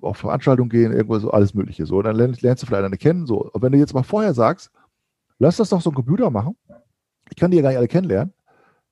auf 0.00 0.16
Veranstaltungen 0.18 0.70
gehen, 0.70 0.92
irgendwo 0.92 1.18
so, 1.18 1.30
alles 1.30 1.54
Mögliche. 1.54 1.86
So, 1.86 1.98
und 1.98 2.04
dann 2.04 2.16
lernst, 2.16 2.42
lernst 2.42 2.62
du 2.62 2.66
vielleicht 2.66 2.84
eine 2.84 2.96
kennen. 2.96 3.26
So, 3.26 3.50
und 3.50 3.62
wenn 3.62 3.72
du 3.72 3.78
jetzt 3.78 3.94
mal 3.94 4.02
vorher 4.02 4.34
sagst, 4.34 4.70
lass 5.38 5.56
das 5.56 5.68
doch 5.70 5.80
so 5.80 5.90
ein 5.90 5.94
Computer 5.94 6.30
machen, 6.30 6.56
ich 7.30 7.36
kann 7.36 7.50
die 7.50 7.56
ja 7.56 7.62
gar 7.62 7.70
nicht 7.70 7.78
alle 7.78 7.88
kennenlernen, 7.88 8.32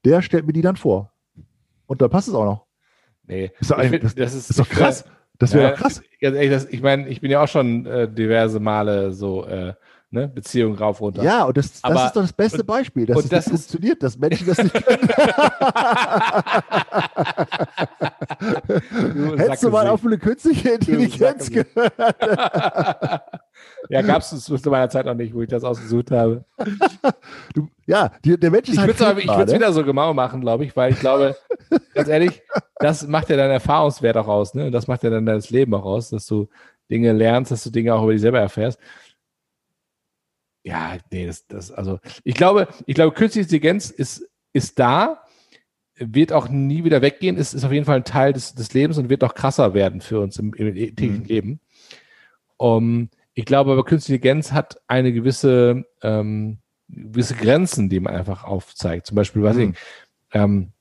der 0.04 0.22
stellt 0.22 0.46
mir 0.46 0.52
die 0.52 0.62
dann 0.62 0.76
vor. 0.76 1.12
Und 1.86 2.02
dann 2.02 2.10
passt 2.10 2.28
es 2.28 2.34
auch 2.34 2.44
noch. 2.44 2.66
nee, 3.26 3.52
Ist 3.60 3.70
doch 3.70 3.80
find, 3.82 4.02
das- 4.04 4.14
das 4.14 4.34
ist, 4.34 4.50
ist 4.50 4.58
doch 4.58 4.68
krass. 4.68 5.04
Das 5.38 5.52
wäre 5.52 5.64
Ja, 5.64 5.70
doch 5.70 5.78
krass. 5.78 6.00
Ganz 6.20 6.36
ehrlich, 6.36 6.50
das, 6.50 6.66
ich 6.66 6.80
meine, 6.80 7.08
ich 7.08 7.20
bin 7.20 7.30
ja 7.30 7.42
auch 7.42 7.48
schon 7.48 7.86
äh, 7.86 8.08
diverse 8.08 8.60
Male 8.60 9.12
so, 9.12 9.44
äh, 9.46 9.74
ne, 10.14 10.28
Beziehungen 10.28 10.76
rauf, 10.78 11.00
runter. 11.00 11.22
Ja, 11.22 11.44
und 11.44 11.56
das, 11.56 11.72
das 11.72 11.84
Aber- 11.84 12.06
ist 12.06 12.12
doch 12.16 12.22
das 12.22 12.32
beste 12.32 12.60
und- 12.60 12.66
Beispiel, 12.66 13.04
dass 13.06 13.24
es 13.24 13.28
das 13.28 13.48
funktioniert, 13.48 14.02
dass 14.02 14.16
Menschen 14.16 14.46
das 14.46 14.58
nicht 14.58 14.74
können. 14.86 15.08
Du 19.14 19.36
Hättest 19.36 19.62
du 19.62 19.70
mal 19.70 19.88
auf 19.88 20.04
eine 20.04 20.18
künstliche 20.18 20.70
Intelligenz 20.70 21.50
gehört. 21.50 21.92
ja, 23.88 24.02
gab 24.02 24.22
es 24.22 24.44
zu 24.44 24.70
meiner 24.70 24.88
Zeit 24.88 25.06
noch 25.06 25.14
nicht, 25.14 25.34
wo 25.34 25.42
ich 25.42 25.48
das 25.48 25.64
ausgesucht 25.64 26.10
habe. 26.10 26.44
Du, 27.54 27.68
ja, 27.86 28.12
die, 28.24 28.38
der 28.38 28.50
Mensch 28.50 28.68
ist 28.68 28.74
Ich 28.74 28.80
halt 28.80 28.98
würde 28.98 29.20
es 29.20 29.50
ne? 29.50 29.54
wieder 29.54 29.72
so 29.72 29.84
genau 29.84 30.12
machen, 30.14 30.40
glaube 30.40 30.64
ich, 30.64 30.76
weil 30.76 30.92
ich 30.92 31.00
glaube, 31.00 31.36
ganz 31.94 32.08
ehrlich, 32.08 32.42
das 32.76 33.06
macht 33.06 33.30
ja 33.30 33.36
deinen 33.36 33.52
Erfahrungswert 33.52 34.16
auch 34.16 34.28
aus, 34.28 34.54
ne? 34.54 34.70
Das 34.70 34.86
macht 34.86 35.02
ja 35.02 35.10
dann 35.10 35.26
das 35.26 35.50
Leben 35.50 35.74
auch 35.74 35.84
aus, 35.84 36.10
dass 36.10 36.26
du 36.26 36.48
Dinge 36.90 37.12
lernst, 37.12 37.50
dass 37.50 37.64
du 37.64 37.70
Dinge 37.70 37.94
auch 37.94 38.02
über 38.02 38.12
dich 38.12 38.20
selber 38.20 38.40
erfährst. 38.40 38.78
Ja, 40.64 40.96
nee, 41.12 41.26
das, 41.26 41.46
das, 41.46 41.70
also, 41.70 42.00
ich 42.24 42.34
glaube, 42.34 42.68
ich 42.86 42.94
glaube, 42.94 43.14
künstliche 43.14 43.44
Intelligenz 43.44 43.90
ist, 43.90 44.28
ist 44.54 44.78
da, 44.78 45.22
wird 45.96 46.32
auch 46.32 46.48
nie 46.48 46.84
wieder 46.84 47.02
weggehen, 47.02 47.36
ist, 47.36 47.52
ist 47.54 47.64
auf 47.64 47.70
jeden 47.72 47.84
Fall 47.84 47.98
ein 47.98 48.04
Teil 48.04 48.32
des, 48.32 48.54
des 48.54 48.72
Lebens 48.72 48.98
und 48.98 49.10
wird 49.10 49.22
auch 49.22 49.34
krasser 49.34 49.74
werden 49.74 50.00
für 50.00 50.20
uns 50.20 50.38
im, 50.38 50.52
im 50.54 50.74
täglichen 50.74 51.22
Mhm. 51.22 51.28
Leben. 51.28 51.60
Um, 52.56 53.10
ich 53.34 53.44
glaube 53.44 53.72
aber, 53.72 53.84
künstliche 53.84 54.16
Intelligenz 54.16 54.52
hat 54.52 54.80
eine 54.86 55.12
gewisse, 55.12 55.84
ähm, 56.02 56.58
gewisse 56.88 57.34
Grenzen, 57.34 57.88
die 57.88 58.00
man 58.00 58.14
einfach 58.14 58.44
aufzeigt. 58.44 59.06
Zum 59.06 59.16
Beispiel, 59.16 59.42
weiß 59.42 59.56
ich, 59.58 59.64
Mhm. 59.66 59.70
nicht, 59.70 59.80
ähm, 60.32 60.72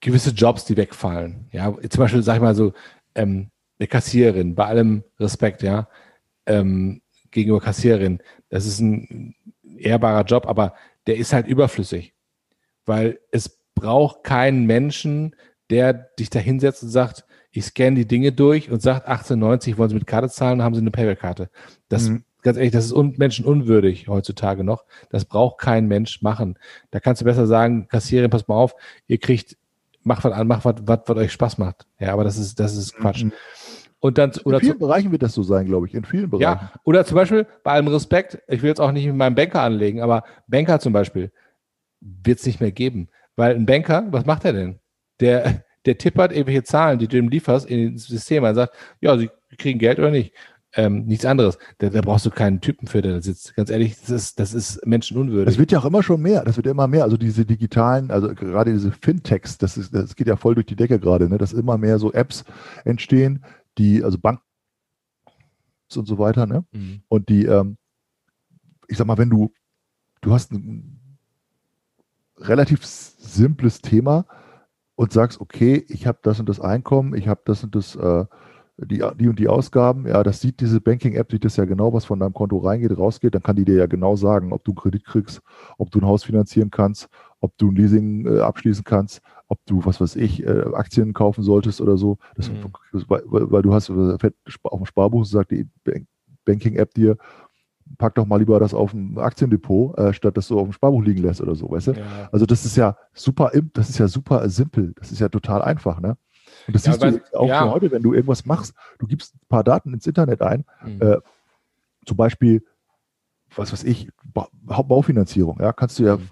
gewisse 0.00 0.30
Jobs, 0.30 0.64
die 0.64 0.76
wegfallen. 0.76 1.48
Ja, 1.52 1.72
zum 1.88 1.98
Beispiel, 1.98 2.22
sag 2.22 2.36
ich 2.36 2.42
mal 2.42 2.54
so, 2.54 2.72
ähm, 3.14 3.50
eine 3.78 3.88
Kassiererin, 3.88 4.54
bei 4.54 4.66
allem 4.66 5.04
Respekt, 5.18 5.62
ja, 5.62 5.88
ähm, 6.46 7.01
gegenüber 7.32 7.60
Kassiererin, 7.60 8.20
das 8.48 8.66
ist 8.66 8.80
ein 8.80 9.34
ehrbarer 9.78 10.24
Job, 10.24 10.46
aber 10.46 10.74
der 11.06 11.16
ist 11.16 11.32
halt 11.32 11.46
überflüssig, 11.46 12.14
weil 12.86 13.18
es 13.30 13.58
braucht 13.74 14.22
keinen 14.24 14.66
Menschen, 14.66 15.34
der 15.70 15.92
dich 15.92 16.30
da 16.30 16.38
hinsetzt 16.38 16.82
und 16.82 16.90
sagt, 16.90 17.24
ich 17.50 17.64
scanne 17.64 17.96
die 17.96 18.06
Dinge 18.06 18.32
durch 18.32 18.70
und 18.70 18.80
sagt, 18.80 19.06
1890 19.06 19.76
wollen 19.76 19.90
Sie 19.90 19.94
mit 19.96 20.06
Karte 20.06 20.28
zahlen, 20.28 20.62
haben 20.62 20.74
Sie 20.74 20.80
eine 20.80 20.90
Payback-Karte. 20.90 21.50
Das, 21.88 22.08
Mhm. 22.08 22.24
ganz 22.42 22.56
ehrlich, 22.56 22.72
das 22.72 22.86
ist 22.86 22.92
un 22.92 23.14
menschenunwürdig 23.18 24.08
heutzutage 24.08 24.64
noch. 24.64 24.84
Das 25.10 25.24
braucht 25.24 25.58
kein 25.58 25.86
Mensch 25.86 26.22
machen. 26.22 26.58
Da 26.90 27.00
kannst 27.00 27.20
du 27.20 27.24
besser 27.24 27.46
sagen, 27.46 27.88
Kassiererin, 27.88 28.30
pass 28.30 28.48
mal 28.48 28.54
auf, 28.54 28.74
ihr 29.06 29.18
kriegt, 29.18 29.56
macht 30.02 30.24
was 30.24 30.32
an, 30.32 30.46
macht 30.46 30.64
was, 30.64 30.76
was, 30.86 31.16
euch 31.16 31.32
Spaß 31.32 31.58
macht. 31.58 31.86
Ja, 31.98 32.12
aber 32.12 32.24
das 32.24 32.38
ist, 32.38 32.58
das 32.58 32.76
ist 32.76 32.94
Quatsch. 32.94 33.24
Mhm. 33.24 33.32
Und 34.02 34.18
dann, 34.18 34.32
In 34.32 34.58
vielen 34.58 34.72
zu, 34.72 34.78
Bereichen 34.80 35.12
wird 35.12 35.22
das 35.22 35.32
so 35.32 35.44
sein, 35.44 35.64
glaube 35.66 35.86
ich. 35.86 35.94
In 35.94 36.04
vielen 36.04 36.28
Bereichen. 36.28 36.42
ja, 36.42 36.72
oder 36.82 37.04
zum 37.04 37.14
Beispiel, 37.14 37.46
bei 37.62 37.70
allem 37.70 37.86
Respekt, 37.86 38.42
ich 38.48 38.60
will 38.60 38.68
jetzt 38.68 38.80
auch 38.80 38.90
nicht 38.90 39.06
mit 39.06 39.14
meinem 39.14 39.36
Banker 39.36 39.62
anlegen, 39.62 40.00
aber 40.00 40.24
Banker 40.48 40.80
zum 40.80 40.92
Beispiel 40.92 41.30
wird 42.00 42.40
es 42.40 42.46
nicht 42.46 42.60
mehr 42.60 42.72
geben. 42.72 43.10
Weil 43.36 43.54
ein 43.54 43.64
Banker, 43.64 44.08
was 44.10 44.26
macht 44.26 44.44
er 44.44 44.54
denn? 44.54 44.80
Der, 45.20 45.62
der 45.86 45.98
tippert 45.98 46.32
irgendwelche 46.32 46.64
Zahlen, 46.64 46.98
die 46.98 47.06
du 47.06 47.16
ihm 47.16 47.28
lieferst, 47.28 47.64
in 47.64 47.94
das 47.94 48.06
System. 48.06 48.42
Er 48.42 48.56
sagt, 48.56 48.74
ja, 49.00 49.16
sie 49.16 49.30
kriegen 49.56 49.78
Geld 49.78 50.00
oder 50.00 50.10
nicht. 50.10 50.32
Ähm, 50.74 51.04
nichts 51.04 51.24
anderes. 51.24 51.58
Da, 51.78 51.90
da, 51.90 52.00
brauchst 52.00 52.26
du 52.26 52.30
keinen 52.30 52.60
Typen 52.60 52.88
für, 52.88 53.02
der 53.02 53.12
da 53.12 53.22
sitzt. 53.22 53.54
Ganz 53.54 53.70
ehrlich, 53.70 54.00
das 54.00 54.10
ist, 54.10 54.40
das 54.40 54.52
ist 54.52 54.84
menschenunwürdig. 54.84 55.46
Das 55.46 55.58
wird 55.58 55.70
ja 55.70 55.78
auch 55.78 55.84
immer 55.84 56.02
schon 56.02 56.20
mehr. 56.20 56.42
Das 56.44 56.56
wird 56.56 56.66
immer 56.66 56.88
mehr. 56.88 57.04
Also 57.04 57.16
diese 57.16 57.46
digitalen, 57.46 58.10
also 58.10 58.34
gerade 58.34 58.72
diese 58.72 58.90
Fintechs, 58.90 59.58
das, 59.58 59.76
ist, 59.76 59.94
das 59.94 60.16
geht 60.16 60.26
ja 60.26 60.36
voll 60.36 60.56
durch 60.56 60.66
die 60.66 60.74
Decke 60.74 60.98
gerade, 60.98 61.28
ne? 61.28 61.38
dass 61.38 61.52
immer 61.52 61.78
mehr 61.78 62.00
so 62.00 62.12
Apps 62.12 62.44
entstehen, 62.84 63.44
die, 63.78 64.02
also 64.02 64.18
Banken 64.18 64.42
und 65.96 66.06
so 66.06 66.18
weiter, 66.18 66.46
ne? 66.46 66.64
Mhm. 66.72 67.02
Und 67.08 67.28
die, 67.28 67.44
ähm, 67.44 67.76
ich 68.88 68.96
sag 68.96 69.06
mal, 69.06 69.18
wenn 69.18 69.30
du, 69.30 69.52
du 70.20 70.32
hast 70.32 70.52
ein 70.52 71.18
relativ 72.38 72.84
simples 72.84 73.80
Thema 73.80 74.26
und 74.94 75.12
sagst, 75.12 75.40
okay, 75.40 75.84
ich 75.88 76.06
habe 76.06 76.18
das 76.22 76.40
und 76.40 76.48
das 76.48 76.60
Einkommen, 76.60 77.14
ich 77.14 77.28
habe 77.28 77.42
das 77.44 77.62
und 77.64 77.74
das 77.74 77.94
äh, 77.94 78.24
die, 78.78 79.04
die 79.18 79.28
und 79.28 79.38
die 79.38 79.48
Ausgaben, 79.48 80.06
ja, 80.06 80.22
das 80.22 80.40
sieht 80.40 80.60
diese 80.60 80.80
Banking-App, 80.80 81.30
sieht 81.30 81.44
das 81.44 81.56
ja 81.56 81.64
genau, 81.64 81.92
was 81.92 82.04
von 82.04 82.18
deinem 82.18 82.32
Konto 82.32 82.58
reingeht, 82.58 82.96
rausgeht, 82.96 83.34
dann 83.34 83.42
kann 83.42 83.56
die 83.56 83.64
dir 83.64 83.76
ja 83.76 83.86
genau 83.86 84.16
sagen, 84.16 84.52
ob 84.52 84.64
du 84.64 84.72
einen 84.72 84.76
Kredit 84.76 85.04
kriegst, 85.04 85.42
ob 85.78 85.90
du 85.90 86.00
ein 86.00 86.06
Haus 86.06 86.24
finanzieren 86.24 86.70
kannst, 86.70 87.08
ob 87.40 87.56
du 87.58 87.70
ein 87.70 87.76
Leasing 87.76 88.26
äh, 88.26 88.40
abschließen 88.40 88.84
kannst, 88.84 89.20
ob 89.52 89.58
du, 89.66 89.84
was 89.84 90.00
weiß 90.00 90.16
ich, 90.16 90.42
äh, 90.46 90.64
Aktien 90.72 91.12
kaufen 91.12 91.44
solltest 91.44 91.82
oder 91.82 91.98
so. 91.98 92.16
Das, 92.36 92.50
mhm. 92.50 92.72
weil, 93.06 93.22
weil, 93.26 93.60
du 93.60 93.74
hast 93.74 93.90
auf 93.90 94.18
dem 94.18 94.86
Sparbuch 94.86 95.26
sagt 95.26 95.50
die 95.50 95.68
Banking-App 96.46 96.94
dir, 96.94 97.18
pack 97.98 98.14
doch 98.14 98.24
mal 98.24 98.38
lieber 98.38 98.58
das 98.58 98.72
auf 98.72 98.94
ein 98.94 99.18
Aktiendepot, 99.18 99.98
äh, 99.98 100.14
statt 100.14 100.38
dass 100.38 100.48
du 100.48 100.58
auf 100.58 100.66
dem 100.68 100.72
Sparbuch 100.72 101.02
liegen 101.02 101.20
lässt 101.20 101.42
oder 101.42 101.54
so, 101.54 101.70
weißt 101.70 101.88
du? 101.88 101.92
Ja. 101.92 102.30
Also 102.32 102.46
das 102.46 102.64
ist 102.64 102.78
ja 102.78 102.96
super, 103.12 103.52
das 103.74 103.90
ist 103.90 103.98
ja 103.98 104.08
super 104.08 104.48
simpel, 104.48 104.94
das 104.96 105.12
ist 105.12 105.20
ja 105.20 105.28
total 105.28 105.60
einfach, 105.60 106.00
ne? 106.00 106.16
Und 106.66 106.74
das 106.74 106.86
ja, 106.86 106.92
siehst 106.94 107.04
du 107.04 107.38
auch 107.38 107.46
ja. 107.46 107.70
heute, 107.70 107.90
wenn 107.90 108.02
du 108.02 108.14
irgendwas 108.14 108.46
machst, 108.46 108.72
du 108.98 109.06
gibst 109.06 109.34
ein 109.34 109.48
paar 109.50 109.64
Daten 109.64 109.92
ins 109.92 110.06
Internet 110.06 110.40
ein, 110.40 110.64
mhm. 110.82 111.02
äh, 111.02 111.18
zum 112.06 112.16
Beispiel, 112.16 112.64
was 113.54 113.70
weiß 113.70 113.84
ich, 113.84 114.08
ba 114.24 114.48
Baufinanzierung, 114.62 115.60
ja, 115.60 115.74
kannst 115.74 115.98
du 115.98 116.04
ja 116.04 116.16
mhm. 116.16 116.30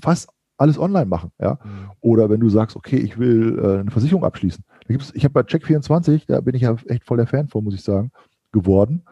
fast 0.00 0.28
alles 0.60 0.78
online 0.78 1.06
machen, 1.06 1.32
ja. 1.40 1.58
Mhm. 1.64 1.90
Oder 2.00 2.28
wenn 2.30 2.40
du 2.40 2.48
sagst, 2.50 2.76
okay, 2.76 2.96
ich 2.96 3.18
will 3.18 3.58
äh, 3.58 3.80
eine 3.80 3.90
Versicherung 3.90 4.24
abschließen. 4.24 4.62
Da 4.86 4.94
gibt's, 4.94 5.12
ich 5.14 5.24
habe 5.24 5.32
bei 5.32 5.40
Check24, 5.40 6.24
da 6.26 6.40
bin 6.40 6.54
ich 6.54 6.62
ja 6.62 6.76
echt 6.86 7.04
voll 7.04 7.16
der 7.16 7.26
Fan 7.26 7.48
von, 7.48 7.64
muss 7.64 7.74
ich 7.74 7.82
sagen, 7.82 8.12
geworden. 8.52 9.02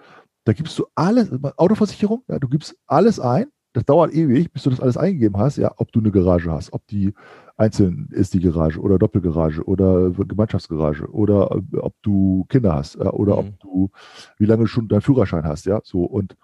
Da 0.45 0.53
gibst 0.53 0.79
du 0.79 0.87
alles, 0.95 1.31
Autoversicherung, 1.57 2.23
ja, 2.29 2.39
du 2.39 2.49
gibst 2.49 2.77
alles 2.87 3.19
ein, 3.19 3.47
das 3.73 3.85
dauert 3.85 4.13
ewig, 4.13 4.53
bis 4.53 4.63
du 4.63 4.71
das 4.71 4.81
alles 4.81 4.97
eingegeben 4.97 5.39
hast, 5.39 5.57
ja, 5.57 5.73
ob 5.77 5.93
du 5.93 6.01
eine 6.01 6.11
Garage 6.11 6.51
hast, 6.51 6.73
ob 6.73 6.87
die 6.87 7.15
einzeln 7.57 8.09
ist 8.13 8.35
die 8.35 8.41
Garage 8.41 8.81
oder 8.81 8.99
Doppelgarage 8.99 9.65
oder 9.65 10.11
Gemeinschaftsgarage 10.11 11.11
oder 11.11 11.51
äh, 11.73 11.77
ob 11.79 11.95
du 12.03 12.45
Kinder 12.49 12.75
hast 12.75 12.97
äh, 12.97 13.05
oder 13.05 13.35
mhm. 13.35 13.39
ob 13.39 13.61
du, 13.61 13.91
wie 14.39 14.47
lange 14.47 14.67
schon 14.67 14.89
deinen 14.89 15.01
Führerschein 15.01 15.45
hast, 15.45 15.67
ja, 15.67 15.81
so 15.83 16.05
und 16.05 16.37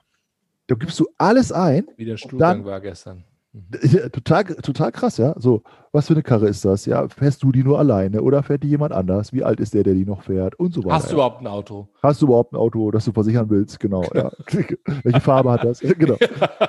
da 0.66 0.74
gibst 0.76 0.98
du 0.98 1.06
alles 1.18 1.52
ein. 1.52 1.86
Wie 1.96 2.06
der 2.06 2.16
Stuhlgang 2.16 2.64
war 2.64 2.80
gestern. 2.80 3.24
Mhm. 3.54 4.10
Total, 4.10 4.44
total 4.44 4.90
krass, 4.90 5.16
ja. 5.16 5.34
So, 5.38 5.62
was 5.92 6.08
für 6.08 6.14
eine 6.14 6.24
Karre 6.24 6.48
ist 6.48 6.64
das? 6.64 6.86
Ja, 6.86 7.08
fährst 7.08 7.42
du 7.44 7.52
die 7.52 7.62
nur 7.62 7.78
alleine 7.78 8.20
oder 8.20 8.42
fährt 8.42 8.64
die 8.64 8.68
jemand 8.68 8.92
anders? 8.92 9.32
Wie 9.32 9.44
alt 9.44 9.60
ist 9.60 9.74
der, 9.74 9.84
der 9.84 9.94
die 9.94 10.04
noch 10.04 10.22
fährt? 10.22 10.56
Und 10.56 10.74
so 10.74 10.84
weiter. 10.84 10.96
Hast 10.96 11.10
du 11.10 11.14
überhaupt 11.14 11.40
ein 11.40 11.46
Auto? 11.46 11.88
Hast 12.02 12.20
du 12.20 12.26
überhaupt 12.26 12.52
ein 12.52 12.56
Auto, 12.56 12.90
das 12.90 13.04
du 13.04 13.12
versichern 13.12 13.48
willst? 13.48 13.78
Genau, 13.78 14.02
ja. 14.12 14.32
Welche 15.04 15.20
Farbe 15.20 15.52
hat 15.52 15.64
das? 15.64 15.78
Genau. 15.78 16.16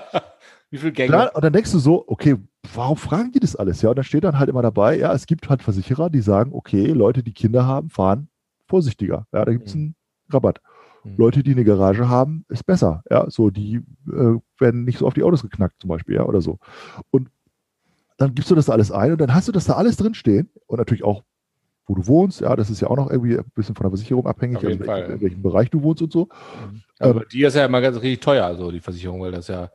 Wie 0.69 0.77
viel 0.77 0.91
Gänge? 0.91 1.31
Und 1.31 1.43
dann 1.43 1.53
denkst 1.53 1.71
du 1.71 1.79
so, 1.79 2.03
okay, 2.07 2.35
warum 2.73 2.97
fragen 2.97 3.31
die 3.31 3.39
das 3.39 3.55
alles? 3.55 3.81
Ja, 3.81 3.89
und 3.89 3.95
dann 3.95 4.03
steht 4.03 4.23
dann 4.23 4.37
halt 4.37 4.49
immer 4.49 4.61
dabei, 4.61 4.97
ja, 4.97 5.11
es 5.13 5.25
gibt 5.25 5.49
halt 5.49 5.63
Versicherer, 5.63 6.11
die 6.11 6.21
sagen, 6.21 6.51
okay, 6.53 6.87
Leute, 6.87 7.23
die 7.23 7.33
Kinder 7.33 7.65
haben, 7.65 7.89
fahren 7.89 8.29
vorsichtiger. 8.67 9.25
Ja, 9.33 9.45
da 9.45 9.51
gibt 9.51 9.67
es 9.67 9.75
mhm. 9.75 9.81
einen 9.81 9.95
Rabatt. 10.29 10.61
Mhm. 11.05 11.13
Leute, 11.17 11.43
die 11.43 11.51
eine 11.51 11.63
Garage 11.63 12.09
haben, 12.09 12.45
ist 12.49 12.65
besser. 12.65 13.03
Ja, 13.09 13.29
so, 13.29 13.49
die 13.49 13.81
äh, 14.07 14.39
werden 14.59 14.83
nicht 14.83 14.97
so 14.97 15.07
auf 15.07 15.13
die 15.13 15.23
Autos 15.23 15.43
geknackt, 15.43 15.79
zum 15.79 15.89
Beispiel, 15.89 16.15
ja, 16.15 16.23
oder 16.23 16.41
so. 16.41 16.57
Und 17.11 17.29
dann 18.17 18.33
gibst 18.33 18.49
du 18.49 18.55
das 18.55 18.65
da 18.65 18.73
alles 18.73 18.91
ein 18.91 19.11
und 19.11 19.21
dann 19.21 19.33
hast 19.33 19.47
du 19.47 19.51
das 19.51 19.65
da 19.65 19.73
alles 19.73 19.97
drinstehen 19.97 20.49
und 20.67 20.77
natürlich 20.77 21.03
auch, 21.03 21.23
wo 21.85 21.95
du 21.95 22.07
wohnst, 22.07 22.41
ja, 22.41 22.55
das 22.55 22.69
ist 22.69 22.81
ja 22.81 22.89
auch 22.89 22.95
noch 22.95 23.11
irgendwie 23.11 23.37
ein 23.37 23.45
bisschen 23.53 23.75
von 23.75 23.83
der 23.83 23.91
Versicherung 23.91 24.25
abhängig, 24.25 24.57
also 24.57 24.69
in, 24.69 24.83
Fall, 24.83 25.03
in, 25.03 25.21
welchem 25.21 25.41
Bereich 25.43 25.69
du 25.69 25.83
wohnst 25.83 26.01
und 26.01 26.11
so. 26.11 26.29
Mhm. 26.71 26.81
Aber 26.99 27.21
ähm, 27.21 27.27
die 27.31 27.43
ist 27.43 27.55
ja 27.55 27.65
immer 27.65 27.81
ganz 27.81 27.97
richtig 27.97 28.21
teuer, 28.21 28.45
also 28.45 28.71
die 28.71 28.79
Versicherung, 28.79 29.21
weil 29.21 29.31
das 29.31 29.47
ja 29.47 29.69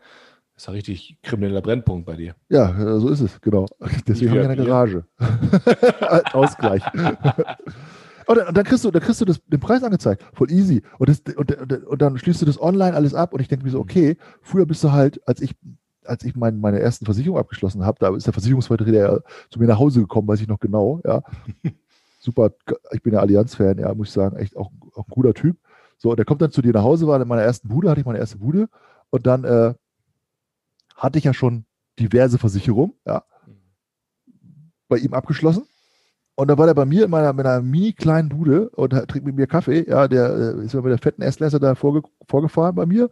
das 0.61 0.65
ist 0.65 0.67
ja 0.67 0.73
richtig 0.75 1.17
krimineller 1.23 1.63
Brennpunkt 1.63 2.05
bei 2.05 2.17
dir. 2.17 2.35
Ja, 2.51 2.99
so 2.99 3.09
ist 3.09 3.21
es, 3.21 3.41
genau. 3.41 3.67
Deswegen 4.07 4.31
habe 4.33 4.41
ich 4.41 4.49
eine 4.49 4.57
Garage. 4.63 5.05
Ausgleich. 6.35 6.83
Und 8.31 8.37
dann, 8.37 8.47
und 8.47 8.57
dann, 8.57 8.65
kriegst 8.65 8.85
du, 8.85 8.93
dann 8.93 9.03
kriegst 9.03 9.21
du 9.21 9.25
das, 9.25 9.45
den 9.45 9.59
Preis 9.59 9.83
angezeigt. 9.83 10.25
Voll 10.35 10.53
easy. 10.53 10.83
Und, 11.01 11.09
das, 11.09 11.21
und, 11.35 11.51
und, 11.51 11.73
und 11.85 12.01
dann 12.01 12.17
schließt 12.17 12.41
du 12.41 12.47
das 12.47 12.63
online 12.63 12.95
alles 12.95 13.13
ab 13.13 13.35
und 13.35 13.41
ich 13.41 13.49
denke 13.49 13.65
mir 13.65 13.73
so, 13.73 13.79
mhm. 13.79 13.83
okay, 13.83 14.17
früher 14.41 14.67
bist 14.67 14.85
du 14.85 14.93
halt, 14.93 15.21
als 15.27 15.41
ich, 15.41 15.57
als 16.05 16.23
ich 16.23 16.37
mein, 16.37 16.61
meine 16.61 16.79
ersten 16.79 17.07
Versicherung 17.07 17.39
abgeschlossen 17.39 17.85
habe, 17.85 17.99
da 17.99 18.15
ist 18.15 18.29
der 18.29 18.33
Versicherungsvertreter 18.33 19.25
zu 19.51 19.59
mir 19.59 19.67
nach 19.67 19.81
Hause 19.81 20.03
gekommen, 20.03 20.29
weiß 20.29 20.41
ich 20.41 20.47
noch 20.47 20.61
genau, 20.61 21.01
ja. 21.05 21.25
Super, 22.21 22.53
ich 22.93 23.03
bin 23.03 23.15
ja 23.15 23.19
Allianz-Fan, 23.19 23.79
ja, 23.79 23.93
muss 23.95 24.09
ich 24.09 24.15
sagen, 24.15 24.37
echt 24.37 24.57
auch, 24.57 24.71
auch 24.95 25.09
ein 25.09 25.11
guter 25.13 25.35
Typ. 25.35 25.57
So, 25.99 26.11
und 26.11 26.17
der 26.17 26.25
kommt 26.25 26.41
dann 26.41 26.53
zu 26.53 26.63
dir 26.63 26.73
nach 26.73 26.85
Hause, 26.85 27.09
war 27.09 27.21
in 27.21 27.27
meiner 27.27 27.43
ersten 27.43 27.67
Bude, 27.67 27.91
hatte 27.91 27.99
ich 27.99 28.07
meine 28.07 28.21
erste 28.21 28.39
Bude 28.39 28.69
und 29.11 29.27
dann 29.27 29.43
äh, 29.43 29.75
hatte 30.95 31.19
ich 31.19 31.25
ja 31.25 31.35
schon 31.35 31.65
diverse 31.99 32.39
Versicherungen, 32.39 32.93
ja, 33.05 33.25
bei 34.87 34.99
ihm 34.99 35.15
abgeschlossen. 35.15 35.65
Und 36.41 36.49
dann 36.49 36.57
war 36.57 36.65
der 36.65 36.73
bei 36.73 36.87
mir 36.87 37.05
in 37.05 37.11
meiner, 37.11 37.35
meiner 37.35 37.61
mini 37.61 37.93
kleinen 37.93 38.31
Bude 38.31 38.71
und 38.71 38.93
trinkt 38.93 39.27
mit 39.27 39.37
mir 39.37 39.47
Kaffee. 39.47 39.85
Ja, 39.87 40.09
der 40.09 40.57
äh, 40.57 40.65
ist 40.65 40.73
mit 40.73 40.87
der 40.87 40.97
fetten 40.97 41.21
S-Klasse 41.21 41.61
da 41.61 41.75
vorge 41.75 42.01
vorgefahren 42.27 42.75
bei 42.75 42.87
mir. 42.87 43.11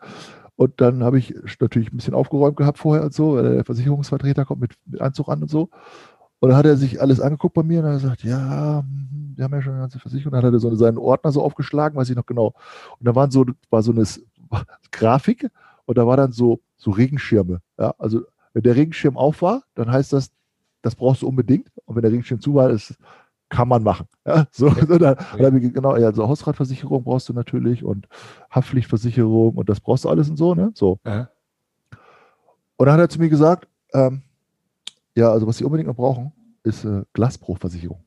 Und 0.56 0.80
dann 0.80 1.04
habe 1.04 1.18
ich 1.18 1.34
natürlich 1.60 1.92
ein 1.92 1.96
bisschen 1.98 2.14
aufgeräumt 2.14 2.56
gehabt 2.56 2.78
vorher 2.78 3.04
und 3.04 3.12
so, 3.12 3.34
weil 3.34 3.56
der 3.56 3.64
Versicherungsvertreter 3.66 4.46
kommt 4.46 4.62
mit, 4.62 4.72
mit 4.86 5.02
Anzug 5.02 5.28
an 5.28 5.42
und 5.42 5.50
so. 5.50 5.68
Und 6.38 6.48
dann 6.48 6.56
hat 6.56 6.64
er 6.64 6.78
sich 6.78 7.02
alles 7.02 7.20
angeguckt 7.20 7.52
bei 7.52 7.62
mir 7.62 7.80
und 7.80 7.88
hat 7.88 8.00
gesagt, 8.00 8.24
ja, 8.24 8.78
hm, 8.78 9.34
wir 9.36 9.44
haben 9.44 9.52
ja 9.52 9.60
schon 9.60 9.72
eine 9.74 9.82
ganze 9.82 9.98
Versicherung. 9.98 10.32
Dann 10.32 10.46
hat 10.46 10.54
er 10.54 10.58
so 10.58 10.74
seinen 10.74 10.96
Ordner 10.96 11.30
so 11.30 11.42
aufgeschlagen, 11.42 11.98
weiß 11.98 12.08
ich 12.08 12.16
noch 12.16 12.24
genau. 12.24 12.54
Und 12.98 13.06
da 13.06 13.14
waren 13.14 13.30
so, 13.30 13.44
war 13.68 13.82
so 13.82 13.92
eine 13.92 14.04
Grafik 14.90 15.50
und 15.84 15.98
da 15.98 16.06
war 16.06 16.16
dann 16.16 16.32
so, 16.32 16.60
so 16.78 16.92
Regenschirme. 16.92 17.60
Ja, 17.78 17.94
also 17.98 18.22
wenn 18.54 18.62
der 18.62 18.74
Regenschirm 18.74 19.18
auf 19.18 19.42
war, 19.42 19.64
dann 19.74 19.92
heißt 19.92 20.14
das, 20.14 20.30
das 20.82 20.94
brauchst 20.94 21.22
du 21.22 21.28
unbedingt. 21.28 21.68
Und 21.84 21.96
wenn 21.96 22.02
der 22.02 22.12
Regenschirm 22.12 22.40
zu 22.40 22.54
war, 22.54 22.70
ist, 22.70 22.94
kann 23.48 23.68
man 23.68 23.82
machen. 23.82 24.06
Ja, 24.26 24.46
so, 24.50 24.68
ja. 24.68 25.50
genau, 25.50 25.96
ja, 25.96 26.12
so 26.12 26.28
Hausratversicherung 26.28 27.02
brauchst 27.04 27.30
du 27.30 27.32
natürlich 27.32 27.82
und 27.82 28.06
Haftpflichtversicherung 28.50 29.54
und 29.54 29.68
das 29.68 29.80
brauchst 29.80 30.04
du 30.04 30.10
alles 30.10 30.28
und 30.28 30.36
so, 30.36 30.54
ne? 30.54 30.70
So. 30.74 30.98
Ja. 31.06 31.30
Und 32.76 32.86
dann 32.86 32.92
hat 32.92 33.00
er 33.00 33.08
zu 33.08 33.18
mir 33.18 33.30
gesagt, 33.30 33.66
ähm, 33.94 34.20
ja, 35.14 35.32
also 35.32 35.46
was 35.46 35.56
sie 35.56 35.64
unbedingt 35.64 35.88
noch 35.88 35.96
brauchen, 35.96 36.32
ist 36.62 36.84
äh, 36.84 37.04
Glasbruchversicherung. 37.14 38.04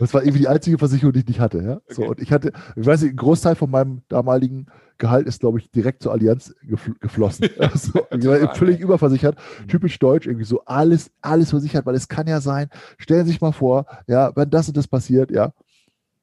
Das 0.00 0.14
war 0.14 0.22
irgendwie 0.22 0.40
die 0.40 0.48
einzige 0.48 0.78
Versicherung, 0.78 1.12
die 1.12 1.20
ich 1.20 1.28
nicht 1.28 1.40
hatte. 1.40 1.62
Ja? 1.62 1.72
Okay. 1.74 1.94
So, 1.94 2.06
und 2.06 2.20
ich 2.20 2.32
hatte, 2.32 2.52
ich 2.74 2.86
weiß 2.86 3.02
nicht, 3.02 3.12
ein 3.12 3.16
Großteil 3.16 3.54
von 3.54 3.70
meinem 3.70 4.00
damaligen 4.08 4.66
Gehalt 4.96 5.26
ist, 5.26 5.40
glaube 5.40 5.58
ich, 5.58 5.70
direkt 5.70 6.02
zur 6.02 6.12
Allianz 6.12 6.54
gefl 6.62 6.94
geflossen. 7.00 7.48
also, 7.58 8.06
völlig 8.54 8.80
überversichert, 8.80 9.36
mhm. 9.36 9.68
typisch 9.68 9.98
deutsch, 9.98 10.26
irgendwie 10.26 10.46
so 10.46 10.64
alles, 10.64 11.10
alles 11.20 11.50
versichert, 11.50 11.84
weil 11.84 11.94
es 11.94 12.08
kann 12.08 12.26
ja 12.26 12.40
sein, 12.40 12.70
stellen 12.96 13.26
Sie 13.26 13.32
sich 13.32 13.42
mal 13.42 13.52
vor, 13.52 13.84
ja, 14.06 14.34
wenn 14.34 14.48
das 14.48 14.68
und 14.68 14.76
das 14.76 14.88
passiert, 14.88 15.30
ja. 15.30 15.52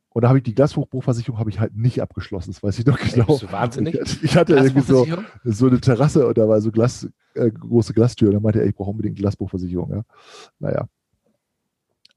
Und 0.09 0.23
da 0.23 0.29
habe 0.29 0.39
ich 0.39 0.43
die 0.43 0.55
Glasbruchversicherung 0.55 1.37
habe 1.37 1.51
ich 1.51 1.59
halt 1.59 1.75
nicht 1.75 2.01
abgeschlossen, 2.01 2.51
das 2.51 2.63
weiß 2.63 2.79
ich 2.79 2.85
noch 2.87 2.97
genau. 2.97 3.25
Bist 3.25 3.43
du 3.43 3.51
wahnsinnig? 3.51 3.93
Ich, 4.03 4.23
ich 4.23 4.37
hatte 4.37 4.55
irgendwie 4.55 4.81
so, 4.81 5.05
so 5.43 5.67
eine 5.67 5.79
Terrasse 5.79 6.25
und 6.25 6.35
da 6.39 6.49
war 6.49 6.59
so 6.61 6.71
Glas, 6.71 7.07
äh, 7.35 7.51
große 7.51 7.93
Glastür 7.93 8.29
und 8.29 8.33
dann 8.33 8.41
meinte 8.41 8.59
er, 8.59 8.65
ich 8.65 8.73
brauche 8.73 8.89
unbedingt 8.89 9.17
Glasbruchversicherung, 9.17 9.91
ja. 9.91 10.01
Naja. 10.57 10.87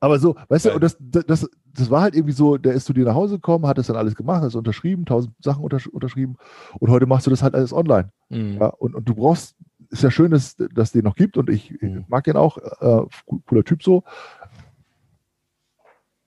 Aber 0.01 0.19
so, 0.19 0.35
weißt 0.49 0.67
du, 0.67 0.75
und 0.75 0.83
das, 0.83 0.97
das, 0.99 1.49
das 1.75 1.91
war 1.91 2.01
halt 2.01 2.15
irgendwie 2.17 2.33
so, 2.33 2.57
der 2.57 2.73
ist 2.73 2.87
zu 2.87 2.95
dir 2.95 3.05
nach 3.05 3.15
Hause 3.15 3.35
gekommen, 3.35 3.67
hat 3.67 3.77
das 3.77 3.89
dann 3.89 3.97
alles 3.97 4.15
gemacht, 4.15 4.43
hast 4.43 4.55
unterschrieben, 4.55 5.05
tausend 5.05 5.35
Sachen 5.41 5.63
untersch 5.63 5.87
unterschrieben 5.87 6.37
und 6.79 6.91
heute 6.91 7.05
machst 7.07 7.27
du 7.27 7.31
das 7.31 7.43
halt 7.43 7.55
alles 7.55 7.73
online. 7.73 8.11
Mhm. 8.31 8.57
Ja, 8.59 8.69
und, 8.69 8.95
und 8.95 9.07
du 9.07 9.15
brauchst, 9.15 9.57
ist 9.91 10.03
ja 10.03 10.11
schön, 10.11 10.31
dass 10.31 10.57
es 10.59 10.93
den 10.93 11.05
noch 11.05 11.17
gibt 11.17 11.37
und 11.37 11.51
ich, 11.51 11.71
ich 11.71 11.83
mhm. 11.83 12.05
mag 12.09 12.25
den 12.25 12.37
auch, 12.37 12.57
äh, 12.57 13.07
cooler 13.47 13.65
Typ 13.65 13.83
so. 13.83 14.03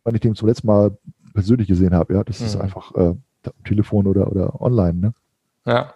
Wenn 0.04 0.16
ich 0.16 0.22
den 0.22 0.36
zum 0.36 0.50
letzten 0.50 0.68
Mal 0.68 0.96
persönlich 1.34 1.68
gesehen 1.68 1.96
habe, 1.96 2.14
ja, 2.14 2.24
das 2.24 2.42
mhm. 2.42 2.46
ist 2.46 2.56
einfach 2.58 2.94
äh, 2.94 3.16
Telefon 3.66 4.06
oder, 4.06 4.32
oder 4.32 4.62
online, 4.62 4.94
ne? 4.94 5.14
Ja. 5.66 5.94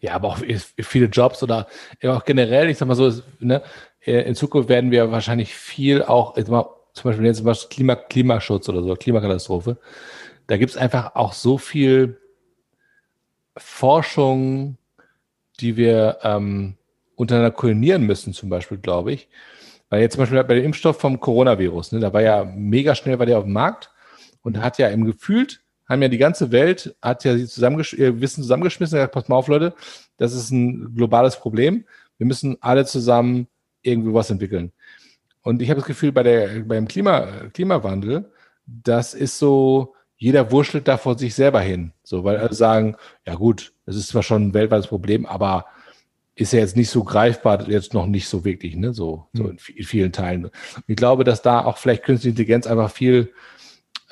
Ja, 0.00 0.14
aber 0.14 0.28
auch 0.28 0.38
viele 0.80 1.06
Jobs 1.06 1.42
oder 1.42 1.66
auch 2.04 2.24
generell, 2.24 2.70
ich 2.70 2.78
sag 2.78 2.88
mal 2.88 2.94
so, 2.94 3.12
ne, 3.38 3.62
äh, 4.00 4.22
in 4.22 4.34
Zukunft 4.34 4.68
werden 4.68 4.90
wir 4.90 5.12
wahrscheinlich 5.12 5.54
viel 5.54 6.02
auch, 6.02 6.36
jetzt 6.36 6.48
mal, 6.48 6.66
zum 6.94 7.10
Beispiel 7.10 7.26
jetzt 7.26 7.44
mal 7.44 7.54
Klima, 7.68 7.96
Klimaschutz 7.96 8.68
oder 8.68 8.82
so, 8.82 8.94
Klimakatastrophe. 8.94 9.78
Da 10.46 10.56
gibt 10.56 10.70
es 10.70 10.76
einfach 10.76 11.14
auch 11.14 11.32
so 11.32 11.58
viel 11.58 12.18
Forschung, 13.56 14.78
die 15.60 15.76
wir 15.76 16.18
ähm, 16.22 16.76
untereinander 17.14 17.54
koordinieren 17.54 18.04
müssen, 18.04 18.32
zum 18.32 18.48
Beispiel, 18.48 18.78
glaube 18.78 19.12
ich. 19.12 19.28
Weil 19.90 20.00
jetzt 20.00 20.14
zum 20.14 20.22
Beispiel 20.22 20.42
bei 20.44 20.54
dem 20.54 20.64
Impfstoff 20.64 20.98
vom 20.98 21.20
Coronavirus, 21.20 21.92
ne, 21.92 22.00
da 22.00 22.12
war 22.12 22.22
ja 22.22 22.44
mega 22.44 22.94
schnell, 22.94 23.18
war 23.18 23.26
der 23.26 23.38
auf 23.38 23.44
dem 23.44 23.52
Markt 23.52 23.90
und 24.42 24.62
hat 24.62 24.78
ja 24.78 24.88
im 24.88 25.04
gefühlt, 25.04 25.60
haben 25.90 26.02
ja 26.02 26.08
die 26.08 26.18
ganze 26.18 26.52
Welt, 26.52 26.94
hat 27.02 27.24
ja 27.24 27.36
zusammengesch 27.36 27.94
ihr 27.94 28.20
Wissen 28.20 28.42
zusammengeschmissen 28.42 28.96
und 28.96 29.00
gesagt, 29.00 29.14
pass 29.14 29.28
mal 29.28 29.36
auf, 29.36 29.48
Leute, 29.48 29.74
das 30.16 30.32
ist 30.32 30.50
ein 30.50 30.94
globales 30.94 31.36
Problem. 31.36 31.84
Wir 32.16 32.26
müssen 32.26 32.56
alle 32.60 32.86
zusammen 32.86 33.48
irgendwie 33.82 34.14
was 34.14 34.30
entwickeln. 34.30 34.72
Und 35.42 35.62
ich 35.62 35.68
habe 35.68 35.80
das 35.80 35.88
Gefühl, 35.88 36.12
bei 36.12 36.22
der, 36.22 36.60
beim 36.60 36.86
Klima, 36.86 37.26
Klimawandel, 37.52 38.30
das 38.66 39.14
ist 39.14 39.38
so, 39.38 39.94
jeder 40.16 40.52
wurschtelt 40.52 40.86
da 40.86 40.96
vor 40.96 41.18
sich 41.18 41.34
selber 41.34 41.60
hin. 41.60 41.92
So, 42.04 42.22
weil 42.22 42.36
alle 42.36 42.54
sagen, 42.54 42.96
ja 43.26 43.34
gut, 43.34 43.72
das 43.84 43.96
ist 43.96 44.08
zwar 44.08 44.22
schon 44.22 44.48
ein 44.48 44.54
weltweites 44.54 44.86
Problem, 44.86 45.26
aber 45.26 45.66
ist 46.36 46.52
ja 46.52 46.60
jetzt 46.60 46.76
nicht 46.76 46.90
so 46.90 47.02
greifbar, 47.02 47.68
jetzt 47.68 47.94
noch 47.94 48.06
nicht 48.06 48.28
so 48.28 48.44
wirklich, 48.44 48.76
ne, 48.76 48.94
so, 48.94 49.26
so 49.32 49.48
in, 49.48 49.58
in 49.74 49.84
vielen 49.84 50.12
Teilen. 50.12 50.50
Ich 50.86 50.96
glaube, 50.96 51.24
dass 51.24 51.42
da 51.42 51.64
auch 51.64 51.78
vielleicht 51.78 52.04
künstliche 52.04 52.30
Intelligenz 52.30 52.66
einfach 52.66 52.90
viel 52.90 53.32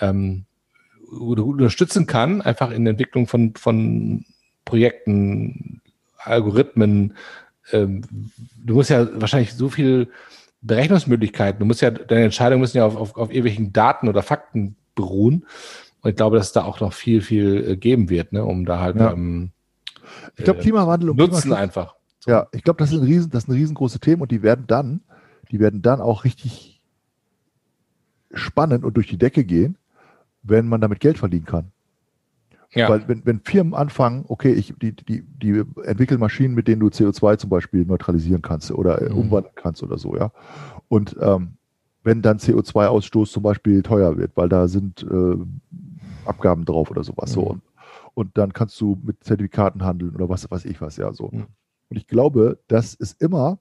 ähm, 0.00 0.44
unterstützen 1.10 2.06
kann, 2.06 2.42
einfach 2.42 2.70
in 2.70 2.84
der 2.84 2.92
Entwicklung 2.92 3.26
von, 3.26 3.54
von 3.54 4.24
Projekten, 4.64 5.80
Algorithmen. 6.18 7.14
Ähm, 7.72 8.02
du 8.64 8.74
musst 8.74 8.90
ja 8.90 9.08
wahrscheinlich 9.20 9.54
so 9.54 9.68
viel 9.68 10.08
Berechnungsmöglichkeiten, 10.60 11.60
du 11.60 11.66
musst 11.66 11.80
ja, 11.80 11.90
deine 11.90 12.24
Entscheidungen 12.24 12.60
müssen 12.60 12.78
ja 12.78 12.86
auf, 12.86 12.96
auf, 12.96 13.16
auf 13.16 13.30
irgendwelchen 13.30 13.72
Daten 13.72 14.08
oder 14.08 14.22
Fakten 14.22 14.76
beruhen. 14.94 15.46
Und 16.00 16.10
ich 16.10 16.16
glaube, 16.16 16.36
dass 16.36 16.48
es 16.48 16.52
da 16.52 16.64
auch 16.64 16.80
noch 16.80 16.92
viel, 16.92 17.22
viel 17.22 17.70
äh, 17.70 17.76
geben 17.76 18.10
wird, 18.10 18.32
ne, 18.32 18.44
um 18.44 18.64
da 18.64 18.80
halt 18.80 18.96
Ja. 18.96 19.12
ähm, 19.12 19.50
Ich 20.36 20.44
glaube, 20.44 20.60
äh, 20.60 20.62
Klimawandel 20.62 21.10
und 21.10 21.16
nutzen 21.16 21.50
Klimaschutz- 21.50 21.56
einfach. 21.56 21.94
Ja, 22.26 22.46
ich 22.52 22.62
glaube, 22.62 22.78
das 22.78 22.90
sind 22.90 23.02
riesen, 23.04 23.30
das 23.30 23.44
sind 23.44 23.54
riesengroße 23.54 24.00
Themen 24.00 24.22
und 24.22 24.30
die 24.30 24.42
werden 24.42 24.64
dann, 24.66 25.00
die 25.50 25.60
werden 25.60 25.82
dann 25.82 26.00
auch 26.00 26.24
richtig 26.24 26.82
spannend 28.32 28.84
und 28.84 28.96
durch 28.96 29.06
die 29.06 29.16
Decke 29.16 29.44
gehen, 29.44 29.78
wenn 30.42 30.68
man 30.68 30.80
damit 30.80 31.00
Geld 31.00 31.18
verdienen 31.18 31.44
kann. 31.44 31.72
Ja. 32.74 32.88
Weil 32.90 33.08
wenn, 33.08 33.24
wenn 33.24 33.40
Firmen 33.40 33.74
anfangen, 33.74 34.24
okay, 34.28 34.52
ich, 34.52 34.74
die, 34.80 34.92
die, 34.92 35.22
die 35.22 35.62
entwickeln 35.84 36.20
Maschinen, 36.20 36.54
mit 36.54 36.68
denen 36.68 36.80
du 36.80 36.88
CO2 36.88 37.38
zum 37.38 37.50
Beispiel 37.50 37.84
neutralisieren 37.86 38.42
kannst 38.42 38.70
oder 38.70 39.00
Mhm. 39.02 39.16
umwandeln 39.16 39.54
kannst 39.56 39.82
oder 39.82 39.96
so, 39.98 40.16
ja. 40.16 40.30
Und 40.88 41.16
ähm, 41.20 41.54
wenn 42.04 42.22
dann 42.22 42.38
CO2-Ausstoß 42.38 43.30
zum 43.32 43.42
Beispiel 43.42 43.82
teuer 43.82 44.16
wird, 44.16 44.32
weil 44.36 44.48
da 44.48 44.68
sind 44.68 45.02
äh, 45.02 45.36
Abgaben 46.26 46.64
drauf 46.64 46.90
oder 46.90 47.04
sowas 47.04 47.32
so. 47.32 47.42
Mhm. 47.42 47.46
Und, 47.48 47.62
und 48.14 48.38
dann 48.38 48.52
kannst 48.52 48.80
du 48.80 48.98
mit 49.02 49.24
Zertifikaten 49.24 49.84
handeln 49.84 50.14
oder 50.14 50.28
was 50.28 50.50
weiß 50.50 50.64
ich 50.66 50.80
was, 50.80 50.96
ja, 50.98 51.12
so. 51.12 51.30
Mhm. 51.32 51.46
Und 51.88 51.96
ich 51.96 52.06
glaube, 52.06 52.58
das 52.68 52.94
ist 52.94 53.20
immer 53.22 53.58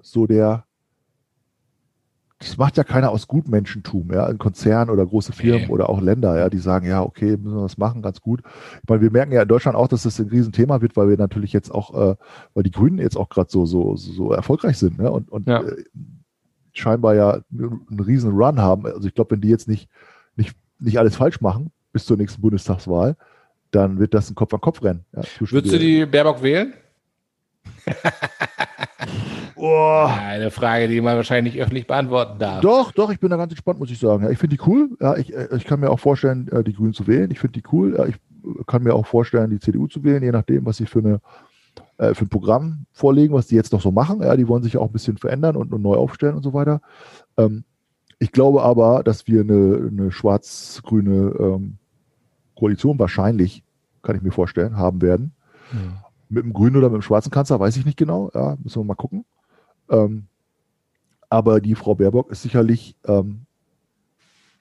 so 0.00 0.26
der, 0.26 0.64
das 2.42 2.56
macht 2.56 2.76
ja 2.76 2.84
keiner 2.84 3.10
aus 3.10 3.28
Gutmenschentum, 3.28 4.12
ja, 4.12 4.26
ein 4.26 4.38
Konzern 4.38 4.90
oder 4.90 5.06
große 5.06 5.32
Firmen 5.32 5.62
Nee. 5.62 5.68
oder 5.68 5.88
auch 5.88 6.00
Länder, 6.00 6.36
ja, 6.38 6.48
die 6.50 6.58
sagen, 6.58 6.86
ja, 6.86 7.02
okay, 7.02 7.36
müssen 7.36 7.56
wir 7.56 7.62
das 7.62 7.78
machen, 7.78 8.02
ganz 8.02 8.20
gut. 8.20 8.42
Ich 8.82 8.88
meine, 8.88 9.00
wir 9.02 9.10
merken 9.10 9.32
ja 9.32 9.42
in 9.42 9.48
Deutschland 9.48 9.76
auch, 9.76 9.88
dass 9.88 10.02
das 10.02 10.18
ein 10.18 10.28
Riesenthema 10.28 10.80
wird, 10.80 10.96
weil 10.96 11.08
wir 11.08 11.16
natürlich 11.16 11.52
jetzt 11.52 11.70
auch, 11.70 11.94
äh, 12.12 12.16
weil 12.54 12.62
die 12.62 12.70
Grünen 12.70 12.98
jetzt 12.98 13.16
auch 13.16 13.28
gerade 13.28 13.50
so, 13.50 13.64
so, 13.66 13.96
so 13.96 14.32
erfolgreich 14.32 14.78
sind, 14.78 14.98
ne? 14.98 15.10
Und, 15.10 15.30
und 15.30 15.46
Ja. 15.46 15.62
äh, 15.62 15.84
scheinbar 16.72 17.14
ja 17.14 17.38
einen 17.52 18.00
riesen 18.00 18.32
Run 18.32 18.58
haben. 18.60 18.86
Also 18.86 19.06
ich 19.06 19.14
glaube, 19.14 19.32
wenn 19.32 19.40
die 19.40 19.48
jetzt 19.48 19.68
nicht, 19.68 19.88
nicht, 20.36 20.56
nicht 20.78 20.98
alles 20.98 21.16
falsch 21.16 21.40
machen 21.40 21.70
bis 21.92 22.06
zur 22.06 22.16
nächsten 22.16 22.40
Bundestagswahl, 22.40 23.16
dann 23.70 23.98
wird 23.98 24.14
das 24.14 24.30
ein 24.30 24.34
Kopf-an-Kopf-Rennen. 24.34 25.04
Ja, 25.14 25.22
zwischen 25.22 25.54
Würdest 25.54 25.74
du 25.74 25.78
die 25.78 26.06
Baerbock 26.06 26.42
wählen? 26.42 26.72
Oh. 29.64 30.08
Eine 30.08 30.50
Frage, 30.50 30.88
die 30.88 31.00
man 31.00 31.14
wahrscheinlich 31.14 31.54
nicht 31.54 31.62
öffentlich 31.62 31.86
beantworten 31.86 32.40
darf. 32.40 32.62
Doch, 32.62 32.90
doch, 32.90 33.12
ich 33.12 33.20
bin 33.20 33.30
da 33.30 33.36
ganz 33.36 33.52
entspannt, 33.52 33.78
muss 33.78 33.92
ich 33.92 33.98
sagen. 34.00 34.24
Ja, 34.24 34.30
ich 34.30 34.38
finde 34.38 34.56
die 34.56 34.62
cool. 34.66 34.90
Ja, 35.00 35.16
ich, 35.16 35.32
äh, 35.32 35.56
ich 35.56 35.64
kann 35.66 35.78
mir 35.78 35.90
auch 35.90 36.00
vorstellen, 36.00 36.48
äh, 36.48 36.64
die 36.64 36.72
Grünen 36.72 36.94
zu 36.94 37.06
wählen. 37.06 37.30
Ich 37.30 37.38
finde 37.38 37.60
die 37.60 37.68
cool. 37.70 37.94
Ja, 37.96 38.06
ich 38.06 38.16
äh, 38.16 38.64
kann 38.66 38.82
mir 38.82 38.92
auch 38.92 39.06
vorstellen, 39.06 39.50
die 39.50 39.60
CDU 39.60 39.86
zu 39.86 40.02
wählen, 40.02 40.20
je 40.20 40.32
nachdem, 40.32 40.66
was 40.66 40.78
sie 40.78 40.86
für, 40.86 40.98
eine, 40.98 41.20
für 41.96 42.24
ein 42.24 42.28
Programm 42.28 42.86
vorlegen, 42.90 43.34
was 43.34 43.46
die 43.46 43.54
jetzt 43.54 43.72
noch 43.72 43.80
so 43.80 43.92
machen. 43.92 44.20
Ja, 44.20 44.34
die 44.34 44.48
wollen 44.48 44.64
sich 44.64 44.72
ja 44.72 44.80
auch 44.80 44.86
ein 44.86 44.92
bisschen 44.92 45.16
verändern 45.16 45.54
und, 45.54 45.72
und 45.72 45.80
neu 45.80 45.94
aufstellen 45.94 46.34
und 46.34 46.42
so 46.42 46.52
weiter. 46.52 46.80
Ähm, 47.36 47.62
ich 48.18 48.32
glaube 48.32 48.64
aber, 48.64 49.04
dass 49.04 49.28
wir 49.28 49.42
eine, 49.42 49.90
eine 49.92 50.10
schwarz-grüne 50.10 51.36
ähm, 51.38 51.76
Koalition 52.56 52.98
wahrscheinlich, 52.98 53.62
kann 54.02 54.16
ich 54.16 54.22
mir 54.22 54.32
vorstellen, 54.32 54.76
haben 54.76 55.02
werden. 55.02 55.34
Hm. 55.70 55.92
Mit 56.28 56.44
dem 56.44 56.52
grünen 56.52 56.74
oder 56.74 56.88
mit 56.88 57.00
dem 57.00 57.02
schwarzen 57.02 57.30
Kanzler 57.30 57.60
weiß 57.60 57.76
ich 57.76 57.86
nicht 57.86 57.96
genau. 57.96 58.28
Ja, 58.34 58.56
müssen 58.60 58.80
wir 58.80 58.86
mal 58.86 58.96
gucken. 58.96 59.24
Ähm, 59.90 60.26
aber 61.28 61.60
die 61.60 61.74
Frau 61.74 61.94
Baerbock 61.94 62.30
ist 62.30 62.42
sicherlich 62.42 62.94
ähm, 63.06 63.46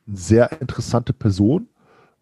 eine 0.07 0.17
sehr 0.17 0.61
interessante 0.61 1.13
Person, 1.13 1.67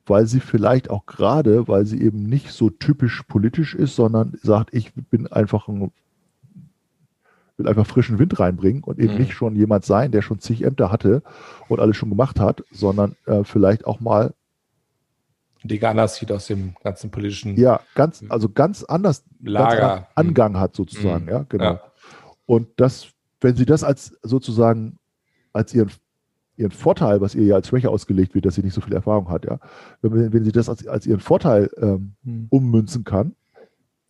weil 0.05 0.25
sie 0.25 0.39
vielleicht 0.39 0.89
auch 0.89 1.05
gerade, 1.05 1.67
weil 1.67 1.85
sie 1.85 2.01
eben 2.01 2.23
nicht 2.23 2.51
so 2.51 2.69
typisch 2.69 3.23
politisch 3.23 3.75
ist, 3.75 3.95
sondern 3.95 4.37
sagt, 4.41 4.73
ich 4.73 4.93
bin 4.93 5.27
einfach 5.27 5.67
ein, 5.67 5.91
will 7.57 7.67
einfach 7.67 7.85
frischen 7.85 8.17
Wind 8.19 8.39
reinbringen 8.39 8.83
und 8.83 8.99
eben 8.99 9.13
Mhm. 9.13 9.19
nicht 9.19 9.33
schon 9.33 9.55
jemand 9.55 9.85
sein, 9.85 10.11
der 10.11 10.21
schon 10.21 10.39
zig 10.39 10.63
Ämter 10.63 10.91
hatte 10.91 11.21
und 11.67 11.79
alles 11.79 11.97
schon 11.97 12.09
gemacht 12.09 12.39
hat, 12.39 12.63
sondern 12.71 13.15
äh, 13.27 13.43
vielleicht 13.43 13.85
auch 13.85 13.99
mal 13.99 14.33
Die 15.63 15.85
anders 15.85 16.15
sieht 16.15 16.31
aus 16.31 16.47
dem 16.47 16.73
ganzen 16.83 17.11
politischen 17.11 17.57
ja 17.57 17.81
ganz, 17.93 18.23
also 18.29 18.49
ganz 18.49 18.83
anders 18.83 19.23
ganz 19.25 19.43
Lager. 19.43 19.83
anderen 19.83 20.05
Angang 20.15 20.57
hat 20.57 20.75
sozusagen, 20.75 21.25
Mhm. 21.25 21.29
ja, 21.31 21.45
genau. 21.49 21.63
Ja. 21.65 21.81
Und 22.49 22.67
das, 22.77 23.09
wenn 23.41 23.55
sie 23.55 23.67
das 23.67 23.83
als 23.83 24.17
sozusagen 24.23 24.97
als 25.53 25.71
ihren, 25.75 25.91
ihren 26.57 26.71
Vorteil, 26.71 27.21
was 27.21 27.35
ihr 27.35 27.43
ja 27.43 27.53
als 27.53 27.67
Schwäche 27.67 27.91
ausgelegt 27.91 28.33
wird, 28.33 28.47
dass 28.47 28.55
sie 28.55 28.63
nicht 28.63 28.73
so 28.73 28.81
viel 28.81 28.93
Erfahrung 28.93 29.29
hat, 29.29 29.45
ja, 29.45 29.59
wenn, 30.01 30.33
wenn 30.33 30.43
sie 30.43 30.51
das 30.51 30.67
als, 30.67 30.87
als 30.87 31.05
ihren 31.05 31.19
Vorteil 31.19 31.69
ähm, 31.77 32.15
Hm. 32.23 32.47
ummünzen 32.49 33.03
kann 33.03 33.35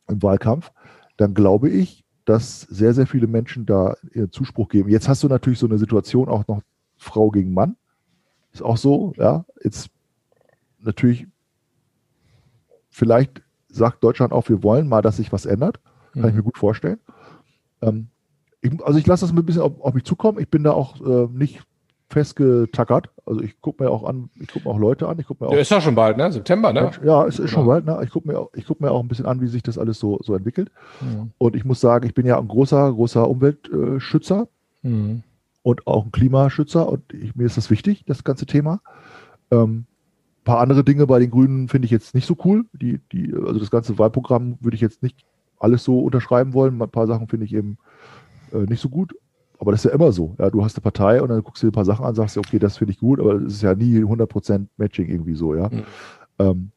im 0.08 0.24
Wahlkampf, 0.24 0.72
dann 1.18 1.34
glaube 1.34 1.70
ich, 1.70 2.06
dass 2.24 2.62
sehr, 2.62 2.94
sehr 2.94 3.08
viele 3.08 3.28
Menschen 3.28 3.66
da 3.66 3.98
ihren 4.14 4.32
Zuspruch 4.32 4.70
geben. 4.70 4.88
Jetzt 4.88 5.10
hast 5.10 5.22
du 5.22 5.28
natürlich 5.28 5.60
so 5.60 5.68
eine 5.68 5.78
Situation 5.78 6.30
auch 6.30 6.48
noch 6.48 6.62
Frau 6.96 7.32
gegen 7.32 7.54
Mann. 7.54 7.76
Ist 8.54 8.64
auch 8.64 8.78
so, 8.78 9.12
ja. 9.18 9.44
Jetzt 9.62 9.90
natürlich, 10.80 11.28
vielleicht 12.90 13.42
sagt 13.68 14.02
Deutschland 14.02 14.32
auch, 14.32 14.48
wir 14.48 14.64
wollen 14.64 14.88
mal, 14.88 15.02
dass 15.02 15.18
sich 15.18 15.34
was 15.34 15.46
ändert. 15.46 15.82
Kann 16.14 16.30
ich 16.30 16.36
mir 16.36 16.44
gut 16.44 16.58
vorstellen. 16.58 17.00
Ähm, 17.82 18.08
ich, 18.62 18.72
also 18.84 19.00
ich 19.00 19.08
lasse 19.08 19.26
das 19.26 19.36
ein 19.36 19.46
bisschen 19.46 19.62
auf, 19.62 19.80
auf 19.82 19.94
mich 19.94 20.04
zukommen. 20.04 20.40
Ich 20.40 20.50
bin 20.50 20.64
da 20.64 20.72
auch 20.72 21.00
äh, 21.02 21.28
nicht 21.32 21.62
festgetackert. 22.10 23.10
Also 23.26 23.42
ich 23.42 23.62
gucke 23.62 23.84
mir 23.84 23.90
auch 23.92 24.04
an, 24.04 24.30
ich 24.40 24.48
gucke 24.52 24.68
mir 24.68 24.74
auch 24.74 24.80
Leute 24.80 25.08
an, 25.08 25.20
ich 25.20 25.28
gucke 25.28 25.44
mir 25.44 25.50
auch 25.50 25.54
Ja, 25.54 25.60
ist 25.60 25.70
ja 25.72 25.80
schon 25.80 25.96
bald, 25.96 26.18
ne? 26.18 26.32
September, 26.32 26.74
ne? 26.74 26.92
Ja, 27.06 27.26
es 27.26 27.38
ist 27.40 27.52
schon 27.52 27.66
bald. 27.68 27.86
Ne? 27.86 28.00
Ich 28.04 28.10
gucke 28.10 28.28
mir, 28.28 28.40
auch- 28.40 28.50
ich 28.56 28.66
guck 28.66 28.82
mir 28.82 28.92
auch 28.92 29.02
ein 29.02 29.08
bisschen 29.08 29.26
an, 29.28 29.42
wie 29.42 29.48
sich 29.48 29.62
das 29.64 29.78
alles 29.78 30.00
so, 30.00 30.20
so 30.24 30.34
entwickelt. 30.34 30.72
Mhm. 31.02 31.32
Und 31.38 31.56
ich 31.56 31.66
muss 31.66 31.80
sagen, 31.80 32.08
ich 32.08 32.14
bin 32.16 32.26
ja 32.26 32.40
ein 32.40 32.48
großer, 32.48 32.92
großer 32.92 33.28
Umweltschützer 33.30 34.48
Mhm. 34.82 35.24
und 35.62 35.86
auch 35.88 36.06
ein 36.06 36.12
Klimaschützer. 36.12 36.90
Und 36.90 37.14
ich, 37.14 37.36
mir 37.36 37.46
ist 37.46 37.58
das 37.58 37.70
wichtig, 37.70 38.04
das 38.06 38.24
ganze 38.24 38.46
Thema. 38.46 38.82
Ähm, 39.52 39.86
ein 40.42 40.44
paar 40.46 40.60
andere 40.62 40.84
Dinge 40.84 41.06
bei 41.06 41.20
den 41.20 41.30
Grünen 41.30 41.68
finde 41.68 41.86
ich 41.86 41.92
jetzt 41.92 42.16
nicht 42.16 42.26
so 42.26 42.36
cool. 42.44 42.66
Die, 42.74 43.00
die, 43.12 43.34
also 43.34 43.60
das 43.60 43.70
ganze 43.70 44.00
Wahlprogramm 44.00 44.58
würde 44.62 44.76
ich 44.76 44.82
jetzt 44.82 45.04
nicht 45.04 45.26
alles 45.60 45.84
so 45.84 46.00
unterschreiben 46.00 46.54
wollen. 46.54 46.82
Ein 46.82 46.90
paar 46.90 47.06
Sachen 47.08 47.28
finde 47.28 47.46
ich 47.46 47.54
eben 47.54 47.78
äh, 48.54 48.66
nicht 48.66 48.82
so 48.82 48.90
gut. 48.90 49.16
Aber 49.60 49.72
das 49.72 49.82
ist 49.84 49.90
ja 49.92 49.96
immer 49.96 50.12
so. 50.14 50.36
Ja, 50.40 50.50
du 50.50 50.64
hast 50.64 50.78
eine 50.78 50.82
Partei 50.84 51.22
und 51.22 51.30
dann 51.30 51.44
guckst 51.44 51.62
du 51.62 51.68
dir 51.68 51.72
ein 51.72 51.74
paar 51.74 51.86
Sachen 51.86 52.06
an, 52.06 52.16
sagst 52.16 52.38
okay, 52.38 52.60
das 52.60 52.78
finde 52.78 52.94
ich 52.94 53.00
gut, 53.00 53.20
aber 53.20 53.34
es 53.36 53.54
ist 53.56 53.62
ja 53.62 53.76
nie 53.76 54.00
100% 54.04 54.68
Matching 54.78 55.10
irgendwie 55.10 55.36
so, 55.36 55.54
ja. 55.56 55.68
Mhm. 55.70 55.84
Ähm, 56.40 56.72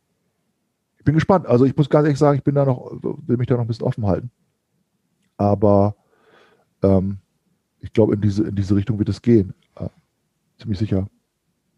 ich 0.98 1.04
bin 1.04 1.14
gespannt. 1.14 1.46
Also 1.46 1.64
ich 1.64 1.76
muss 1.76 1.88
ganz 1.90 2.04
ehrlich 2.06 2.18
sagen, 2.18 2.38
ich 2.38 2.44
bin 2.44 2.54
da 2.54 2.64
noch, 2.64 2.92
will 3.02 3.36
mich 3.36 3.46
da 3.46 3.54
noch 3.54 3.62
ein 3.62 3.66
bisschen 3.68 3.86
offen 3.86 4.06
halten. 4.06 4.30
Aber 5.36 5.96
ähm, 6.82 7.18
ich 7.80 7.92
glaube, 7.92 8.14
in 8.14 8.20
diese, 8.20 8.44
in 8.44 8.54
diese 8.54 8.74
Richtung 8.76 8.98
wird 8.98 9.08
es 9.08 9.22
gehen. 9.22 9.54
Äh, 9.76 9.88
ziemlich 10.58 10.78
sicher. 10.78 11.08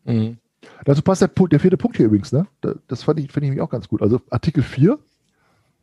Mhm. 0.05 0.39
Dazu 0.85 1.03
passt 1.03 1.21
der, 1.23 1.29
der 1.29 1.61
vierte 1.61 1.77
Punkt 1.77 1.97
hier 1.97 2.07
übrigens, 2.07 2.33
ne? 2.33 2.47
Da- 2.61 2.75
Das 2.89 3.03
fand 3.03 3.21
ich, 3.21 3.31
finde 3.33 3.53
ich 3.53 3.61
auch 3.61 3.71
ganz 3.71 3.89
gut. 3.89 4.01
Also 4.03 4.21
Artikel 4.31 4.63
4 4.63 4.99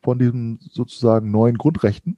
von 0.02 0.18
diesen 0.18 0.58
sozusagen 0.70 1.30
neuen 1.30 1.56
Grundrechten 1.58 2.16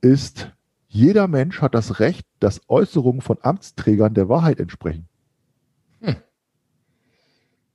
ist, 0.00 0.50
jeder 0.92 1.26
Mensch 1.26 1.62
hat 1.62 1.74
das 1.74 2.00
Recht, 2.00 2.26
dass 2.38 2.60
Äußerungen 2.68 3.22
von 3.22 3.38
Amtsträgern 3.40 4.12
der 4.12 4.28
Wahrheit 4.28 4.60
entsprechen. 4.60 5.08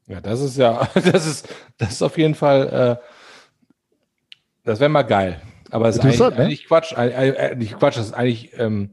Ja, 0.06 0.22
das 0.22 0.40
ist 0.40 0.58
ja, 0.58 0.88
das 0.94 1.26
ist, 1.26 1.50
das 1.78 1.92
ist 1.94 2.02
auf 2.02 2.18
jeden 2.18 2.36
Fall, 2.36 3.00
äh, 3.02 3.04
das 4.64 4.80
wäre 4.80 4.90
mal 4.90 5.04
geil. 5.04 5.42
Aber 5.70 5.90
es 5.90 5.98
ist 5.98 6.02
eigentlich, 6.02 6.20
ne? 6.20 6.36
eigentlich 6.38 6.66
Quatsch, 6.66 6.94
eigentlich, 6.94 7.38
äh, 7.38 7.56
nicht 7.56 7.78
Quatsch, 7.78 7.98
das 7.98 8.06
ist 8.06 8.14
eigentlich 8.14 8.58
ähm, 8.58 8.92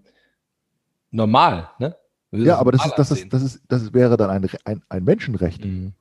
normal, 1.10 1.70
ne? 1.78 1.96
Ja, 2.32 2.58
aber 2.58 2.72
das, 2.72 2.84
ist, 2.84 2.94
das, 2.96 3.10
ist, 3.12 3.32
das, 3.32 3.42
ist, 3.42 3.62
das 3.68 3.92
wäre 3.92 4.16
dann 4.16 4.28
ein, 4.28 4.50
ein, 4.64 4.82
ein 4.88 5.04
Menschenrecht. 5.04 5.64
Mhm. 5.64 5.92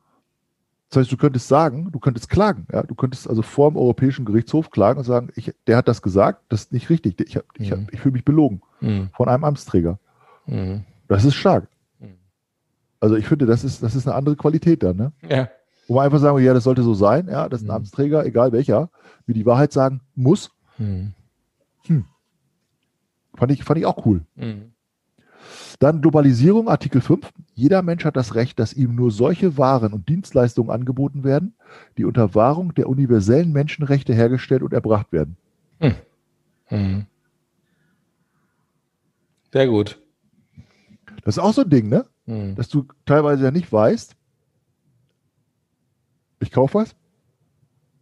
Das 0.93 1.01
heißt, 1.01 1.11
du 1.11 1.17
könntest 1.17 1.47
sagen, 1.47 1.91
du 1.91 1.97
könntest 1.99 2.29
klagen. 2.29 2.67
Ja? 2.71 2.83
Du 2.83 2.93
könntest 2.93 3.27
also 3.27 3.41
vor 3.41 3.71
dem 3.71 3.77
Europäischen 3.77 4.25
Gerichtshof 4.25 4.69
klagen 4.69 4.99
und 4.99 5.05
sagen, 5.05 5.29
ich, 5.35 5.51
der 5.65 5.77
hat 5.77 5.87
das 5.87 6.03
gesagt, 6.03 6.43
das 6.49 6.65
ist 6.65 6.71
nicht 6.71 6.87
richtig. 6.91 7.19
Ich, 7.19 7.35
hab- 7.35 7.45
ich, 7.57 7.71
Mhm. 7.71 7.87
ich 7.91 7.99
fühle 7.99 8.13
mich 8.13 8.23
belogen 8.23 8.61
Mhm. 8.79 9.09
von 9.15 9.27
einem 9.27 9.43
Amtsträger. 9.43 9.97
Mhm. 10.45 10.83
Das 11.07 11.25
ist 11.25 11.33
stark. 11.33 11.67
Mhm. 11.99 12.13
Also 12.99 13.15
ich 13.15 13.27
finde, 13.27 13.47
das 13.47 13.63
ist, 13.63 13.81
das 13.81 13.95
ist 13.95 14.07
eine 14.07 14.15
andere 14.15 14.35
Qualität 14.35 14.83
dann. 14.83 14.97
Ne? 14.97 15.11
Ja. 15.27 15.49
Wo 15.87 15.95
man 15.95 16.05
einfach 16.05 16.19
sagen, 16.19 16.37
ja, 16.43 16.53
das 16.53 16.63
sollte 16.63 16.83
so 16.83 16.93
sein, 16.93 17.27
ja, 17.27 17.49
dass 17.49 17.61
ein 17.63 17.65
Mhm. 17.65 17.71
Amtsträger, 17.71 18.23
egal 18.23 18.51
welcher, 18.51 18.91
mir 19.25 19.33
die 19.33 19.47
Wahrheit 19.47 19.73
sagen 19.73 20.01
muss, 20.13 20.51
Hm. 20.77 21.13
fand 23.35 23.51
ich, 23.51 23.63
fand 23.63 23.79
ich 23.79 23.85
auch 23.87 24.05
cool. 24.05 24.21
Hm. 25.74 25.80
Dann 25.80 26.01
Globalisierung, 26.01 26.69
Artikel 26.69 27.01
5. 27.01 27.32
Jeder 27.55 27.82
Mensch 27.82 28.05
hat 28.05 28.15
das 28.15 28.36
Recht, 28.36 28.59
dass 28.59 28.74
ihm 28.74 28.95
nur 28.95 29.11
solche 29.11 29.57
Waren 29.57 29.93
und 29.93 30.07
Dienstleistungen 30.09 30.71
angeboten 30.71 31.24
werden, 31.24 31.55
die 31.97 32.05
unter 32.05 32.36
Wahrung 32.36 32.74
der 32.74 32.88
universellen 32.89 33.51
Menschenrechte 33.51 34.13
hergestellt 34.13 34.63
und 34.63 34.74
erbracht 34.74 35.11
werden. 35.11 35.38
Hm. 36.65 37.05
Sehr 39.51 39.67
gut. 39.67 39.99
Das 41.24 41.38
ist 41.38 41.43
auch 41.43 41.53
so 41.53 41.61
ein 41.61 41.69
Ding, 41.69 41.89
ne? 41.89 42.05
Hm. 42.26 42.55
Dass 42.55 42.69
du 42.69 42.88
teilweise 43.05 43.43
ja 43.43 43.51
nicht 43.51 43.71
weißt, 43.71 44.15
ich 46.39 46.51
kaufe 46.51 46.80
was, 46.80 46.95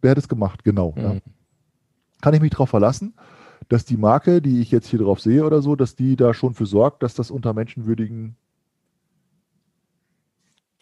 wer 0.00 0.12
hat 0.12 0.18
es 0.18 0.28
gemacht, 0.28 0.64
genau. 0.64 0.94
Ja. 0.96 1.12
Hm. 1.12 1.20
Kann 2.20 2.34
ich 2.34 2.40
mich 2.40 2.50
darauf 2.50 2.70
verlassen, 2.70 3.14
dass 3.72 3.86
die 3.86 3.96
Marke, 3.96 4.42
die 4.42 4.60
ich 4.60 4.70
jetzt 4.70 4.88
hier 4.88 4.98
drauf 4.98 5.18
sehe 5.20 5.44
oder 5.46 5.62
so, 5.62 5.76
dass 5.76 5.96
die 5.96 6.14
da 6.14 6.34
schon 6.34 6.52
für 6.52 6.66
sorgt, 6.66 7.02
dass 7.02 7.14
das 7.14 7.30
unter 7.30 7.54
menschenwürdigen 7.54 8.36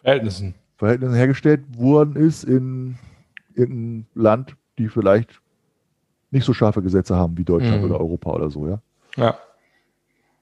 Verhältnissen. 0.01 0.55
Verhältnissen 0.77 1.15
hergestellt 1.15 1.61
worden 1.77 2.15
ist 2.17 2.43
in 2.43 2.97
irgendeinem 3.53 4.05
Land, 4.13 4.55
die 4.77 4.89
vielleicht 4.89 5.41
nicht 6.31 6.43
so 6.43 6.53
scharfe 6.53 6.81
Gesetze 6.81 7.15
haben 7.15 7.37
wie 7.37 7.43
Deutschland 7.45 7.79
Mhm. 7.79 7.85
oder 7.85 7.99
Europa 7.99 8.31
oder 8.31 8.49
so, 8.49 8.67
ja. 8.67 8.81
Ja. 9.15 9.37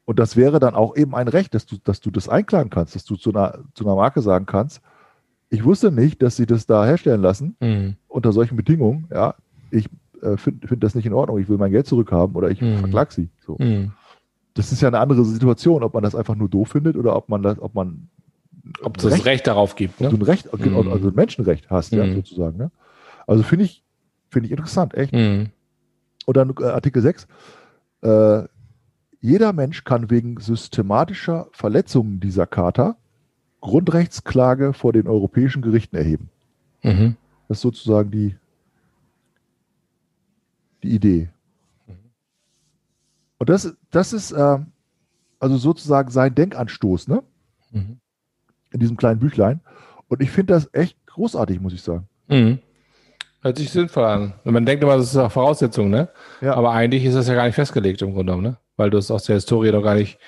Und 0.06 0.18
das 0.18 0.36
wäre 0.36 0.60
dann 0.60 0.74
auch 0.74 0.96
eben 0.96 1.14
ein 1.14 1.28
Recht, 1.28 1.54
dass 1.54 1.68
du, 1.68 1.78
dass 1.84 2.00
du 2.00 2.10
das 2.10 2.30
einklagen 2.30 2.72
kannst, 2.72 2.96
dass 2.96 3.06
du 3.06 3.16
zu 3.16 3.30
einer, 3.32 3.60
zu 3.76 3.86
einer 3.86 3.96
Marke 3.96 4.22
sagen 4.22 4.48
kannst, 4.48 4.82
ich 5.50 5.64
wusste 5.64 5.92
nicht, 5.92 6.22
dass 6.24 6.36
sie 6.36 6.46
das 6.48 6.66
da 6.66 6.84
herstellen 6.86 7.22
lassen 7.22 7.56
Hm. 7.60 7.96
unter 8.08 8.32
solchen 8.32 8.56
Bedingungen, 8.56 9.08
ja. 9.12 9.36
Ich 9.72 9.88
äh, 10.22 10.38
finde 10.38 10.68
find 10.68 10.84
das 10.84 10.96
nicht 10.96 11.06
in 11.06 11.14
Ordnung, 11.14 11.40
ich 11.40 11.50
will 11.50 11.58
mein 11.58 11.72
Geld 11.72 11.88
zurückhaben 11.88 12.36
oder 12.36 12.50
ich 12.50 12.62
Mhm. 12.62 12.78
verklag 12.78 13.12
sie. 13.12 13.30
So. 13.46 13.58
Hm. 13.58 13.92
Das 14.54 14.72
ist 14.72 14.82
ja 14.82 14.88
eine 14.88 15.00
andere 15.00 15.24
Situation, 15.26 15.84
ob 15.84 15.94
man 15.94 16.04
das 16.04 16.16
einfach 16.16 16.36
nur 16.36 16.50
doof 16.50 16.70
findet 16.70 16.96
oder 16.98 17.16
ob 17.16 17.30
man 17.30 17.42
das, 17.44 17.60
ob 17.62 17.76
man 17.76 18.10
Ob 18.84 18.98
es 18.98 19.04
das 19.04 19.26
Recht 19.26 19.48
darauf 19.48 19.76
gibt, 19.76 20.02
ob 20.02 20.10
du 20.10 20.16
ne? 20.18 20.22
ein 20.24 20.26
Recht, 20.26 20.48
Mhm. 20.54 20.92
also 20.92 21.08
ein 21.10 21.16
Menschenrecht 21.16 21.70
hast, 21.70 21.92
ja, 21.94 22.06
Mhm. 22.06 22.16
sozusagen. 22.16 22.58
Ne? 22.58 22.72
Also 23.26 23.42
finde 23.44 23.66
ich, 23.66 23.84
finde 24.30 24.48
ich 24.48 24.52
interessant, 24.52 24.94
echt. 24.96 25.14
Hm. 25.16 25.48
Und 26.26 26.38
dann 26.38 26.54
äh, 26.60 26.66
Artikel 26.66 27.02
6. 27.02 27.28
Äh, 28.02 28.44
jeder 29.22 29.54
Mensch 29.54 29.84
kann 29.84 30.10
wegen 30.10 30.40
systematischer 30.40 31.48
Verletzungen 31.52 32.20
dieser 32.20 32.46
Charta 32.48 32.96
Grundrechtsklage 33.62 34.74
vor 34.74 34.94
den 34.94 35.08
europäischen 35.08 35.62
Gerichten 35.62 35.96
erheben. 35.96 36.30
Mhm. 36.84 37.16
Das 37.48 37.58
ist 37.58 37.62
sozusagen 37.62 38.10
die, 38.12 38.36
die 40.84 40.96
Idee. 40.96 41.30
Und 43.38 43.50
das, 43.50 43.74
das 43.92 44.14
ist 44.14 44.32
äh, 44.32 44.58
also 45.40 45.58
sozusagen 45.58 46.12
sein 46.12 46.36
Denkanstoß, 46.36 47.08
ne? 47.08 47.24
Mhm. 47.72 48.00
In 48.72 48.80
diesem 48.80 48.98
kleinen 48.98 49.20
Büchlein. 49.20 49.62
Und 50.10 50.22
ich 50.22 50.32
finde 50.32 50.54
das 50.54 50.70
echt 50.74 50.98
großartig, 51.08 51.62
muss 51.62 51.74
ich 51.74 51.82
sagen. 51.82 52.08
Mhm. 52.28 52.60
Hört 53.42 53.58
sich 53.58 53.70
sinnvoll 53.72 54.04
an. 54.04 54.34
Und 54.44 54.54
man 54.54 54.66
denkt 54.66 54.84
immer, 54.84 54.98
das 54.98 55.12
ist 55.12 55.18
auch 55.18 55.32
Voraussetzung, 55.32 55.90
ne? 55.90 56.10
Ja. 56.42 56.56
Aber 56.56 56.72
eigentlich 56.72 57.06
ist 57.06 57.16
das 57.16 57.28
ja 57.30 57.36
gar 57.36 57.46
nicht 57.46 57.56
festgelegt 57.56 58.02
im 58.02 58.10
Grunde 58.14 58.34
genommen, 58.34 58.44
ne? 58.44 58.58
Weil 58.76 58.90
das 58.90 59.10
aus 59.12 59.24
der 59.24 59.36
Historie 59.36 59.72
noch 59.72 59.84
gar 59.84 59.96
nicht 59.96 60.20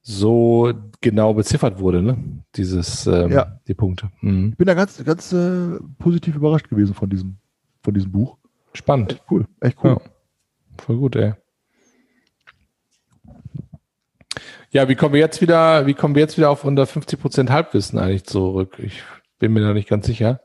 so 0.00 0.72
genau 1.02 1.34
beziffert 1.34 1.78
wurde, 1.78 2.02
ne? 2.02 2.16
Dieses, 2.54 3.06
ähm, 3.06 3.30
Ja. 3.32 3.60
die 3.68 3.74
Punkte. 3.74 4.10
Mhm. 4.22 4.50
Ich 4.52 4.56
bin 4.56 4.66
da 4.66 4.74
ganz, 4.74 5.02
ganz 5.04 5.32
äh, 5.32 5.78
positiv 5.98 6.36
überrascht 6.36 6.68
gewesen 6.70 6.94
von 6.94 7.10
diesem, 7.10 7.36
von 7.82 7.92
diesem 7.92 8.10
Buch. 8.10 8.38
Spannend. 8.74 9.12
Echt 9.12 9.24
cool, 9.30 9.46
echt 9.60 9.78
cool. 9.82 9.90
Ja. 9.90 10.10
Voll 10.78 10.96
gut, 10.96 11.16
ey. 11.16 11.34
Ja, 14.70 14.88
wie 14.88 14.96
kommen 14.96 15.14
wir 15.14 15.20
jetzt 15.20 15.40
wieder, 15.40 15.86
wie 15.86 15.94
kommen 15.94 16.16
wir 16.16 16.22
jetzt 16.22 16.36
wieder 16.36 16.50
auf 16.50 16.64
unter 16.64 16.82
50% 16.82 17.48
Halbwissen 17.50 17.96
eigentlich 17.96 18.24
zurück? 18.24 18.76
Ich 18.80 19.04
bin 19.38 19.52
mir 19.52 19.60
da 19.60 19.72
nicht 19.72 19.88
ganz 19.88 20.04
sicher. 20.04 20.40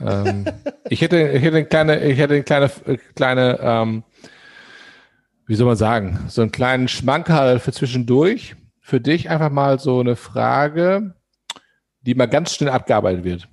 ähm, 0.00 0.44
ich 0.90 1.00
hätte, 1.00 1.16
ich 1.28 1.42
hätte 1.42 1.56
eine 1.56 1.64
kleine, 1.64 2.04
ich 2.04 2.18
hätte 2.18 2.34
eine 2.34 2.42
kleine, 2.42 2.70
äh, 2.84 2.98
kleine, 3.14 3.58
ähm, 3.62 4.04
wie 5.46 5.54
soll 5.54 5.66
man 5.66 5.76
sagen, 5.76 6.18
so 6.28 6.42
einen 6.42 6.52
kleinen 6.52 6.88
Schmankerl 6.88 7.58
für 7.58 7.72
zwischendurch. 7.72 8.54
Für 8.82 9.00
dich 9.00 9.30
einfach 9.30 9.50
mal 9.50 9.78
so 9.78 10.00
eine 10.00 10.16
Frage, 10.16 11.14
die 12.02 12.14
mal 12.14 12.26
ganz 12.26 12.54
schnell 12.54 12.70
abgearbeitet 12.70 13.24
wird. 13.24 13.48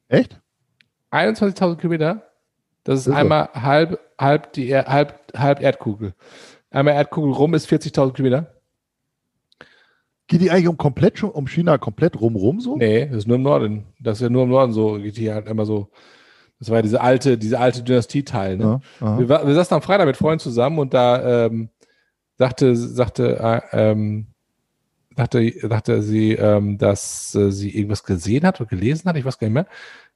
Echt? 0.08 0.40
21.000 1.10 1.76
Kilometer. 1.76 2.22
Das 2.84 3.00
ist 3.00 3.08
Irre. 3.08 3.16
einmal 3.18 3.50
halb, 3.52 4.00
halb, 4.18 4.54
die 4.54 4.74
halb, 4.74 5.22
halb 5.36 5.60
Erdkugel. 5.60 6.14
Einmal 6.70 6.94
Erdkugel 6.94 7.34
rum 7.34 7.52
ist 7.52 7.70
40.000 7.70 8.14
Kilometer. 8.14 8.57
Geht 10.28 10.42
die 10.42 10.50
eigentlich 10.50 10.68
um 10.68 10.76
komplett 10.76 11.18
schon, 11.18 11.30
um 11.30 11.48
China 11.48 11.78
komplett 11.78 12.20
rumrum 12.20 12.60
so? 12.60 12.76
Nee, 12.76 13.06
das 13.06 13.18
ist 13.18 13.26
nur 13.26 13.36
im 13.36 13.42
Norden. 13.42 13.86
Das 13.98 14.18
ist 14.18 14.22
ja 14.22 14.28
nur 14.28 14.44
im 14.44 14.50
Norden 14.50 14.72
so. 14.72 14.94
Geht 14.94 15.16
hier 15.16 15.34
halt 15.34 15.48
immer 15.48 15.64
so. 15.64 15.88
Das 16.58 16.68
war 16.68 16.76
ja 16.76 16.82
diese 16.82 17.00
alte, 17.00 17.38
diese 17.38 17.58
alte 17.58 17.82
Dynastieteil. 17.82 18.58
Ne? 18.58 18.80
Ja. 19.00 19.18
Wir, 19.18 19.28
wir 19.28 19.54
saßen 19.54 19.74
am 19.74 19.82
Freitag 19.82 20.06
mit 20.06 20.18
Freunden 20.18 20.40
zusammen 20.40 20.78
und 20.78 20.92
da 20.92 21.46
ähm, 21.46 21.70
sagte, 22.36 22.76
sagte, 22.76 23.38
äh, 23.38 23.60
ähm, 23.72 24.26
sagte, 25.16 25.50
sagte 25.62 26.02
sie, 26.02 26.32
ähm, 26.32 26.76
dass 26.78 27.34
äh, 27.34 27.50
sie 27.50 27.74
irgendwas 27.74 28.04
gesehen 28.04 28.44
hat 28.44 28.60
oder 28.60 28.68
gelesen 28.68 29.08
hat, 29.08 29.16
ich 29.16 29.24
weiß 29.24 29.38
gar 29.38 29.46
nicht 29.46 29.54
mehr, 29.54 29.66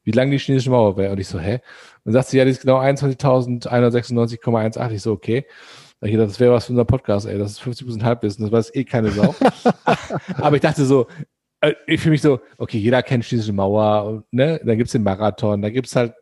wie 0.04 0.10
lang 0.10 0.30
die 0.30 0.38
chinesische 0.38 0.70
Mauer 0.70 0.96
wäre. 0.96 1.12
Und 1.12 1.20
ich 1.20 1.28
so, 1.28 1.38
hä? 1.38 1.60
Und 2.04 2.12
sagt 2.12 2.28
sie, 2.28 2.38
ja, 2.38 2.44
die 2.44 2.50
ist 2.50 2.60
genau 2.60 2.80
21.196,18. 2.80 4.90
Ich 4.90 5.02
so, 5.02 5.12
okay. 5.12 5.46
Da 6.02 6.08
ich 6.08 6.14
gedacht, 6.14 6.30
das 6.30 6.40
wäre 6.40 6.52
was 6.52 6.64
für 6.64 6.72
unser 6.72 6.84
Podcast, 6.84 7.26
ey. 7.26 7.38
Das 7.38 7.52
ist 7.52 7.62
50% 7.62 8.02
Halbwissen, 8.02 8.42
das 8.42 8.50
weiß 8.50 8.74
eh 8.74 8.82
keine 8.82 9.12
Sau. 9.12 9.36
Aber 10.34 10.56
ich 10.56 10.60
dachte 10.60 10.84
so, 10.84 11.06
äh, 11.60 11.74
ich 11.86 12.00
fühle 12.00 12.10
mich 12.10 12.22
so, 12.22 12.40
okay, 12.58 12.76
jeder 12.78 13.04
kennt 13.04 13.22
chinesische 13.22 13.52
Mauer, 13.52 14.24
ne? 14.32 14.60
Da 14.64 14.74
gibt's 14.74 14.90
den 14.90 15.04
Marathon, 15.04 15.62
da 15.62 15.70
gibt's 15.70 15.94
halt 15.94 16.12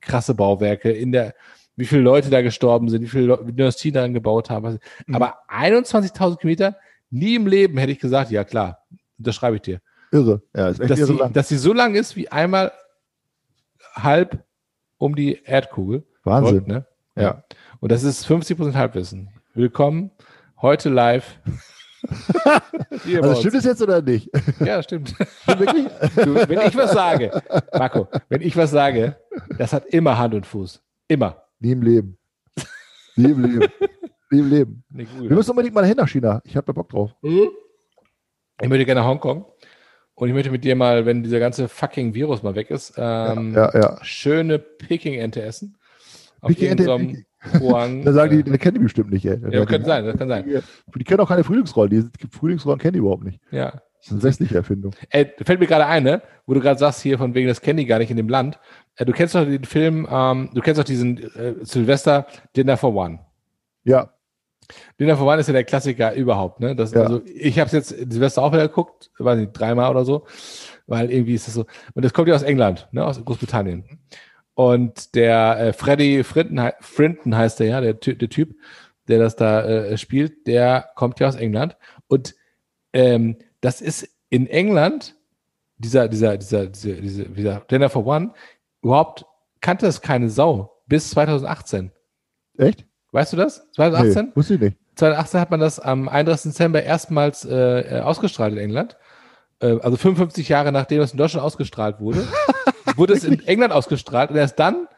krasse 0.00 0.34
Bauwerke 0.34 0.90
in 0.90 1.12
der, 1.12 1.34
wie 1.76 1.84
viele 1.84 2.00
Leute 2.00 2.30
da 2.30 2.40
gestorben 2.40 2.88
sind, 2.88 3.02
wie 3.02 3.08
viele 3.08 3.36
Dynastien 3.44 3.92
da 3.92 4.08
gebaut 4.08 4.48
haben. 4.48 4.78
Mhm. 5.06 5.14
Aber 5.14 5.34
21.000 5.50 6.38
Kilometer, 6.38 6.78
nie 7.10 7.34
im 7.34 7.46
Leben 7.46 7.76
hätte 7.76 7.92
ich 7.92 7.98
gesagt, 7.98 8.30
ja 8.30 8.42
klar, 8.42 8.86
das 9.18 9.34
schreibe 9.34 9.56
ich 9.56 9.62
dir. 9.62 9.82
Irre. 10.12 10.40
Ja, 10.56 10.70
ist 10.70 10.80
echt 10.80 10.88
Dass 10.88 10.98
irre 10.98 11.08
sie, 11.08 11.18
lang. 11.18 11.32
dass 11.34 11.48
sie 11.50 11.58
so 11.58 11.74
lang 11.74 11.94
ist 11.94 12.16
wie 12.16 12.30
einmal 12.30 12.72
halb 13.94 14.42
um 14.96 15.14
die 15.14 15.42
Erdkugel. 15.44 16.06
Wahnsinn. 16.24 16.54
Gold, 16.54 16.68
ne? 16.68 16.86
Ja. 17.16 17.44
Und 17.86 17.92
das 17.92 18.02
ist 18.02 18.26
50% 18.26 18.74
Halbwissen. 18.74 19.28
Willkommen 19.54 20.10
heute 20.60 20.88
live 20.88 21.38
Also 23.22 23.36
stimmt 23.36 23.54
es 23.54 23.64
jetzt 23.64 23.80
oder 23.80 24.02
nicht? 24.02 24.28
Ja, 24.58 24.82
stimmt. 24.82 25.14
Wirklich? 25.46 25.86
Du, 26.16 26.34
wenn 26.34 26.66
ich 26.66 26.76
was 26.76 26.90
sage, 26.90 27.30
Marco, 27.72 28.08
wenn 28.28 28.42
ich 28.42 28.56
was 28.56 28.72
sage, 28.72 29.14
das 29.56 29.72
hat 29.72 29.86
immer 29.86 30.18
Hand 30.18 30.34
und 30.34 30.46
Fuß. 30.46 30.82
Immer. 31.06 31.44
Nie 31.60 31.70
im 31.70 31.82
Leben. 31.82 32.18
Nie 33.14 33.30
im 33.30 33.44
Leben. 33.44 33.72
Nie 34.32 34.40
im 34.40 34.50
Leben. 34.50 34.84
Nee, 34.88 35.06
Wir 35.20 35.36
müssen 35.36 35.50
unbedingt 35.50 35.76
mal 35.76 35.86
hin 35.86 35.96
nach 35.96 36.08
China. 36.08 36.42
Ich 36.44 36.56
habe 36.56 36.66
da 36.66 36.72
Bock 36.72 36.88
drauf. 36.88 37.12
Ich 37.22 38.68
möchte 38.68 38.84
gerne 38.84 39.02
nach 39.02 39.06
Hongkong. 39.06 39.44
Und 40.16 40.26
ich 40.26 40.34
möchte 40.34 40.50
mit 40.50 40.64
dir 40.64 40.74
mal, 40.74 41.06
wenn 41.06 41.22
dieser 41.22 41.38
ganze 41.38 41.68
fucking 41.68 42.14
Virus 42.14 42.42
mal 42.42 42.56
weg 42.56 42.68
ist, 42.68 42.94
ähm, 42.96 43.54
Ja, 43.54 43.70
ja. 43.78 43.98
schöne 44.02 44.58
Peking-Ente 44.58 45.40
essen. 45.40 45.78
Auf 46.40 46.48
Peking-Ente 46.48 46.90
in 46.90 47.26
Huang. 47.60 48.04
Da 48.04 48.12
sagen 48.12 48.30
die, 48.32 48.40
äh, 48.40 48.52
die 48.52 48.58
kennen 48.58 48.74
die 48.74 48.80
bestimmt 48.82 49.10
nicht, 49.10 49.24
ey. 49.24 49.38
ja, 49.50 49.64
könnte 49.64 49.86
sein, 49.86 50.04
das 50.04 50.16
kann 50.16 50.28
sein. 50.28 50.44
Die, 50.46 50.98
die 50.98 51.04
kennen 51.04 51.20
auch 51.20 51.28
keine 51.28 51.44
Frühlingsrollen. 51.44 51.90
Die 51.90 52.28
Frühlingsrollen 52.28 52.78
kennen 52.78 52.94
die 52.94 52.98
überhaupt 53.00 53.24
nicht. 53.24 53.40
Ja. 53.50 53.70
Das 53.70 54.06
ist 54.06 54.12
eine 54.12 54.20
sächliche 54.20 54.56
Erfindung. 54.56 54.94
Ey, 55.10 55.32
fällt 55.44 55.58
mir 55.58 55.66
gerade 55.66 55.86
ein, 55.86 56.04
ne? 56.04 56.22
wo 56.46 56.54
du 56.54 56.60
gerade 56.60 56.78
sagst, 56.78 57.00
hier 57.02 57.18
von 57.18 57.34
wegen, 57.34 57.48
das 57.48 57.60
kennen 57.60 57.78
die 57.78 57.86
gar 57.86 57.98
nicht 57.98 58.10
in 58.10 58.16
dem 58.16 58.28
Land. 58.28 58.58
Äh, 58.96 59.04
du 59.04 59.12
kennst 59.12 59.34
doch 59.34 59.44
den 59.44 59.64
Film, 59.64 60.06
ähm, 60.10 60.50
du 60.54 60.60
kennst 60.60 60.78
doch 60.78 60.84
diesen 60.84 61.18
äh, 61.18 61.54
Silvester 61.62 62.26
Dinner 62.56 62.76
for 62.76 62.94
One. 62.94 63.20
Ja, 63.84 64.10
Dinner 64.98 65.16
for 65.16 65.26
One 65.26 65.40
ist 65.40 65.46
ja 65.46 65.52
der 65.52 65.64
Klassiker 65.64 66.14
überhaupt. 66.14 66.60
Ne? 66.60 66.74
Das, 66.74 66.92
Ja. 66.92 67.02
also, 67.02 67.22
ich 67.24 67.58
habe 67.58 67.66
es 67.66 67.72
jetzt 67.72 67.88
Silvester 68.12 68.42
auch 68.42 68.52
wieder 68.52 68.66
geguckt, 68.68 69.10
weiß 69.18 69.38
nicht, 69.38 69.52
dreimal 69.52 69.90
oder 69.90 70.04
so, 70.04 70.26
weil 70.86 71.10
irgendwie 71.10 71.34
ist 71.34 71.46
das 71.46 71.54
so. 71.54 71.66
Und 71.94 72.04
das 72.04 72.12
kommt 72.12 72.28
ja 72.28 72.34
aus 72.34 72.42
England, 72.42 72.88
ne? 72.92 73.04
aus 73.04 73.22
Großbritannien. 73.24 73.84
Und 74.56 75.14
der 75.14 75.58
äh, 75.58 75.72
Freddy 75.74 76.24
Frinton, 76.24 76.70
Frinton 76.80 77.36
heißt 77.36 77.60
der 77.60 77.66
ja, 77.66 77.80
der, 77.82 77.92
der 77.92 78.30
Typ, 78.30 78.56
der 79.06 79.18
das 79.18 79.36
da 79.36 79.62
äh, 79.62 79.98
spielt, 79.98 80.46
der 80.46 80.88
kommt 80.94 81.20
ja 81.20 81.28
aus 81.28 81.36
England. 81.36 81.76
Und 82.08 82.34
ähm, 82.94 83.36
das 83.60 83.82
ist 83.82 84.08
in 84.30 84.46
England, 84.46 85.14
dieser, 85.76 86.08
dieser, 86.08 86.38
dieser, 86.38 86.68
dieser, 86.68 86.94
dieser, 86.94 87.24
dieser 87.26 87.60
Dinner 87.70 87.90
for 87.90 88.06
One, 88.06 88.32
überhaupt 88.80 89.26
kannte 89.60 89.84
das 89.84 90.00
keine 90.00 90.30
Sau 90.30 90.80
bis 90.86 91.10
2018. 91.10 91.92
echt? 92.56 92.86
Weißt 93.12 93.34
du 93.34 93.36
das? 93.36 93.70
2018? 93.72 94.24
Nee, 94.24 94.32
wusste 94.34 94.54
ich 94.54 94.60
nicht. 94.60 94.78
2018 94.94 95.40
hat 95.40 95.50
man 95.50 95.60
das 95.60 95.78
am 95.78 96.08
31. 96.08 96.52
Dezember 96.52 96.82
erstmals 96.82 97.44
äh, 97.44 97.98
äh, 97.98 98.00
ausgestrahlt 98.00 98.54
in 98.54 98.58
England. 98.58 98.96
Äh, 99.60 99.78
also 99.80 99.98
55 99.98 100.48
Jahre 100.48 100.72
nachdem 100.72 101.02
es 101.02 101.12
in 101.12 101.18
Deutschland 101.18 101.44
ausgestrahlt 101.44 102.00
wurde, 102.00 102.26
wurde 102.96 103.14
es 103.14 103.24
in 103.24 103.46
England 103.46 103.72
ausgestrahlt 103.72 104.30
und 104.30 104.36
erst 104.36 104.58
dann 104.58 104.88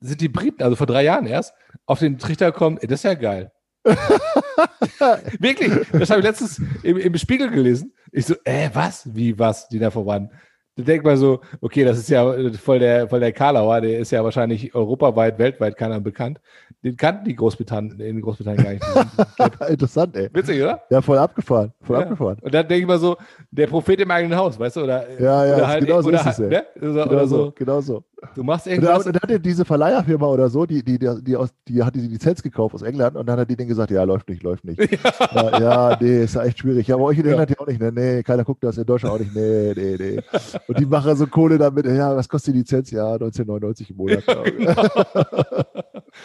sind 0.00 0.20
die 0.20 0.28
Briten, 0.28 0.62
also 0.62 0.76
vor 0.76 0.86
drei 0.86 1.02
Jahren 1.02 1.26
erst, 1.26 1.54
auf 1.86 1.98
den 1.98 2.18
Trichter 2.18 2.52
gekommen, 2.52 2.78
ey, 2.80 2.86
das 2.86 3.00
ist 3.00 3.04
ja 3.04 3.14
geil. 3.14 3.52
Wirklich, 5.38 5.72
das 5.92 6.10
habe 6.10 6.20
ich 6.20 6.26
letztens 6.26 6.60
im, 6.82 6.96
im 6.96 7.16
Spiegel 7.18 7.50
gelesen. 7.50 7.92
Ich 8.12 8.26
so, 8.26 8.34
äh, 8.44 8.70
was? 8.72 9.14
Wie 9.14 9.38
was? 9.38 9.68
Die 9.68 9.78
da 9.78 9.90
voran. 9.90 10.30
Da 10.76 10.82
denkt 10.82 11.04
man 11.04 11.16
so, 11.16 11.40
okay, 11.60 11.84
das 11.84 11.98
ist 11.98 12.08
ja 12.10 12.24
voll 12.60 12.80
der, 12.80 13.08
voll 13.08 13.20
der 13.20 13.32
Karlauer, 13.32 13.80
der 13.80 14.00
ist 14.00 14.10
ja 14.10 14.24
wahrscheinlich 14.24 14.74
europaweit, 14.74 15.38
weltweit 15.38 15.76
keiner 15.76 16.00
bekannt. 16.00 16.40
Den 16.82 16.96
kannten 16.96 17.24
die 17.24 17.36
Großbritannien, 17.36 18.00
in 18.00 18.20
Großbritannien 18.20 18.64
gar 18.64 18.72
nicht. 18.72 19.60
Interessant, 19.70 20.16
ey. 20.16 20.28
Witzig, 20.32 20.60
oder? 20.60 20.82
Ja, 20.90 21.00
voll 21.00 21.18
abgefahren. 21.18 21.72
Voll 21.80 21.96
Ja. 21.96 22.02
abgefahren. 22.02 22.38
Und 22.42 22.52
dann 22.52 22.66
denke 22.66 22.82
ich 22.82 22.86
mal 22.88 22.98
so, 22.98 23.16
der 23.52 23.68
Prophet 23.68 24.00
im 24.00 24.10
eigenen 24.10 24.36
Haus, 24.36 24.58
weißt 24.58 24.76
du? 24.76 24.82
Oder, 24.82 25.08
Ja, 25.20 25.46
ja, 25.46 25.56
oder 25.56 25.68
halt, 25.68 25.86
genau 25.86 26.02
so 26.02 26.08
oder 26.08 26.18
ist 26.18 26.24
halt, 26.24 26.38
es, 26.38 26.44
ey. 26.44 26.48
ne? 26.50 26.64
oder, 26.76 26.90
Genau 27.04 27.04
oder 27.16 27.26
so. 27.28 27.36
so. 27.44 27.52
Genau 27.52 27.80
so. 27.80 28.04
Du 28.34 28.42
machst 28.42 28.66
irgendwas. 28.66 29.06
und 29.06 29.14
da 29.14 29.20
hat 29.20 29.30
ja 29.30 29.38
diese 29.38 29.64
Verleiherfirma 29.64 30.26
oder 30.26 30.48
so, 30.48 30.66
die, 30.66 30.82
die, 30.82 30.98
die, 30.98 31.22
die, 31.22 31.36
aus, 31.36 31.50
die 31.68 31.82
hat 31.82 31.94
diese 31.94 32.06
Lizenz 32.06 32.42
gekauft 32.42 32.74
aus 32.74 32.82
England 32.82 33.16
und 33.16 33.26
dann 33.26 33.38
hat 33.38 33.48
die 33.50 33.56
denen 33.56 33.68
gesagt, 33.68 33.90
ja, 33.90 34.02
läuft 34.04 34.28
nicht, 34.28 34.42
läuft 34.42 34.64
nicht. 34.64 34.80
Ja, 35.34 35.60
ja 35.60 35.98
nee, 36.00 36.24
ist 36.24 36.34
ja 36.34 36.42
echt 36.44 36.58
schwierig. 36.58 36.86
Ja, 36.86 36.94
aber 36.96 37.04
euch 37.04 37.18
in 37.18 37.24
Ja. 37.24 37.32
England 37.32 37.50
ja 37.50 37.58
auch 37.58 37.66
nicht, 37.66 37.80
ne? 37.80 37.92
Nee, 37.92 38.22
keiner 38.22 38.44
guckt 38.44 38.62
das, 38.62 38.78
in 38.78 38.86
Deutschland 38.86 39.14
auch 39.14 39.18
nicht, 39.18 39.34
nee, 39.34 39.72
nee, 39.74 39.96
nee. 39.98 40.20
Und 40.68 40.78
die 40.78 40.86
machen 40.86 41.16
so 41.16 41.26
Kohle 41.26 41.58
damit, 41.58 41.86
ja, 41.86 42.14
was 42.16 42.28
kostet 42.28 42.54
die 42.54 42.58
Lizenz? 42.58 42.90
Ja, 42.90 43.14
1999 43.14 43.90
im 43.90 43.96
Monat. 43.96 44.24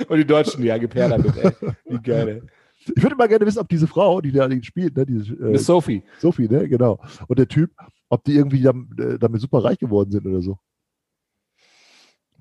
Und 0.08 0.18
die 0.18 0.26
Deutschen, 0.26 0.64
ja, 0.64 0.78
gepaart 0.78 1.12
damit, 1.12 1.38
ey. 1.38 1.52
Wie 1.88 2.02
geil. 2.02 2.44
Ich 2.96 3.04
würde 3.04 3.16
mal 3.16 3.28
gerne 3.28 3.46
wissen, 3.46 3.60
ob 3.60 3.68
diese 3.68 3.88
Frau, 3.88 4.22
die 4.22 4.32
da 4.32 4.50
spielt, 4.62 4.96
ne, 4.96 5.06
diese 5.06 5.34
äh, 5.34 5.52
Miss 5.52 5.66
Sophie. 5.66 6.04
Sophie, 6.20 6.48
ne, 6.48 6.68
genau, 6.68 7.00
und 7.28 7.38
der 7.38 7.48
Typ, 7.48 7.72
ob 8.10 8.24
die 8.24 8.36
irgendwie 8.36 8.66
äh, 8.66 9.20
damit 9.20 9.42
super 9.42 9.64
reich 9.64 9.78
geworden 9.78 10.12
sind 10.12 10.26
oder 10.26 10.42
so. 10.42 10.58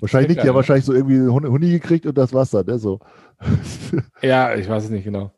Wahrscheinlich 0.00 0.28
nicht, 0.30 0.42
die 0.42 0.48
haben 0.48 0.54
ne? 0.54 0.56
wahrscheinlich 0.56 0.84
so 0.84 0.92
irgendwie 0.92 1.20
Huni 1.20 1.70
gekriegt 1.70 2.06
und 2.06 2.16
das 2.16 2.30
dann, 2.30 2.66
ne, 2.66 2.78
so. 2.78 3.00
Ja, 4.22 4.54
ich 4.54 4.68
weiß 4.68 4.84
es 4.84 4.90
nicht 4.90 5.04
genau. 5.04 5.32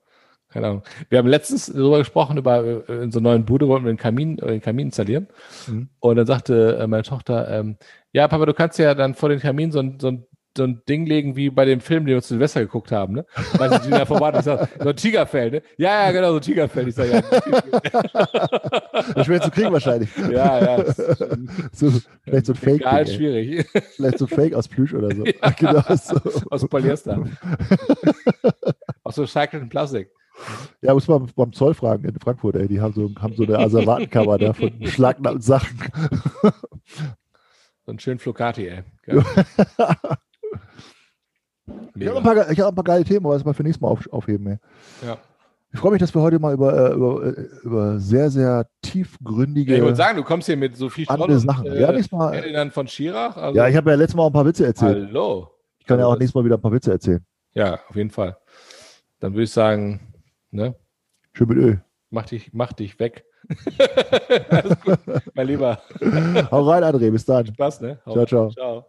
Keine 0.51 0.67
Ahnung. 0.67 0.83
Wir 1.09 1.19
haben 1.19 1.29
letztens 1.29 1.67
darüber 1.67 1.99
gesprochen, 1.99 2.37
über 2.37 2.65
äh, 2.65 3.03
in 3.05 3.13
so 3.13 3.21
einer 3.21 3.31
neuen 3.31 3.45
Bude 3.45 3.69
wollten 3.69 3.85
wir 3.85 3.93
den 3.93 3.99
Kamin, 3.99 4.39
äh, 4.41 4.49
den 4.49 4.61
Kamin 4.61 4.87
installieren. 4.87 5.29
Mhm. 5.69 5.91
Und 6.01 6.17
dann 6.17 6.27
sagte 6.27 6.77
äh, 6.77 6.87
meine 6.89 7.05
Tochter, 7.05 7.49
ähm, 7.49 7.77
ja, 8.13 8.27
Papa, 8.27 8.47
du 8.47 8.55
kannst 8.55 8.79
ja 8.79 8.95
dann 8.95 9.15
vor 9.15 9.29
den 9.29 9.39
Kamin 9.39 9.71
so 9.71 9.79
ein, 9.79 10.01
so 10.01 10.09
ein 10.09 10.27
so 10.61 10.65
ein 10.65 10.83
Ding 10.87 11.07
legen 11.07 11.37
wie 11.37 11.49
bei 11.49 11.65
dem 11.65 11.81
Film, 11.81 12.05
den 12.05 12.17
wir 12.17 12.23
zu 12.23 12.35
Silvester 12.35 12.61
geguckt 12.61 12.93
haben, 12.93 13.15
ne? 13.15 13.25
Weißt 13.55 13.77
du, 13.77 13.89
die 13.89 13.91
da 13.91 14.05
vorbei 14.05 14.31
ich 14.39 14.45
sag, 14.45 14.69
so 14.79 14.91
ein 14.91 14.97
Tigerfell, 14.97 15.51
ne? 15.51 15.63
Ja, 15.79 16.05
ja, 16.05 16.13
genau, 16.13 16.33
so 16.33 16.37
ein 16.37 16.43
Tigerfell. 16.43 16.87
Ich 16.87 16.95
sag, 16.95 17.11
ja, 17.11 17.23
schwer 19.25 19.41
zu 19.41 19.51
kriegen 19.51 19.73
wahrscheinlich. 19.73 20.11
ja, 20.31 20.77
ja. 20.77 20.85
So, 21.73 21.91
vielleicht 22.25 22.45
so 22.45 22.53
ein 22.53 22.57
Fake. 22.57 22.83
Egal, 22.83 23.07
Ding, 23.07 23.17
schwierig. 23.17 23.67
Vielleicht 23.97 24.19
so 24.19 24.27
ein 24.27 24.29
Fake 24.29 24.53
aus 24.53 24.69
Plüsch 24.69 24.93
oder 24.93 25.15
so. 25.15 25.25
Genau 25.57 25.83
so. 25.95 26.21
Aus 26.51 26.69
Polyester. 26.69 27.19
Aus 29.03 29.15
so 29.15 29.23
recyceltem 29.23 29.71
Plastik. 29.71 30.11
Ja, 30.83 30.93
muss 30.93 31.09
man 31.09 31.27
beim 31.35 31.55
Zoll 31.55 31.73
fragen 31.73 32.05
in 32.05 32.21
Frankfurt, 32.21 32.57
ey. 32.57 32.69
Die 32.69 32.81
haben 32.81 32.93
so, 32.93 33.11
haben 33.19 33.35
so 33.35 33.45
eine 33.45 33.59
Asservatenkammer 33.59 34.37
da 34.37 34.53
von 34.53 34.79
beschlagnahmten 34.79 35.43
Sachen. 35.43 35.79
So 37.87 37.93
ein 37.93 37.99
schön 37.99 38.19
Flocati, 38.19 38.69
ey. 38.69 38.83
Ich 41.95 42.07
habe 42.09 42.19
ein, 42.19 42.23
paar- 42.25 42.51
ich 42.51 42.61
hab 42.61 42.69
ein 42.69 42.75
paar 42.75 42.85
geile 42.85 43.05
Themen, 43.05 43.25
aber 43.27 43.35
das 43.35 43.45
mal 43.45 43.53
für 43.55 43.63
nächstes 43.63 43.81
Mal 43.81 43.89
auf, 43.89 44.07
aufheben, 44.13 44.47
ey. 44.47 44.59
Ja. 45.07 45.19
Ich 45.73 45.79
freue 45.79 45.93
mich, 45.93 46.01
dass 46.01 46.13
wir 46.13 46.21
heute 46.21 46.41
mal 46.41 46.53
über, 46.53 46.91
äh, 46.91 46.95
über, 46.95 47.27
äh, 47.27 47.47
über 47.63 48.01
sehr, 48.01 48.29
sehr 48.29 48.67
tiefgründige, 48.83 49.71
Ja, 49.73 49.79
ich 49.79 49.85
wollte 49.85 49.97
sagen, 49.97 50.17
du 50.17 50.25
kommst 50.25 50.47
hier 50.47 50.57
mit 50.57 50.77
so 50.77 50.89
viel 50.89 51.07
und, 51.09 51.39
Sachen. 51.39 51.67
äh, 51.67 51.81
ja, 51.81 51.93
nächstes 51.93 52.11
Mal, 52.11 52.33
Ferdinand 52.33 52.73
von 52.73 52.89
Schirach. 52.89 53.37
Also, 53.37 53.57
ja, 53.57 53.69
ich 53.69 53.77
habe 53.77 53.91
ja 53.91 53.97
letztes 53.97 54.17
Mal 54.17 54.23
auch 54.25 54.31
ein 54.31 54.33
paar 54.33 54.47
Witze 54.47 54.67
erzählt. 54.67 55.07
Hallo. 55.09 55.49
Ich 55.79 55.87
kann 55.87 56.01
ja 56.01 56.07
auch 56.07 56.11
Also 56.11 56.19
nächstes 56.19 56.35
Mal 56.35 56.45
wieder 56.45 56.57
ein 56.57 56.61
paar 56.61 56.73
Witze 56.73 56.91
erzählen. 56.91 57.25
Ja, 57.55 57.79
auf 57.89 57.95
jeden 57.95 58.11
Fall. 58.11 58.37
Dann 59.21 59.33
würde 59.35 59.45
ich 59.45 59.53
sagen, 59.53 60.01
ne, 60.51 60.75
Schön 61.35 61.47
mit 61.49 61.59
Öl. 61.59 61.85
mach 62.11 62.27
dich, 62.27 62.51
mach 62.53 62.73
dich 62.73 62.99
weg. 62.99 63.25
Alles 64.51 64.81
gut, 64.81 64.99
mein 65.35 65.47
Lieber. 65.47 65.81
Hau 66.51 66.69
rein, 66.69 66.83
André. 66.83 67.11
Bis 67.13 67.25
dann. 67.25 67.47
Spaß, 67.47 67.81
ne? 67.81 68.01
Hau 68.07 68.13
Ciao, 68.13 68.27
ciao. 68.27 68.51
Ciao. 68.51 68.87